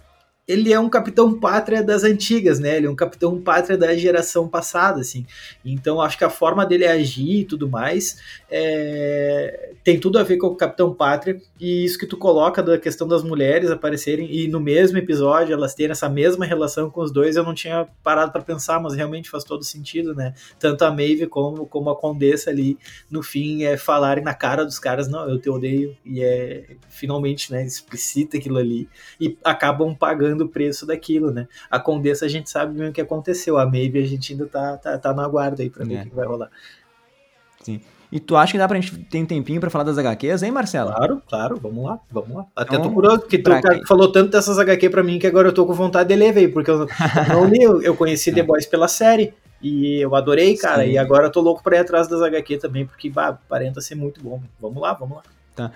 ele 0.52 0.74
é 0.74 0.80
um 0.80 0.90
capitão 0.90 1.40
pátria 1.40 1.82
das 1.82 2.04
antigas, 2.04 2.60
né? 2.60 2.76
Ele 2.76 2.88
é 2.88 2.90
um 2.90 2.96
capitão 2.96 3.40
pátria 3.40 3.78
da 3.78 3.96
geração 3.96 4.48
passada, 4.50 5.00
assim. 5.00 5.26
Então 5.64 6.02
acho 6.02 6.18
que 6.18 6.26
a 6.26 6.30
forma 6.30 6.66
dele 6.66 6.86
agir 6.86 7.40
e 7.40 7.46
tudo 7.46 7.70
mais 7.70 8.18
é... 8.50 9.72
tem 9.82 9.98
tudo 9.98 10.20
a 10.20 10.24
ver 10.24 10.38
com 10.38 10.48
o 10.48 10.56
capitão 10.56 10.94
pátria 10.94 11.42
e 11.60 11.86
isso 11.86 11.98
que 11.98 12.06
tu 12.06 12.18
coloca 12.18 12.62
da 12.62 12.78
questão 12.78 13.08
das 13.08 13.24
mulheres 13.24 13.72
aparecerem 13.72 14.30
e 14.30 14.48
no 14.48 14.60
mesmo 14.60 14.98
episódio 14.98 15.54
elas 15.54 15.74
terem 15.74 15.92
essa 15.92 16.10
mesma 16.10 16.46
relação 16.46 16.90
com 16.90 17.02
os 17.02 17.12
dois, 17.12 17.38
eu 17.38 17.44
não 17.44 17.54
tinha 17.54 17.88
parado 18.04 18.32
para 18.32 18.42
pensar, 18.42 18.82
mas 18.82 18.94
realmente 18.94 19.30
faz 19.30 19.46
todo 19.46 19.64
sentido, 19.64 20.14
né? 20.14 20.34
Tanto 20.60 20.84
a 20.84 20.92
Maeve 20.92 21.28
como, 21.28 21.66
como 21.66 21.90
a 21.90 21.96
Condessa 21.96 22.50
ali 22.50 22.78
no 23.10 23.24
fim 23.24 23.64
é 23.64 23.78
falarem 23.78 24.24
na 24.24 24.34
cara 24.34 24.66
dos 24.66 24.80
caras, 24.80 25.08
não, 25.08 25.30
eu 25.30 25.40
te 25.40 25.50
odeio 25.50 25.96
e 26.06 26.22
é 26.22 26.66
finalmente, 26.90 27.52
né, 27.52 27.66
explicita 27.66 28.38
aquilo 28.38 28.58
ali 28.58 28.90
e 29.20 29.38
acabam 29.44 29.96
pagando 29.96 30.40
pagando 30.41 30.45
o 30.45 30.49
preço 30.49 30.86
daquilo, 30.86 31.32
né? 31.32 31.47
A 31.69 31.80
Condessa 31.80 32.25
a 32.25 32.30
gente 32.30 32.49
sabe 32.49 32.77
bem 32.77 32.89
o 32.89 32.93
que 32.93 33.01
aconteceu, 33.01 33.58
a 33.58 33.65
Maeve 33.65 33.99
a 33.99 34.06
gente 34.06 34.34
ainda 34.34 34.47
tá, 34.47 34.77
tá, 34.77 34.97
tá 34.97 35.13
no 35.13 35.21
aguardo 35.21 35.62
aí 35.62 35.69
pra 35.69 35.86
ver 35.86 35.95
é. 35.95 36.01
o 36.01 36.04
que 36.04 36.15
vai 36.15 36.25
rolar. 36.25 36.49
Sim. 37.62 37.82
E 38.12 38.19
tu 38.19 38.36
acha 38.36 38.51
que 38.51 38.58
dá 38.58 38.67
pra 38.67 38.80
gente 38.80 38.97
ter 39.06 39.19
um 39.19 39.25
tempinho 39.25 39.62
pra 39.62 39.69
falar 39.69 39.86
das 39.86 39.97
HQs, 39.97 40.43
hein, 40.43 40.51
Marcelo? 40.51 40.91
Claro, 40.91 41.21
claro, 41.30 41.60
vamos 41.62 41.86
lá, 41.86 41.99
vamos 42.12 42.36
lá. 42.36 42.45
Até 42.54 42.75
então, 42.75 42.89
tô 42.89 42.93
curioso, 42.93 43.19
porque 43.19 43.38
tu 43.38 43.49
quem... 43.62 43.86
falou 43.86 44.12
tanto 44.12 44.32
dessas 44.32 44.60
HQ 44.60 44.89
pra 44.89 45.01
mim 45.01 45.17
que 45.17 45.27
agora 45.27 45.47
eu 45.47 45.54
tô 45.54 45.65
com 45.65 45.73
vontade 45.73 46.10
de 46.10 46.15
ler, 46.15 46.34
velho, 46.34 46.51
porque 46.51 46.69
eu 46.69 46.88
não 47.30 47.45
li, 47.45 47.62
eu 47.62 47.95
conheci 47.95 48.34
The 48.34 48.43
Boys 48.43 48.65
pela 48.65 48.89
série, 48.89 49.34
e 49.62 50.01
eu 50.01 50.13
adorei, 50.13 50.58
cara, 50.58 50.84
Sim. 50.84 50.91
e 50.91 50.97
agora 50.97 51.27
eu 51.27 51.32
tô 51.32 51.39
louco 51.39 51.63
pra 51.63 51.77
ir 51.77 51.80
atrás 51.80 52.10
das 52.10 52.21
HQ 52.21 52.58
também, 52.58 52.86
porque, 52.86 53.10
bah, 53.10 53.30
aparenta 53.30 53.80
ser 53.80 53.95
muito 53.95 54.21
bom. 54.21 54.41
Vamos 54.60 54.82
lá, 54.82 54.91
vamos 54.91 55.17
lá. 55.17 55.23
Tá. 55.56 55.71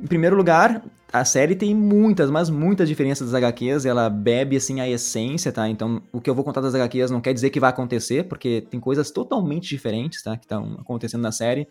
Em 0.00 0.06
primeiro 0.06 0.36
lugar, 0.36 0.82
a 1.12 1.24
série 1.24 1.56
tem 1.56 1.74
muitas, 1.74 2.30
mas 2.30 2.48
muitas 2.48 2.88
diferenças 2.88 3.30
das 3.30 3.42
HQs, 3.42 3.84
ela 3.84 4.08
bebe 4.08 4.56
assim 4.56 4.80
a 4.80 4.88
essência, 4.88 5.50
tá? 5.50 5.68
Então, 5.68 6.02
o 6.12 6.20
que 6.20 6.30
eu 6.30 6.34
vou 6.34 6.44
contar 6.44 6.60
das 6.60 6.74
HQs 6.74 7.10
não 7.10 7.20
quer 7.20 7.32
dizer 7.32 7.50
que 7.50 7.58
vai 7.58 7.70
acontecer, 7.70 8.24
porque 8.24 8.64
tem 8.70 8.78
coisas 8.78 9.10
totalmente 9.10 9.68
diferentes, 9.68 10.22
tá? 10.22 10.36
Que 10.36 10.44
estão 10.44 10.76
acontecendo 10.80 11.22
na 11.22 11.32
série. 11.32 11.66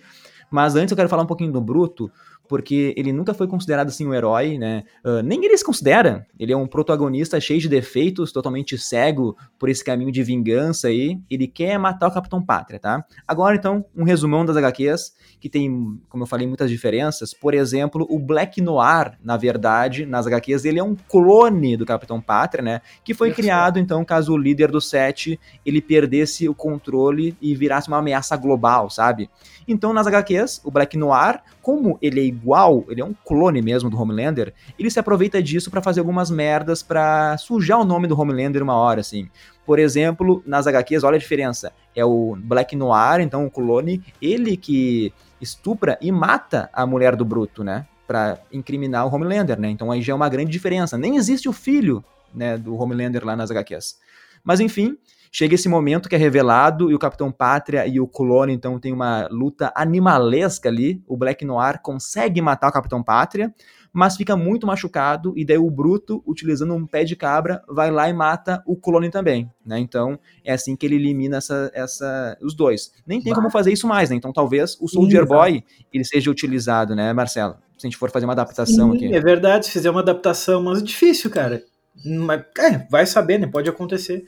Mas 0.50 0.76
antes 0.76 0.92
eu 0.92 0.98
quero 0.98 1.08
falar 1.08 1.24
um 1.24 1.28
pouquinho 1.28 1.52
do 1.52 1.62
Bruto, 1.62 2.12
porque 2.48 2.94
ele 2.98 3.12
nunca 3.12 3.34
foi 3.34 3.48
considerado 3.48 3.88
assim 3.88 4.06
um 4.06 4.14
herói, 4.14 4.58
né? 4.58 4.84
Uh, 5.04 5.22
nem 5.22 5.44
ele 5.44 5.58
se 5.58 5.64
considera. 5.64 6.26
Ele 6.40 6.54
é 6.54 6.58
um 6.58 6.68
protagonista 6.68 7.40
cheio 7.40 7.60
de 7.60 7.70
defeitos, 7.70 8.32
totalmente 8.32 8.78
cego 8.78 9.36
por 9.60 9.70
esse 9.70 9.84
caminho 9.84 10.12
de 10.12 10.24
vingança 10.24 10.88
aí. 10.88 11.20
Ele 11.30 11.48
quer 11.48 11.78
matar 11.78 12.08
o 12.08 12.14
Capitão 12.14 12.42
Pátria, 12.42 12.80
tá? 12.80 13.04
Agora 13.28 13.56
então, 13.56 13.86
um 13.96 14.04
resumão 14.04 14.46
das 14.46 14.58
HQs, 14.58 15.14
que 15.40 15.50
tem, 15.50 16.00
como 16.10 16.24
eu 16.24 16.28
falei, 16.28 16.48
muitas 16.48 16.70
diferenças. 16.70 17.34
Por 17.34 17.54
exemplo, 17.54 18.06
o 18.10 18.20
Black 18.20 18.62
Noir, 18.62 19.18
na 19.24 19.38
verdade, 19.38 20.06
nas 20.06 20.26
HQs, 20.28 20.66
ele 20.66 20.80
é 20.80 20.84
um 20.84 20.96
clone 20.96 21.78
do 21.78 21.86
Capitão 21.86 22.22
Pátria, 22.22 22.64
né? 22.64 22.82
Que 23.04 23.14
foi 23.14 23.32
criado, 23.32 23.80
então, 23.80 24.04
caso 24.04 24.34
o 24.34 24.38
líder 24.38 24.72
do 24.72 24.82
set 24.82 25.40
ele 25.66 25.82
perdesse 25.82 26.48
o 26.48 26.56
controle 26.56 27.36
e 27.42 27.56
virasse 27.56 27.88
uma 27.88 27.98
ameaça 27.98 28.36
global, 28.38 28.90
sabe? 28.90 29.30
Então, 29.68 29.92
nas 29.92 30.08
HQs, 30.08 30.62
o 30.64 30.72
Black 30.72 30.98
Noir, 30.98 31.42
como 31.62 31.98
ele 32.02 32.22
é 32.22 32.24
igual, 32.24 32.86
ele 32.88 33.02
é 33.02 33.06
um 33.06 33.14
clone 33.14 33.62
mesmo 33.62 33.90
do 33.90 34.02
Homelander, 34.02 34.54
ele 34.80 34.90
se 34.90 35.00
aproveita 35.00 35.44
disso 35.44 35.70
para 35.70 35.82
fazer 35.82 36.00
algumas 36.00 36.32
merdas 36.32 36.82
para 36.82 37.38
sujar 37.38 37.80
o 37.80 37.84
nome 37.86 38.08
do 38.08 38.20
Homelander 38.20 38.64
uma 38.64 38.76
hora, 38.76 39.02
assim. 39.02 39.30
Por 39.66 39.80
exemplo, 39.80 40.42
nas 40.46 40.66
HQs, 40.66 41.04
olha 41.04 41.18
a 41.18 41.20
diferença. 41.20 41.74
É 41.94 42.06
o 42.06 42.38
Black 42.40 42.76
Noir, 42.76 43.20
então 43.20 43.46
o 43.46 43.52
clone, 43.52 44.02
ele 44.22 44.56
que 44.56 45.12
estupra 45.42 45.98
e 46.02 46.12
mata 46.12 46.70
a 46.72 46.86
mulher 46.86 47.16
do 47.16 47.26
Bruto, 47.26 47.64
né? 47.64 47.86
Pra 48.08 48.40
incriminar 48.54 49.06
o 49.06 49.14
Homelander, 49.14 49.60
né? 49.60 49.70
Então 49.70 49.92
aí 49.92 50.02
já 50.02 50.14
é 50.14 50.16
uma 50.16 50.30
grande 50.30 50.52
diferença. 50.52 50.98
Nem 50.98 51.18
existe 51.18 51.50
o 51.50 51.54
filho, 51.54 52.04
né, 52.34 52.58
do 52.58 52.78
Homelander 52.78 53.26
lá 53.26 53.36
nas 53.36 53.52
HQs. 53.52 53.98
Mas 54.44 54.62
enfim, 54.62 54.98
Chega 55.32 55.56
esse 55.56 55.70
momento 55.70 56.10
que 56.10 56.16
é 56.16 56.18
revelado 56.18 56.90
e 56.90 56.96
o 56.96 57.00
Capitão 57.00 57.32
Pátria 57.32 57.86
e 57.88 58.00
o 58.00 58.08
clone 58.08 58.54
então 58.54 58.80
tem 58.80 58.94
uma 58.94 59.28
luta 59.32 59.72
animalesca 59.76 60.70
ali. 60.70 61.02
O 61.08 61.18
Black 61.18 61.46
Noir 61.46 61.82
consegue 61.82 62.42
matar 62.42 62.70
o 62.70 62.72
Capitão 62.72 63.04
Pátria, 63.04 63.54
mas 63.92 64.16
fica 64.16 64.36
muito 64.36 64.68
machucado 64.68 65.34
e 65.36 65.46
daí 65.46 65.58
o 65.58 65.70
Bruto, 65.70 66.24
utilizando 66.26 66.74
um 66.74 66.86
pé 66.86 67.04
de 67.04 67.16
cabra, 67.16 67.64
vai 67.68 67.90
lá 67.90 68.10
e 68.10 68.14
mata 68.14 68.62
o 68.66 68.76
clone 68.76 69.10
também, 69.10 69.50
né? 69.66 69.80
Então 69.80 70.20
é 70.44 70.54
assim 70.54 70.76
que 70.76 70.86
ele 70.86 70.96
elimina 70.96 71.38
essa, 71.38 71.72
essa, 71.74 72.38
os 72.42 72.56
dois. 72.56 72.92
Nem 73.06 73.22
tem 73.22 73.34
como 73.34 73.50
fazer 73.50 73.72
isso 73.72 73.88
mais, 73.88 74.10
né? 74.10 74.16
Então 74.16 74.32
talvez 74.32 74.78
o 74.80 74.88
Soldier 74.88 75.26
Boy 75.26 75.64
ele 75.94 76.04
seja 76.04 76.30
utilizado, 76.30 76.96
né, 76.96 77.12
Marcelo? 77.14 77.56
Se 77.78 77.86
a 77.86 77.90
gente 77.90 77.98
for 77.98 78.10
fazer 78.10 78.26
uma 78.26 78.34
adaptação 78.34 78.92
Sim, 78.92 78.98
aqui. 78.98 79.16
É 79.16 79.22
verdade, 79.22 79.68
se 79.68 79.72
fizer 79.72 79.90
uma 79.92 80.02
adaptação, 80.02 80.64
mas 80.64 80.80
é 80.80 80.84
difícil, 80.84 81.30
cara. 81.30 81.64
Mas, 82.06 82.44
é, 82.60 82.88
vai 82.90 83.06
saber, 83.06 83.40
né? 83.40 83.48
Pode 83.48 83.70
acontecer. 83.70 84.26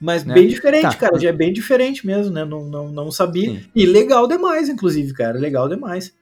Mas 0.00 0.24
né? 0.24 0.34
bem 0.34 0.46
diferente, 0.48 0.82
tá. 0.82 0.94
cara. 0.94 1.18
Já 1.18 1.30
é 1.30 1.32
bem 1.32 1.52
diferente 1.52 2.06
mesmo, 2.06 2.32
né? 2.32 2.44
Não, 2.44 2.64
não, 2.64 2.88
não 2.88 3.10
sabia. 3.10 3.50
Sim. 3.50 3.64
E 3.74 3.86
legal 3.86 4.26
demais, 4.28 4.68
inclusive, 4.68 5.12
cara. 5.12 5.38
Legal 5.38 5.68
demais. 5.68 6.14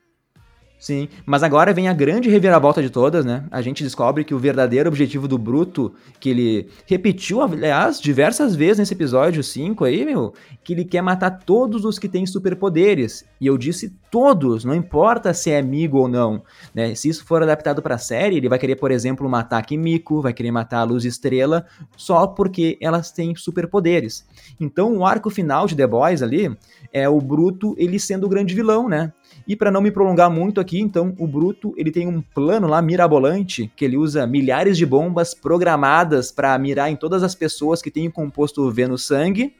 Sim, 0.77 1.07
mas 1.25 1.41
agora 1.41 1.73
vem 1.73 1.87
a 1.87 1.93
grande 1.93 2.29
reviravolta 2.29 2.81
de 2.81 2.89
todas, 2.89 3.25
né? 3.25 3.45
A 3.49 3.61
gente 3.61 3.83
descobre 3.83 4.23
que 4.23 4.35
o 4.35 4.39
verdadeiro 4.39 4.89
objetivo 4.89 5.27
do 5.27 5.37
Bruto, 5.37 5.93
que 6.19 6.29
ele 6.29 6.69
repetiu, 6.85 7.41
aliás, 7.41 7.99
diversas 7.99 8.55
vezes 8.55 8.79
nesse 8.79 8.93
episódio 8.93 9.41
5 9.41 9.85
aí, 9.85 10.05
meu, 10.05 10.33
que 10.63 10.73
ele 10.73 10.85
quer 10.85 11.01
matar 11.01 11.31
todos 11.31 11.85
os 11.85 11.97
que 11.97 12.09
têm 12.09 12.25
superpoderes. 12.25 13.25
E 13.39 13.47
eu 13.47 13.57
disse 13.57 13.97
todos, 14.11 14.63
não 14.63 14.75
importa 14.75 15.33
se 15.33 15.49
é 15.49 15.57
amigo 15.57 15.97
ou 15.97 16.07
não, 16.07 16.43
né? 16.73 16.93
Se 16.93 17.09
isso 17.09 17.25
for 17.25 17.41
adaptado 17.41 17.81
para 17.81 17.97
série, 17.97 18.37
ele 18.37 18.49
vai 18.49 18.59
querer, 18.59 18.75
por 18.75 18.91
exemplo, 18.91 19.27
matar 19.29 19.59
a 19.59 19.63
Kimiko, 19.63 20.21
vai 20.21 20.33
querer 20.33 20.51
matar 20.51 20.79
a 20.79 20.83
Luz 20.83 21.05
Estrela, 21.05 21.65
só 21.95 22.27
porque 22.27 22.77
elas 22.81 23.11
têm 23.11 23.33
superpoderes. 23.35 24.25
Então, 24.59 24.97
o 24.97 25.05
arco 25.05 25.29
final 25.29 25.65
de 25.67 25.75
The 25.75 25.87
Boys 25.87 26.21
ali 26.21 26.55
é 26.91 27.09
o 27.09 27.19
Bruto 27.19 27.73
ele 27.77 27.99
sendo 27.99 28.25
o 28.25 28.29
grande 28.29 28.53
vilão, 28.53 28.87
né? 28.87 29.11
E 29.47 29.55
para 29.55 29.69
não 29.69 29.81
me 29.81 29.91
prolongar 29.91 30.29
muito 30.29 30.59
aqui, 30.59 30.79
então, 30.79 31.13
o 31.19 31.27
Bruto, 31.27 31.73
ele 31.77 31.91
tem 31.91 32.07
um 32.07 32.21
plano 32.21 32.67
lá 32.67 32.81
mirabolante, 32.81 33.71
que 33.75 33.85
ele 33.85 33.97
usa 33.97 34.25
milhares 34.25 34.77
de 34.77 34.85
bombas 34.85 35.33
programadas 35.33 36.31
para 36.31 36.57
mirar 36.57 36.89
em 36.89 36.95
todas 36.95 37.21
as 37.21 37.35
pessoas 37.35 37.81
que 37.81 37.91
têm 37.91 38.07
o 38.07 38.11
composto 38.11 38.69
V 38.71 38.87
no 38.87 38.97
sangue. 38.97 39.53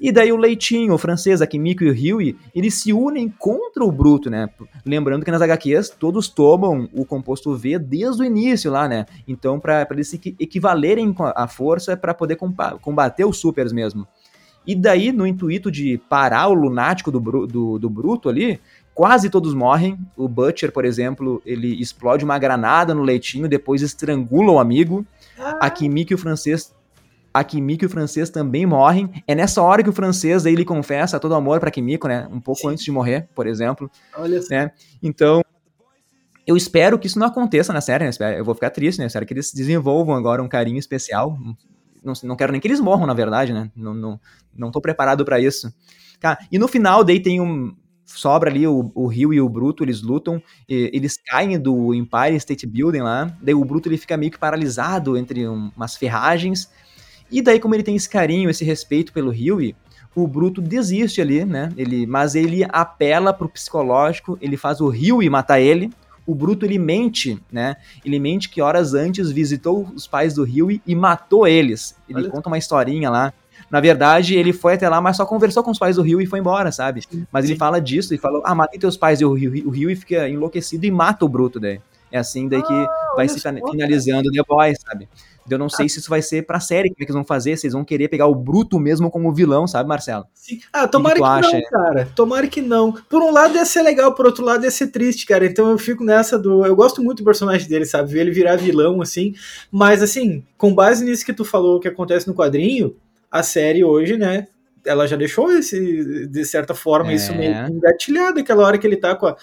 E 0.00 0.10
daí 0.10 0.32
o 0.32 0.36
Leitinho, 0.36 0.94
o 0.94 0.98
francês, 0.98 1.40
a 1.40 1.46
Kimiko 1.46 1.84
e 1.84 1.90
o 1.90 2.16
Huey, 2.16 2.36
eles 2.54 2.74
se 2.74 2.92
unem 2.92 3.28
contra 3.28 3.84
o 3.84 3.92
Bruto, 3.92 4.28
né? 4.28 4.48
Lembrando 4.84 5.24
que 5.24 5.30
nas 5.30 5.42
HQs 5.42 5.90
todos 5.90 6.28
tomam 6.28 6.88
o 6.92 7.04
composto 7.04 7.54
V 7.56 7.78
desde 7.78 8.22
o 8.22 8.24
início 8.24 8.70
lá, 8.70 8.88
né? 8.88 9.06
Então, 9.28 9.60
para 9.60 9.86
eles 9.92 10.08
se 10.08 10.20
equivalerem 10.40 11.14
à 11.36 11.46
força 11.46 11.96
para 11.96 12.14
poder 12.14 12.36
combater 12.80 13.24
os 13.24 13.38
supers 13.38 13.72
mesmo. 13.72 14.06
E 14.66 14.74
daí, 14.74 15.10
no 15.10 15.26
intuito 15.26 15.70
de 15.70 15.98
parar 16.08 16.48
o 16.48 16.54
lunático 16.54 17.10
do, 17.10 17.46
do, 17.46 17.78
do 17.78 17.90
Bruto 17.90 18.28
ali, 18.28 18.60
quase 18.94 19.30
todos 19.30 19.54
morrem. 19.54 19.98
O 20.16 20.28
Butcher, 20.28 20.72
por 20.72 20.84
exemplo, 20.84 21.42
ele 21.44 21.80
explode 21.80 22.24
uma 22.24 22.38
granada 22.38 22.94
no 22.94 23.02
leitinho, 23.02 23.48
depois 23.48 23.82
estrangula 23.82 24.52
o 24.52 24.58
amigo. 24.58 25.04
Ah. 25.38 25.58
A 25.60 25.70
Kimiko 25.70 26.12
e 26.12 26.14
o 26.14 26.18
francês 26.18 26.72
a 27.34 27.42
Kimiko 27.42 27.84
e 27.84 27.86
o 27.86 27.90
francês 27.90 28.28
também 28.28 28.66
morrem. 28.66 29.10
É 29.26 29.34
nessa 29.34 29.62
hora 29.62 29.82
que 29.82 29.88
o 29.88 29.92
francês 29.92 30.44
aí 30.44 30.52
ele 30.52 30.64
confessa 30.64 31.18
todo 31.18 31.34
amor 31.34 31.60
para 31.60 31.70
Kimiko, 31.70 32.06
né? 32.06 32.28
Um 32.30 32.40
pouco 32.40 32.60
Sim. 32.60 32.68
antes 32.68 32.84
de 32.84 32.90
morrer, 32.90 33.28
por 33.34 33.46
exemplo. 33.46 33.90
Olha 34.14 34.40
né? 34.50 34.70
Então, 35.02 35.42
eu 36.46 36.56
espero 36.56 36.98
que 36.98 37.06
isso 37.06 37.18
não 37.18 37.26
aconteça 37.26 37.72
na 37.72 37.80
série, 37.80 38.04
né? 38.04 38.38
Eu 38.38 38.44
vou 38.44 38.54
ficar 38.54 38.70
triste, 38.70 38.98
né? 38.98 39.04
Eu 39.04 39.06
espero 39.06 39.24
que 39.24 39.32
eles 39.32 39.52
desenvolvam 39.52 40.14
agora 40.14 40.42
um 40.42 40.48
carinho 40.48 40.78
especial. 40.78 41.38
Não, 42.04 42.12
não 42.24 42.36
quero 42.36 42.52
nem 42.52 42.60
que 42.60 42.68
eles 42.68 42.80
morram, 42.80 43.06
na 43.06 43.14
verdade, 43.14 43.52
né? 43.52 43.70
Não, 43.74 43.94
não, 43.94 44.20
não 44.54 44.70
tô 44.70 44.80
preparado 44.80 45.24
para 45.24 45.40
isso. 45.40 45.72
Tá, 46.20 46.38
e 46.52 46.58
no 46.58 46.68
final, 46.68 47.02
daí 47.02 47.18
tem 47.18 47.40
um, 47.40 47.74
sobra 48.18 48.50
ali 48.50 48.66
o, 48.66 48.90
o 48.94 49.06
Rio 49.06 49.32
e 49.32 49.40
o 49.40 49.48
Bruto, 49.48 49.84
eles 49.84 50.02
lutam, 50.02 50.42
eles 50.68 51.16
caem 51.16 51.58
do 51.58 51.94
Empire 51.94 52.36
State 52.36 52.66
Building 52.66 53.00
lá, 53.00 53.36
daí 53.40 53.54
o 53.54 53.64
Bruto 53.64 53.88
ele 53.88 53.98
fica 53.98 54.16
meio 54.16 54.30
que 54.30 54.38
paralisado 54.38 55.16
entre 55.16 55.46
um, 55.48 55.70
umas 55.76 55.96
ferragens, 55.96 56.70
e 57.30 57.40
daí 57.40 57.58
como 57.58 57.74
ele 57.74 57.82
tem 57.82 57.96
esse 57.96 58.08
carinho, 58.08 58.50
esse 58.50 58.64
respeito 58.64 59.12
pelo 59.12 59.30
Rio, 59.30 59.74
o 60.14 60.26
Bruto 60.26 60.60
desiste 60.60 61.20
ali, 61.20 61.44
né, 61.44 61.72
ele, 61.76 62.06
mas 62.06 62.34
ele 62.34 62.64
apela 62.68 63.32
pro 63.32 63.48
psicológico, 63.48 64.38
ele 64.40 64.56
faz 64.56 64.80
o 64.80 64.88
Rio 64.88 65.22
matar 65.30 65.60
ele, 65.60 65.90
o 66.26 66.34
Bruto 66.34 66.64
ele 66.64 66.78
mente, 66.78 67.38
né? 67.50 67.76
Ele 68.04 68.18
mente 68.18 68.48
que 68.48 68.62
horas 68.62 68.94
antes 68.94 69.30
visitou 69.32 69.88
os 69.94 70.06
pais 70.06 70.34
do 70.34 70.44
Rio 70.44 70.70
e 70.70 70.94
matou 70.94 71.48
eles. 71.48 71.96
Ele 72.08 72.20
Olha 72.20 72.30
conta 72.30 72.48
uma 72.48 72.58
historinha 72.58 73.10
lá 73.10 73.32
na 73.72 73.80
verdade, 73.80 74.36
ele 74.36 74.52
foi 74.52 74.74
até 74.74 74.86
lá, 74.86 75.00
mas 75.00 75.16
só 75.16 75.24
conversou 75.24 75.62
com 75.62 75.70
os 75.70 75.78
pais 75.78 75.96
do 75.96 76.02
Rio 76.02 76.20
e 76.20 76.26
foi 76.26 76.40
embora, 76.40 76.70
sabe? 76.70 77.00
Mas 77.32 77.46
ele 77.46 77.56
fala 77.56 77.80
disso 77.80 78.14
e 78.14 78.18
falou: 78.18 78.42
ah, 78.44 78.54
matei 78.54 78.78
teus 78.78 78.98
pais. 78.98 79.22
E 79.22 79.24
o 79.24 79.32
Rio, 79.32 79.66
o 79.66 79.70
Rio 79.70 79.96
fica 79.96 80.28
enlouquecido 80.28 80.84
e 80.84 80.90
mata 80.90 81.24
o 81.24 81.28
Bruto 81.28 81.58
daí. 81.58 81.80
É 82.10 82.18
assim 82.18 82.46
daí 82.46 82.62
que 82.62 82.70
ah, 82.70 83.12
vai 83.16 83.26
se 83.26 83.40
finalizando 83.40 84.30
The 84.30 84.42
Boys, 84.46 84.76
sabe? 84.86 85.08
Eu 85.48 85.58
não 85.58 85.70
sei 85.70 85.86
ah. 85.86 85.88
se 85.88 86.00
isso 86.00 86.10
vai 86.10 86.20
ser 86.20 86.44
pra 86.44 86.60
série, 86.60 86.90
como 86.90 86.96
é 86.96 86.96
que 86.98 87.04
eles 87.04 87.14
vão 87.14 87.24
fazer, 87.24 87.56
se 87.56 87.66
eles 87.66 87.72
vão 87.72 87.82
querer 87.82 88.08
pegar 88.08 88.26
o 88.26 88.34
Bruto 88.34 88.78
mesmo 88.78 89.10
como 89.10 89.32
vilão, 89.32 89.66
sabe, 89.66 89.88
Marcelo? 89.88 90.26
Sim. 90.34 90.60
Ah, 90.70 90.86
tomara 90.86 91.14
que, 91.14 91.22
que, 91.22 91.50
que 91.50 91.62
não, 91.62 91.70
cara. 91.70 92.08
Tomara 92.14 92.46
que 92.48 92.60
não. 92.60 92.92
Por 92.92 93.22
um 93.22 93.32
lado 93.32 93.54
ia 93.54 93.64
ser 93.64 93.80
legal, 93.80 94.14
por 94.14 94.26
outro 94.26 94.44
lado 94.44 94.64
ia 94.64 94.70
ser 94.70 94.88
triste, 94.88 95.24
cara. 95.24 95.46
Então 95.46 95.70
eu 95.70 95.78
fico 95.78 96.04
nessa 96.04 96.38
do. 96.38 96.66
Eu 96.66 96.76
gosto 96.76 97.02
muito 97.02 97.22
do 97.22 97.24
personagem 97.24 97.66
dele, 97.66 97.86
sabe? 97.86 98.12
Ver 98.12 98.20
ele 98.20 98.32
virar 98.32 98.56
vilão, 98.56 99.00
assim. 99.00 99.32
Mas, 99.70 100.02
assim, 100.02 100.44
com 100.58 100.74
base 100.74 101.02
nisso 101.02 101.24
que 101.24 101.32
tu 101.32 101.42
falou 101.42 101.80
que 101.80 101.88
acontece 101.88 102.28
no 102.28 102.34
quadrinho, 102.34 102.94
a 103.32 103.42
série 103.42 103.82
hoje, 103.82 104.18
né? 104.18 104.46
Ela 104.84 105.06
já 105.06 105.16
deixou 105.16 105.50
esse, 105.50 106.26
de 106.26 106.44
certa 106.44 106.74
forma, 106.74 107.10
é. 107.12 107.14
isso 107.14 107.34
meio 107.34 107.54
engatilhado, 107.68 108.38
aquela 108.40 108.64
hora 108.64 108.76
que 108.76 108.86
ele 108.86 108.96
tá 108.96 109.16
com 109.16 109.26
a. 109.26 109.36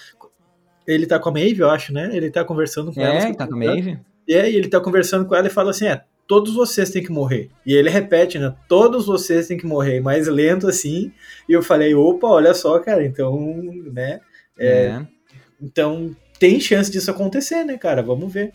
Ele 0.86 1.06
tá 1.06 1.18
com 1.18 1.28
a 1.28 1.32
Maeve, 1.32 1.60
eu 1.60 1.70
acho, 1.70 1.92
né? 1.92 2.10
Ele 2.12 2.30
tá 2.30 2.44
conversando 2.44 2.92
com 2.92 3.00
é, 3.00 3.04
ela. 3.04 3.28
É, 3.28 3.34
tá 3.34 3.46
com 3.46 3.54
a 3.54 3.56
Maeve. 3.56 3.98
É, 4.28 4.48
e 4.48 4.56
ele 4.56 4.68
tá 4.68 4.80
conversando 4.80 5.26
com 5.26 5.34
ela 5.34 5.48
e 5.48 5.50
fala 5.50 5.70
assim: 5.70 5.86
é, 5.86 6.02
todos 6.26 6.54
vocês 6.54 6.90
têm 6.90 7.02
que 7.02 7.10
morrer. 7.10 7.50
E 7.66 7.74
ele 7.74 7.90
repete, 7.90 8.38
né? 8.38 8.54
Todos 8.68 9.06
vocês 9.06 9.48
têm 9.48 9.58
que 9.58 9.66
morrer, 9.66 10.00
mais 10.00 10.28
lento 10.28 10.68
assim. 10.68 11.12
E 11.48 11.52
eu 11.52 11.62
falei, 11.62 11.92
opa, 11.92 12.28
olha 12.28 12.54
só, 12.54 12.78
cara, 12.78 13.04
então, 13.04 13.60
né? 13.92 14.20
É, 14.56 14.68
é. 14.68 15.06
Então 15.60 16.14
tem 16.38 16.60
chance 16.60 16.90
disso 16.90 17.10
acontecer, 17.10 17.64
né, 17.64 17.76
cara? 17.76 18.02
Vamos 18.02 18.32
ver. 18.32 18.52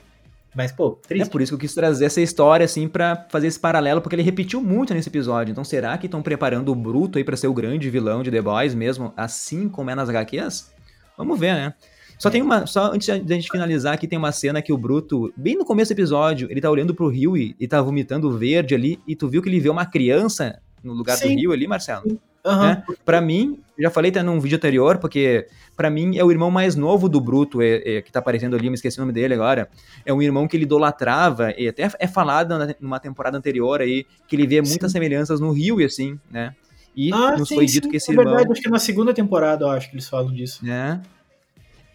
Mas, 0.56 0.72
pô, 0.72 0.92
triste. 0.92 1.28
É 1.28 1.30
por 1.30 1.42
isso 1.42 1.52
que 1.52 1.56
eu 1.56 1.60
quis 1.60 1.74
trazer 1.74 2.06
essa 2.06 2.22
história, 2.22 2.64
assim, 2.64 2.88
para 2.88 3.28
fazer 3.30 3.48
esse 3.48 3.60
paralelo, 3.60 4.02
porque 4.02 4.16
ele 4.16 4.24
repetiu 4.24 4.62
muito 4.62 4.94
nesse 4.94 5.10
episódio. 5.10 5.52
Então, 5.52 5.64
será 5.64 5.98
que 5.98 6.06
estão 6.06 6.22
preparando 6.22 6.72
o 6.72 6.76
Bruto 6.76 7.18
aí 7.18 7.24
pra 7.24 7.36
ser 7.36 7.48
o 7.48 7.54
grande 7.54 7.90
vilão 7.90 8.24
de 8.24 8.32
The 8.32 8.42
Boys 8.42 8.74
mesmo, 8.74 9.14
assim 9.18 9.68
como 9.68 9.90
é 9.90 9.96
nas 9.96 10.08
HQs? 10.10 10.72
Vamos 11.18 11.38
ver, 11.38 11.54
né? 11.54 11.74
Só 12.18 12.30
é. 12.30 12.32
tem 12.32 12.42
uma. 12.42 12.66
Só 12.66 12.94
antes 12.94 13.08
da 13.08 13.36
gente 13.36 13.52
finalizar 13.52 13.94
aqui, 13.94 14.08
tem 14.08 14.18
uma 14.18 14.32
cena 14.32 14.62
que 14.62 14.72
o 14.72 14.78
Bruto, 14.78 15.34
bem 15.36 15.58
no 15.58 15.66
começo 15.66 15.94
do 15.94 15.98
episódio, 15.98 16.48
ele 16.50 16.62
tá 16.62 16.70
olhando 16.70 16.96
pro 16.96 17.10
rio 17.10 17.36
e, 17.36 17.54
e 17.60 17.68
tá 17.68 17.82
vomitando 17.82 18.38
verde 18.38 18.74
ali, 18.74 19.00
e 19.06 19.16
tu 19.16 19.28
viu 19.28 19.42
que 19.42 19.50
ele 19.50 19.60
vê 19.60 19.70
uma 19.70 19.86
criança 19.86 20.62
no 20.82 20.94
lugar 20.94 21.18
Sim. 21.18 21.36
do 21.36 21.40
rio 21.40 21.52
ali, 21.52 21.68
Marcelo? 21.68 22.04
Sim. 22.08 22.20
Uhum. 22.46 22.62
Né? 22.62 22.84
Para 23.04 23.20
mim, 23.20 23.60
já 23.78 23.90
falei 23.90 24.10
até 24.12 24.24
num 24.24 24.40
vídeo 24.40 24.56
anterior, 24.56 24.98
porque 24.98 25.48
para 25.76 25.90
mim 25.90 26.18
é 26.18 26.24
o 26.24 26.32
irmão 26.32 26.50
mais 26.50 26.76
novo 26.76 27.10
do 27.10 27.20
Bruto, 27.20 27.62
é, 27.62 27.98
é, 27.98 28.02
que 28.02 28.12
tá 28.12 28.20
aparecendo 28.20 28.56
ali, 28.56 28.70
me 28.70 28.76
esqueci 28.76 28.98
o 28.98 29.02
nome 29.02 29.14
dele 29.14 29.34
agora. 29.34 29.70
É 30.06 30.14
um 30.14 30.22
irmão 30.22 30.48
que 30.48 30.56
ele 30.56 30.64
idolatrava, 30.64 31.54
e 31.58 31.68
até 31.68 31.90
é 32.00 32.08
falado 32.08 32.56
numa 32.80 33.00
temporada 33.00 33.38
anterior 33.38 33.82
aí, 33.82 34.06
que 34.28 34.36
ele 34.36 34.48
vê 34.48 34.62
muitas 34.62 34.92
sim. 34.92 34.98
semelhanças 34.98 35.40
no 35.40 35.52
Rio 35.52 35.82
e 35.82 35.86
assim, 35.86 36.20
né? 36.32 36.54
E 36.96 37.12
ah, 37.14 37.36
nos 37.38 37.50
sim, 37.50 37.56
foi 37.56 37.66
dito 37.66 37.86
sim, 37.86 37.92
que 37.92 37.98
esse 37.98 38.10
é 38.10 38.14
irmão. 38.14 38.26
Verdade, 38.26 38.52
acho 38.52 38.62
que 38.62 38.70
na 38.70 38.80
segunda 38.80 39.14
temporada 39.14 39.66
eu 39.66 39.70
acho 39.70 39.90
que 39.90 39.96
eles 39.96 40.08
falam 40.08 40.32
disso. 40.32 40.66
É. 40.68 41.00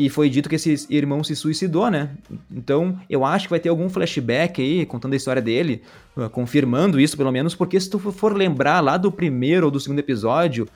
E 0.01 0.09
foi 0.09 0.31
dito 0.31 0.49
que 0.49 0.55
esse 0.55 0.87
irmão 0.89 1.23
se 1.23 1.37
suicidou, 1.37 1.91
né? 1.91 2.09
Então, 2.51 2.99
eu 3.09 3.23
acho 3.23 3.45
que 3.45 3.51
vai 3.51 3.61
ter 3.61 3.69
algum 3.69 3.87
flashback 3.91 4.63
aí, 4.63 4.87
contando 4.87 5.13
a 5.13 5.17
história 5.17 5.43
dele, 5.43 5.83
uh, 6.17 6.31
confirmando 6.31 6.99
isso, 6.99 7.19
pelo 7.19 7.31
menos, 7.31 7.55
porque 7.55 7.79
se 7.79 7.91
tu 7.91 7.99
for 7.99 8.35
lembrar 8.35 8.81
lá 8.81 8.97
do 8.97 9.13
primeiro 9.13 9.67
ou 9.67 9.71
do 9.71 9.79
segundo 9.79 9.99
episódio, 9.99 10.67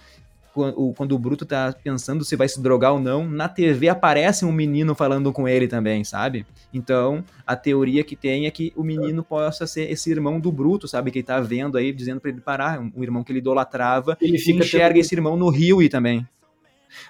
quando 0.54 1.12
o 1.12 1.18
Bruto 1.18 1.44
tá 1.44 1.74
pensando 1.82 2.24
se 2.24 2.36
vai 2.36 2.48
se 2.48 2.62
drogar 2.62 2.92
ou 2.92 3.00
não, 3.00 3.28
na 3.28 3.48
TV 3.48 3.88
aparece 3.88 4.44
um 4.44 4.52
menino 4.52 4.94
falando 4.94 5.32
com 5.32 5.48
ele 5.48 5.66
também, 5.66 6.04
sabe? 6.04 6.46
Então, 6.72 7.24
a 7.46 7.56
teoria 7.56 8.04
que 8.04 8.14
tem 8.14 8.46
é 8.46 8.50
que 8.50 8.72
o 8.76 8.84
menino 8.84 9.22
possa 9.22 9.66
ser 9.66 9.90
esse 9.90 10.10
irmão 10.10 10.38
do 10.38 10.52
Bruto, 10.52 10.86
sabe? 10.86 11.10
Que 11.10 11.18
ele 11.18 11.26
tá 11.26 11.40
vendo 11.40 11.76
aí, 11.76 11.92
dizendo 11.92 12.20
para 12.20 12.30
ele 12.30 12.40
parar, 12.40 12.80
um 12.80 13.02
irmão 13.02 13.24
que 13.24 13.32
ele 13.32 13.40
idolatrava, 13.40 14.16
ele 14.20 14.36
e 14.36 14.52
enxerga 14.52 14.98
esse 14.98 15.14
irmão 15.14 15.36
no 15.36 15.48
Rio 15.48 15.82
e 15.82 15.88
também. 15.88 16.26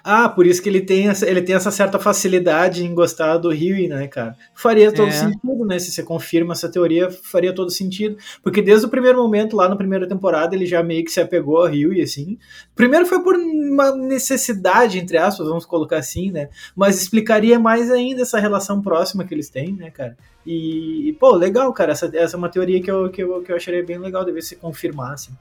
Ah, 0.03 0.29
por 0.29 0.45
isso 0.45 0.61
que 0.61 0.69
ele 0.69 0.81
tem, 0.81 1.07
essa, 1.07 1.27
ele 1.27 1.41
tem 1.41 1.55
essa 1.55 1.71
certa 1.71 1.97
facilidade 1.99 2.85
em 2.85 2.93
gostar 2.93 3.37
do 3.37 3.49
Rio, 3.49 3.89
né, 3.89 4.07
cara? 4.07 4.35
Faria 4.53 4.91
todo 4.91 5.07
é. 5.07 5.11
sentido, 5.11 5.65
né? 5.65 5.79
Se 5.79 5.91
você 5.91 6.03
confirma 6.03 6.53
essa 6.53 6.69
teoria, 6.69 7.09
faria 7.09 7.53
todo 7.53 7.71
sentido. 7.71 8.17
Porque 8.43 8.61
desde 8.61 8.85
o 8.85 8.89
primeiro 8.89 9.17
momento, 9.17 9.55
lá 9.55 9.67
na 9.67 9.75
primeira 9.75 10.07
temporada, 10.07 10.55
ele 10.55 10.65
já 10.65 10.83
meio 10.83 11.03
que 11.03 11.11
se 11.11 11.19
apegou 11.19 11.57
ao 11.57 11.67
Rio 11.67 11.93
e 11.93 12.01
assim. 12.01 12.37
Primeiro 12.75 13.05
foi 13.05 13.23
por 13.23 13.35
uma 13.35 13.95
necessidade, 13.95 14.99
entre 14.99 15.17
aspas, 15.17 15.47
vamos 15.47 15.65
colocar 15.65 15.97
assim, 15.97 16.31
né? 16.31 16.49
Mas 16.75 17.01
explicaria 17.01 17.59
mais 17.59 17.91
ainda 17.91 18.21
essa 18.21 18.39
relação 18.39 18.81
próxima 18.81 19.23
que 19.23 19.33
eles 19.33 19.49
têm, 19.49 19.73
né, 19.73 19.89
cara? 19.89 20.15
E, 20.45 21.15
pô, 21.19 21.35
legal, 21.35 21.71
cara. 21.73 21.93
Essa, 21.93 22.11
essa 22.15 22.35
é 22.35 22.37
uma 22.37 22.49
teoria 22.49 22.81
que 22.81 22.91
eu, 22.91 23.09
que 23.09 23.23
eu, 23.23 23.41
que 23.41 23.51
eu 23.51 23.55
acharia 23.55 23.83
bem 23.83 23.97
legal, 23.97 24.23
deve 24.23 24.41
se 24.41 24.55
confirmasse. 24.55 25.31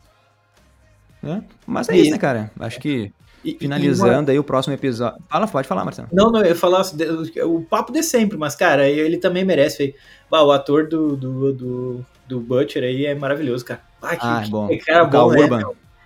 É, 1.22 1.42
mas 1.66 1.88
é 1.88 1.96
isso, 1.96 2.10
né, 2.10 2.18
cara? 2.18 2.50
Acho 2.58 2.80
que 2.80 3.12
e, 3.44 3.56
Finalizando 3.58 4.12
e 4.12 4.16
uma... 4.16 4.30
aí 4.32 4.38
o 4.38 4.44
próximo 4.44 4.74
episódio. 4.74 5.18
Fala, 5.28 5.46
pode 5.46 5.68
falar, 5.68 5.84
Marcelo. 5.84 6.08
Não, 6.12 6.30
não, 6.30 6.42
eu 6.42 6.56
falar 6.56 6.82
o 7.44 7.62
papo 7.62 7.92
de 7.92 8.02
sempre, 8.02 8.38
mas, 8.38 8.54
cara, 8.54 8.88
ele 8.88 9.18
também 9.18 9.44
merece. 9.44 9.94
Bah, 10.30 10.42
o 10.42 10.50
ator 10.50 10.88
do, 10.88 11.16
do, 11.16 11.52
do, 11.52 12.06
do, 12.26 12.40
Butcher 12.40 12.82
aí 12.82 13.06
é 13.06 13.14
maravilhoso, 13.14 13.64
cara. 13.64 13.80
Ah, 14.00 14.16
que, 14.16 14.26
ah, 14.26 14.42
é 14.44 14.48
bom. 14.48 14.68
Que 14.68 14.78
cara 14.78 15.04
o 15.04 15.08
bom, 15.08 15.32
né, 15.32 15.40
Urban. 15.40 15.62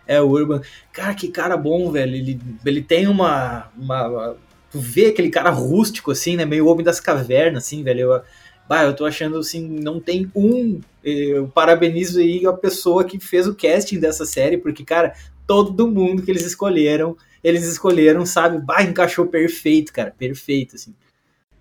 É, 0.06 0.20
o 0.20 0.28
Urban. 0.28 0.60
Cara, 0.92 1.14
que 1.14 1.28
cara 1.28 1.56
bom, 1.56 1.90
velho. 1.90 2.14
Ele, 2.14 2.40
ele 2.64 2.82
tem 2.82 3.06
uma, 3.06 3.68
uma. 3.76 4.36
Tu 4.70 4.78
vê 4.80 5.06
aquele 5.06 5.30
cara 5.30 5.50
rústico, 5.50 6.10
assim, 6.10 6.36
né? 6.36 6.44
Meio 6.44 6.66
homem 6.66 6.84
das 6.84 7.00
cavernas, 7.00 7.64
assim, 7.64 7.82
velho. 7.82 8.00
Eu, 8.00 8.22
Bah, 8.68 8.84
eu 8.84 8.94
tô 8.94 9.06
achando 9.06 9.38
assim, 9.38 9.66
não 9.66 9.98
tem 9.98 10.30
um. 10.34 10.78
Eu 11.02 11.48
parabenizo 11.48 12.20
aí 12.20 12.44
a 12.46 12.52
pessoa 12.52 13.02
que 13.02 13.18
fez 13.18 13.46
o 13.46 13.54
casting 13.54 13.98
dessa 13.98 14.26
série, 14.26 14.58
porque, 14.58 14.84
cara, 14.84 15.14
todo 15.46 15.88
mundo 15.88 16.22
que 16.22 16.30
eles 16.30 16.44
escolheram, 16.44 17.16
eles 17.42 17.64
escolheram, 17.64 18.24
sabe? 18.26 18.58
Bah, 18.58 18.82
encaixou 18.82 19.26
perfeito, 19.26 19.92
cara, 19.92 20.10
perfeito, 20.16 20.76
assim. 20.76 20.94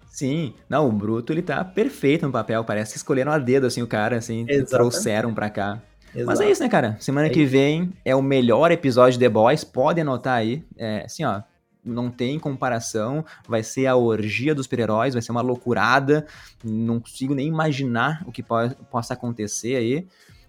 Sim, 0.10 0.56
não, 0.68 0.88
o 0.88 0.92
Bruto 0.92 1.32
ele 1.32 1.44
tá 1.44 1.64
perfeito 1.64 2.26
no 2.26 2.32
papel, 2.32 2.64
parece 2.64 2.94
que 2.94 2.98
escolheram 2.98 3.32
a 3.32 3.38
dedo 3.38 3.68
assim 3.68 3.84
o 3.84 3.88
cara, 3.88 4.18
assim, 4.18 4.42
Exatamente. 4.42 4.70
trouxeram 4.70 5.34
pra 5.34 5.50
cá. 5.50 5.82
Exato. 6.14 6.26
Mas 6.26 6.42
é 6.42 6.50
isso, 6.50 6.64
né, 6.64 6.70
cara? 6.70 6.98
Semana 7.00 7.28
é 7.28 7.30
que 7.30 7.46
vem 7.46 7.94
é 8.04 8.16
o 8.16 8.22
melhor 8.22 8.72
episódio 8.72 9.20
de 9.20 9.26
The 9.26 9.30
Boys, 9.30 9.64
pode 9.64 10.02
anotar 10.02 10.34
aí. 10.34 10.64
É, 10.76 11.04
assim, 11.06 11.24
ó, 11.24 11.44
não 11.86 12.10
tem 12.10 12.40
comparação, 12.40 13.24
vai 13.48 13.62
ser 13.62 13.86
a 13.86 13.96
orgia 13.96 14.56
dos 14.56 14.66
super-heróis, 14.66 15.14
vai 15.14 15.22
ser 15.22 15.32
uma 15.32 15.42
loucurada, 15.42 16.26
não 16.64 17.00
consigo 17.00 17.36
nem 17.36 17.48
imaginar 17.48 18.24
o 18.26 18.32
que 18.32 18.42
po 18.42 18.56
possa 18.90 19.14
acontecer 19.14 19.76
aí. 19.76 20.08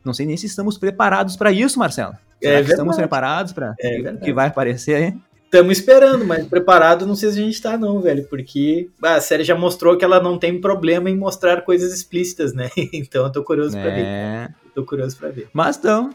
Não 0.09 0.15
sei 0.15 0.25
nem 0.25 0.39
se 0.39 0.47
estamos 0.47 0.79
preparados 0.79 1.37
para 1.37 1.53
isso, 1.53 1.79
Marcelo. 1.79 2.15
É 2.43 2.61
estamos 2.61 2.97
preparados 2.97 3.53
para 3.53 3.75
é 3.79 4.11
o 4.11 4.19
que 4.19 4.33
vai 4.33 4.47
aparecer 4.47 4.95
aí? 4.95 5.15
Estamos 5.45 5.79
esperando, 5.79 6.25
mas 6.25 6.47
preparado 6.47 7.07
não 7.07 7.15
sei 7.15 7.31
se 7.31 7.39
a 7.39 7.43
gente 7.43 7.61
tá 7.61 7.77
não, 7.77 8.01
velho, 8.01 8.27
porque 8.29 8.89
a 9.03 9.21
série 9.21 9.45
já 9.45 9.55
mostrou 9.55 9.99
que 9.99 10.05
ela 10.05 10.19
não 10.19 10.39
tem 10.39 10.59
problema 10.59 11.11
em 11.11 11.17
mostrar 11.17 11.61
coisas 11.61 11.93
explícitas, 11.93 12.55
né? 12.55 12.71
Então 12.93 13.27
eu 13.27 13.33
tô 13.33 13.45
curioso 13.45 13.77
é... 13.77 13.83
para 13.83 13.95
ver. 13.95 14.55
Tô 14.75 14.83
curioso 14.87 15.17
para 15.19 15.29
ver. 15.29 15.49
Mas 15.53 15.77
então, 15.77 16.11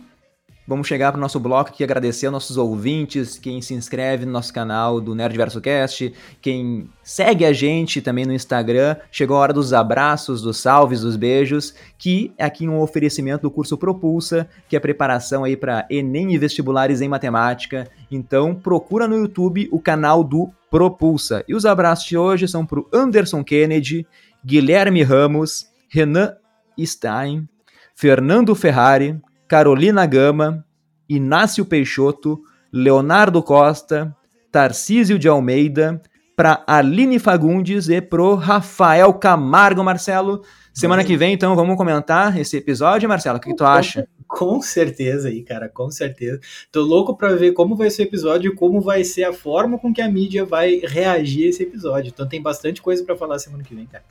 Vamos 0.66 0.88
chegar 0.88 1.11
para 1.11 1.18
o 1.18 1.22
nosso 1.22 1.41
bloco 1.41 1.72
aqui, 1.72 1.84
agradecer 1.84 2.28
aos 2.28 2.34
nossos 2.34 2.55
ouvintes, 2.55 3.38
quem 3.38 3.61
se 3.61 3.74
inscreve 3.74 4.26
no 4.26 4.32
nosso 4.32 4.53
canal 4.53 5.01
do 5.01 5.14
Nerd 5.14 5.36
Verso 5.36 5.59
Cast, 5.59 6.14
quem 6.41 6.89
segue 7.03 7.43
a 7.43 7.51
gente 7.51 8.01
também 8.01 8.26
no 8.26 8.32
Instagram. 8.32 8.95
Chegou 9.11 9.36
a 9.36 9.41
hora 9.41 9.51
dos 9.51 9.74
abraços, 9.74 10.41
dos 10.41 10.57
salves, 10.57 11.01
dos 11.01 11.18
beijos, 11.18 11.74
que 11.97 12.34
é 12.38 12.45
aqui 12.45 12.66
um 12.66 12.80
oferecimento 12.80 13.41
do 13.41 13.51
curso 13.51 13.78
Propulsa, 13.78 14.47
que 14.70 14.78
é 14.78 14.80
preparação 14.80 15.43
aí 15.43 15.57
para 15.57 15.86
Enem 15.89 16.34
e 16.34 16.38
vestibulares 16.38 17.01
em 17.01 17.09
matemática. 17.09 17.86
Então, 18.09 18.55
procura 18.55 19.05
no 19.05 19.18
YouTube 19.18 19.68
o 19.70 19.82
canal 19.82 20.24
do 20.24 20.49
Propulsa. 20.72 21.43
E 21.45 21.53
os 21.53 21.66
abraços 21.66 22.05
de 22.05 22.18
hoje 22.18 22.47
são 22.47 22.66
para 22.66 22.80
o 22.80 22.88
Anderson 22.93 23.43
Kennedy, 23.43 24.07
Guilherme 24.45 25.03
Ramos, 25.03 25.68
Renan 25.89 26.36
Stein, 26.80 27.49
Fernando 27.93 28.55
Ferrari, 28.55 29.20
Carolina 29.54 30.04
Gama, 30.08 30.66
Inácio 31.08 31.64
Peixoto, 31.64 32.41
Leonardo 32.72 33.43
Costa, 33.43 34.12
Tarcísio 34.51 35.20
de 35.20 35.28
Almeida, 35.28 36.01
para 36.36 36.64
Aline 36.66 37.20
Fagundes 37.20 37.88
e 37.88 38.01
pro 38.01 38.34
Rafael 38.34 39.14
Camargo, 39.14 39.84
Marcelo. 39.84 40.41
Semana 40.74 41.04
que 41.04 41.16
vem, 41.16 41.36
então, 41.36 41.56
vamos 41.56 41.78
comentar 41.78 42.36
esse 42.36 42.58
episódio, 42.58 43.08
Marcelo. 43.08 43.38
O 43.38 43.39
que, 43.39 43.51
que 43.51 43.56
tu 43.56 43.64
acha? 43.64 44.08
Com 44.28 44.60
certeza 44.60 45.28
aí, 45.28 45.43
cara, 45.43 45.70
com 45.70 45.91
certeza. 45.91 46.39
Tô 46.72 46.82
louco 46.82 47.16
para 47.16 47.36
ver 47.36 47.51
como 47.51 47.76
vai 47.76 47.91
ser 47.91 48.01
o 48.01 48.06
episódio 48.06 48.51
e 48.51 48.56
como 48.56 48.82
vai 48.82 49.04
ser 49.04 49.26
a 49.26 49.34
forma 49.34 49.78
com 49.78 49.93
que 49.93 50.01
a 50.01 50.10
mídia 50.10 50.43
vai 50.43 50.82
reagir 50.84 51.45
a 51.45 51.49
esse 51.49 51.62
episódio. 51.62 52.10
Então 52.10 52.28
tem 52.28 52.41
bastante 52.41 52.82
coisa 52.82 53.04
para 53.04 53.16
falar 53.16 53.38
semana 53.38 53.64
que 53.64 53.76
vem, 53.76 53.86
cara. 53.86 54.04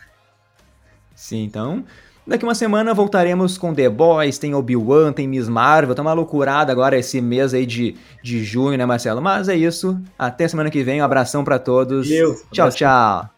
Sim, 1.16 1.42
então 1.42 1.84
Daqui 2.26 2.44
uma 2.44 2.54
semana 2.54 2.94
voltaremos 2.94 3.58
com 3.58 3.74
The 3.74 3.88
Boys, 3.88 4.38
tem 4.38 4.54
Obi-Wan, 4.54 5.12
tem 5.12 5.26
Miss 5.26 5.48
Marvel, 5.48 5.94
tá 5.94 6.02
uma 6.02 6.12
loucurada 6.12 6.70
agora 6.70 6.96
esse 6.96 7.20
mês 7.20 7.52
aí 7.52 7.66
de, 7.66 7.96
de 8.22 8.44
junho, 8.44 8.78
né, 8.78 8.86
Marcelo? 8.86 9.20
Mas 9.20 9.48
é 9.48 9.56
isso. 9.56 9.98
Até 10.16 10.46
semana 10.46 10.70
que 10.70 10.84
vem, 10.84 11.02
um 11.02 11.04
abração 11.04 11.42
para 11.42 11.58
todos. 11.58 12.08
Deus, 12.08 12.42
tchau, 12.52 12.70
tchau. 12.70 13.31